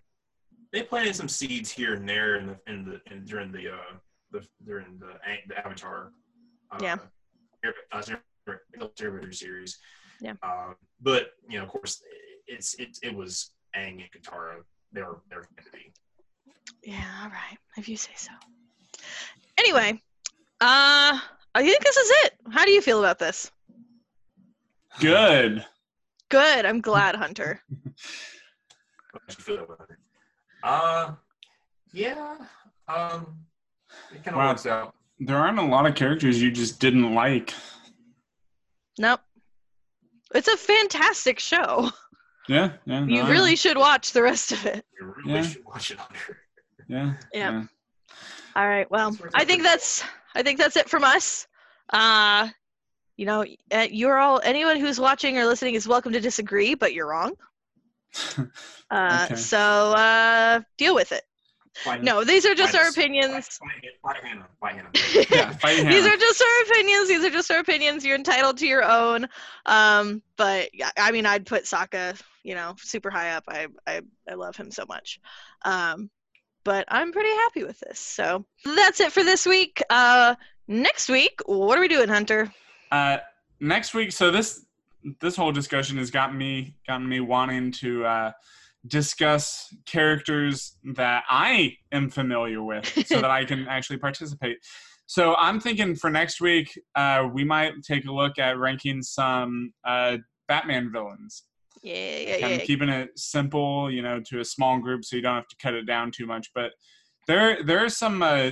they 0.72 0.84
planted 0.84 1.16
some 1.16 1.28
seeds 1.28 1.70
here 1.70 1.96
and 1.96 2.08
there 2.08 2.38
in 2.38 2.48
the 2.48 2.58
in 2.68 2.86
the 2.86 3.02
in, 3.14 3.26
during 3.26 3.52
the 3.52 3.74
uh 3.74 3.94
the 4.32 4.48
during 4.66 4.98
the 5.00 5.14
the 5.48 5.58
Avatar 5.60 6.12
uh, 6.72 6.78
Yeah. 6.82 6.96
Air- 7.66 7.74
uh, 7.92 8.02
series 9.32 9.78
Yeah. 10.22 10.34
um, 10.44 10.76
but 11.02 11.32
you 11.50 11.58
know 11.58 11.66
of 11.66 11.70
course 11.70 12.02
it's 12.48 12.74
it 12.76 12.98
it 13.04 13.14
was 13.14 13.52
Aang 13.76 14.02
and 14.02 14.10
Katara 14.16 14.62
they 14.94 15.02
were 15.02 15.22
they 15.30 15.36
were 15.36 15.48
meant 15.56 15.66
to 15.66 15.71
be 15.71 15.71
Yeah, 16.84 17.04
all 17.24 17.30
right, 17.30 17.58
if 17.78 17.88
you 17.88 17.96
say 17.98 18.12
so. 18.16 18.32
Anyway, 19.58 20.02
uh, 20.62 21.20
I 21.54 21.64
think 21.64 21.84
this 21.84 21.98
is 21.98 22.10
it. 22.24 22.34
How 22.52 22.66
do 22.66 22.72
you 22.72 22.82
feel 22.82 23.00
about 23.00 23.20
this? 23.20 23.52
Good. 25.00 25.66
Good. 26.30 26.66
I'm 26.66 26.82
glad, 26.82 27.16
Hunter. 27.16 27.62
How 29.14 29.20
do 29.28 29.36
you 29.38 29.44
feel 29.44 29.64
about 29.64 29.88
it? 29.90 29.98
Uh, 30.64 31.12
yeah. 31.94 32.38
Um, 32.88 33.38
it 34.14 34.24
kind 34.24 34.28
of 34.30 34.36
Wow. 34.36 34.50
works 34.50 34.66
out. 34.66 34.96
There 35.20 35.38
aren't 35.38 35.60
a 35.60 35.64
lot 35.64 35.86
of 35.86 35.94
characters 35.96 36.42
you 36.42 36.50
just 36.52 36.80
didn't 36.80 37.14
like. 37.14 37.54
Nope. 38.98 39.20
It's 40.34 40.48
a 40.48 40.58
fantastic 40.58 41.40
show. 41.40 41.92
Yeah, 42.48 42.72
yeah. 42.86 43.02
You 43.06 43.24
no, 43.24 43.30
really 43.30 43.56
should 43.56 43.78
watch 43.78 44.14
the 44.14 44.24
rest 44.24 44.52
of 44.52 44.66
it. 44.66 44.84
You 45.00 45.14
really 45.18 45.34
Yeah. 45.40 45.44
should 45.48 45.66
watch 45.66 45.92
it 45.92 46.00
on 46.00 46.08
her. 46.90 46.94
Yeah. 46.94 47.14
Yeah. 47.34 47.64
All 48.56 48.68
right. 48.68 48.90
Well, 48.92 49.12
That's 49.12 49.20
where 49.22 49.28
it's 49.28 49.36
I 49.36 49.46
think 49.46 49.64
that's 49.64 50.04
I 50.36 50.44
think 50.44 50.60
that's 50.60 50.76
it 50.78 50.90
from 50.90 51.04
us. 51.04 51.48
Uh, 51.92 52.50
you 53.18 53.26
know, 53.26 53.46
uh, 53.72 53.88
you're 53.92 54.18
all 54.18 54.42
anyone 54.44 54.80
who's 54.80 55.00
watching 55.00 55.38
or 55.38 55.46
listening 55.46 55.76
is 55.76 55.88
welcome 55.88 56.14
to 56.14 56.20
disagree, 56.20 56.76
but 56.76 56.94
you're 56.94 57.08
wrong. 57.08 57.34
Uh, 58.90 59.24
Okay. 59.26 59.36
So 59.36 59.58
uh, 59.58 60.60
deal 60.78 60.94
with 60.94 61.14
it. 61.14 61.24
Fight- 61.86 62.04
No, 62.04 62.26
these 62.26 62.46
are 62.46 62.54
just 62.54 62.74
fight 62.74 62.82
our 62.82 62.88
us. 62.90 62.98
opinions. 62.98 63.32
Fight, 63.58 63.70
fight, 64.04 64.18
fight 64.60 64.76
Hannah. 64.76 64.90
Yeah, 65.32 65.90
These 65.90 66.06
are 66.06 66.18
just 66.18 66.42
our 66.42 66.64
opinions. 66.66 67.08
These 67.08 67.24
are 67.24 67.30
just 67.30 67.50
our 67.52 67.60
opinions. 67.60 68.04
You're 68.06 68.18
entitled 68.18 68.58
to 68.58 68.68
your 68.68 68.84
own. 68.84 69.28
Um, 69.66 70.22
but 70.36 70.72
yeah, 70.76 70.90
I 70.98 71.12
mean, 71.12 71.26
I'd 71.26 71.46
put 71.46 71.64
Sokka, 71.64 72.22
you 72.44 72.54
know, 72.56 72.76
super 72.80 73.10
high 73.10 73.32
up. 73.32 73.46
I 73.48 73.68
I, 73.88 74.02
I 74.30 74.34
love 74.34 74.58
him 74.58 74.72
so 74.72 74.84
much. 74.90 75.22
Um, 75.64 76.10
but 76.64 76.86
I'm 76.90 77.12
pretty 77.12 77.30
happy 77.30 77.64
with 77.64 77.80
this. 77.80 78.00
So 78.00 78.46
that's 78.64 79.00
it 79.00 79.12
for 79.12 79.24
this 79.24 79.46
week. 79.46 79.82
Uh, 79.90 80.36
next 80.68 81.10
week, 81.10 81.40
what 81.46 81.78
are 81.78 81.82
we 81.82 81.88
doing, 81.88 82.10
Hunter? 82.10 82.52
Uh, 82.92 83.18
next 83.60 83.94
week, 83.94 84.12
so 84.12 84.32
this 84.32 84.66
this 85.20 85.36
whole 85.36 85.52
discussion 85.52 85.98
has 85.98 86.12
gotten 86.12 86.38
me 86.38 86.76
gotten 86.88 87.08
me 87.08 87.20
wanting 87.20 87.72
to 87.72 88.06
uh, 88.06 88.32
discuss 88.88 89.74
characters 89.86 90.78
that 90.96 91.24
I 91.30 91.78
am 91.92 92.10
familiar 92.10 92.62
with, 92.62 92.86
so 93.08 93.22
that 93.22 93.32
I 93.32 93.46
can 93.46 93.68
actually 93.68 93.98
participate. 93.98 94.58
So 95.08 95.36
I'm 95.36 95.60
thinking 95.60 95.96
for 95.96 96.10
next 96.10 96.40
week, 96.40 96.80
uh, 96.96 97.28
we 97.34 97.44
might 97.44 97.74
take 97.84 98.06
a 98.06 98.12
look 98.12 98.40
at 98.40 98.58
ranking 98.58 99.02
some 99.02 99.74
uh, 99.84 100.18
Batman 100.48 100.92
villains. 100.92 101.44
Yeah, 101.84 101.96
yeah, 101.96 102.40
kind 102.40 102.52
yeah. 102.54 102.58
of 102.58 102.62
keeping 102.64 102.90
it 102.90 103.10
simple, 103.18 103.90
you 103.92 104.02
know, 104.02 104.20
to 104.28 104.40
a 104.40 104.46
small 104.46 104.80
group, 104.80 105.04
so 105.04 105.16
you 105.16 105.22
don't 105.22 105.36
have 105.36 105.48
to 105.48 105.56
cut 105.62 105.74
it 105.74 105.86
down 105.86 106.12
too 106.12 106.26
much. 106.28 106.50
But 106.54 106.72
there, 107.28 107.64
there 107.64 107.84
are 107.84 107.90
some. 107.90 108.22
Uh, 108.22 108.52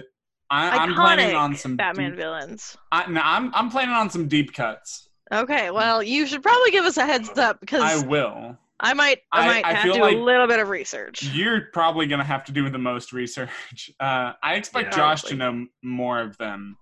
I, 0.51 0.69
I'm 0.79 0.95
planning 0.95 1.35
on 1.35 1.55
some 1.55 1.75
Batman 1.75 2.11
Deep, 2.11 2.19
villains. 2.19 2.75
I, 2.91 3.09
no, 3.09 3.21
I'm 3.23 3.53
I'm 3.53 3.69
planning 3.69 3.93
on 3.93 4.09
some 4.09 4.27
deep 4.27 4.53
cuts. 4.53 5.09
Okay, 5.31 5.69
well, 5.69 6.01
you 6.01 6.25
should 6.25 6.41
probably 6.41 6.71
give 6.71 6.85
us 6.85 6.97
a 6.97 7.05
heads 7.05 7.29
up 7.37 7.59
because 7.59 7.83
I 7.83 8.03
will. 8.07 8.57
I, 8.79 8.93
might, 8.93 9.19
I, 9.31 9.41
I- 9.43 9.45
might 9.47 9.65
I 9.65 9.73
have 9.73 9.85
to 9.85 9.93
do 9.93 10.01
like 10.01 10.15
a 10.15 10.19
little 10.19 10.47
bit 10.47 10.59
of 10.59 10.69
research. 10.69 11.21
You're 11.21 11.67
probably 11.73 12.07
gonna 12.07 12.23
have 12.23 12.45
to 12.45 12.51
do 12.51 12.67
the 12.69 12.79
most 12.79 13.13
research. 13.13 13.91
Uh, 13.99 14.33
I 14.41 14.55
expect 14.55 14.91
Yeah, 14.91 14.97
Josh 14.97 15.21
probably. 15.21 15.37
to 15.37 15.51
know 15.51 15.65
more 15.83 16.19
of 16.21 16.35
them. 16.37 16.77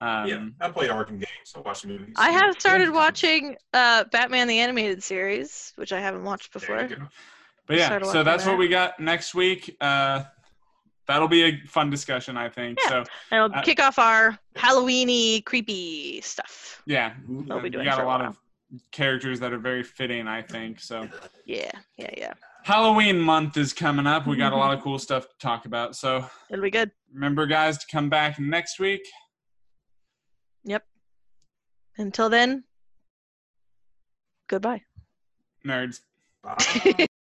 Um, 0.00 0.26
yeah, 0.28 0.66
I 0.66 0.70
played 0.70 0.90
Arkham 0.90 1.18
games. 1.18 1.54
I 1.56 1.60
watched 1.60 1.86
movies. 1.86 2.14
I 2.16 2.30
have 2.30 2.54
started 2.60 2.90
watching 2.92 3.56
uh, 3.72 4.04
Batman 4.12 4.46
the 4.46 4.58
Animated 4.58 5.02
Series, 5.02 5.72
which 5.76 5.92
I 5.92 6.00
haven't 6.00 6.24
watched 6.24 6.52
before. 6.52 6.86
But 7.66 7.76
yeah, 7.78 7.88
so 7.98 8.06
watching 8.06 8.24
that's 8.24 8.44
what 8.46 8.58
we 8.58 8.68
got 8.68 9.00
next 9.00 9.34
week. 9.34 9.74
Uh, 9.80 10.24
that'll 11.08 11.28
be 11.28 11.44
a 11.44 11.60
fun 11.66 11.88
discussion, 11.88 12.36
I 12.36 12.48
think. 12.48 12.78
Yeah. 12.82 12.88
So 12.88 12.96
And 13.30 13.44
it'll 13.44 13.58
Uh, 13.58 13.62
kick 13.62 13.80
off 13.80 13.98
our 13.98 14.38
Halloweeny 14.54 15.44
creepy 15.44 16.20
stuff. 16.20 16.82
yeah, 16.86 17.14
I'll 17.50 17.60
be 17.60 17.70
doing 17.70 17.84
we 17.84 17.90
got 17.90 17.98
a 17.98 18.02
a 18.02 18.06
lot 18.06 18.20
while. 18.20 18.30
of 18.30 18.38
characters 18.90 19.40
that 19.40 19.52
are 19.52 19.58
very 19.58 19.82
fitting, 19.82 20.28
I 20.28 20.42
think. 20.42 20.80
So 20.80 21.08
Yeah, 21.46 21.70
yeah, 21.96 22.10
yeah. 22.16 22.34
Halloween 22.64 23.18
month 23.20 23.56
is 23.56 23.72
coming 23.72 24.06
up. 24.06 24.26
We 24.26 24.36
got 24.36 24.52
a 24.52 24.56
Mhm. 24.56 24.58
lot 24.58 24.76
of 24.76 24.82
cool 24.82 24.98
stuff 24.98 25.28
to 25.28 25.34
talk 25.38 25.64
about. 25.66 25.94
So 25.96 26.28
It'll 26.50 26.62
be 26.62 26.70
good. 26.70 26.90
remember, 27.12 27.46
guys, 27.46 27.78
to 27.78 27.86
come 27.90 28.10
back 28.10 28.38
next 28.38 28.78
week. 28.78 29.02
Until 31.98 32.28
then, 32.28 32.64
goodbye. 34.48 34.82
Nerds. 35.64 36.00
Bye. 36.42 37.06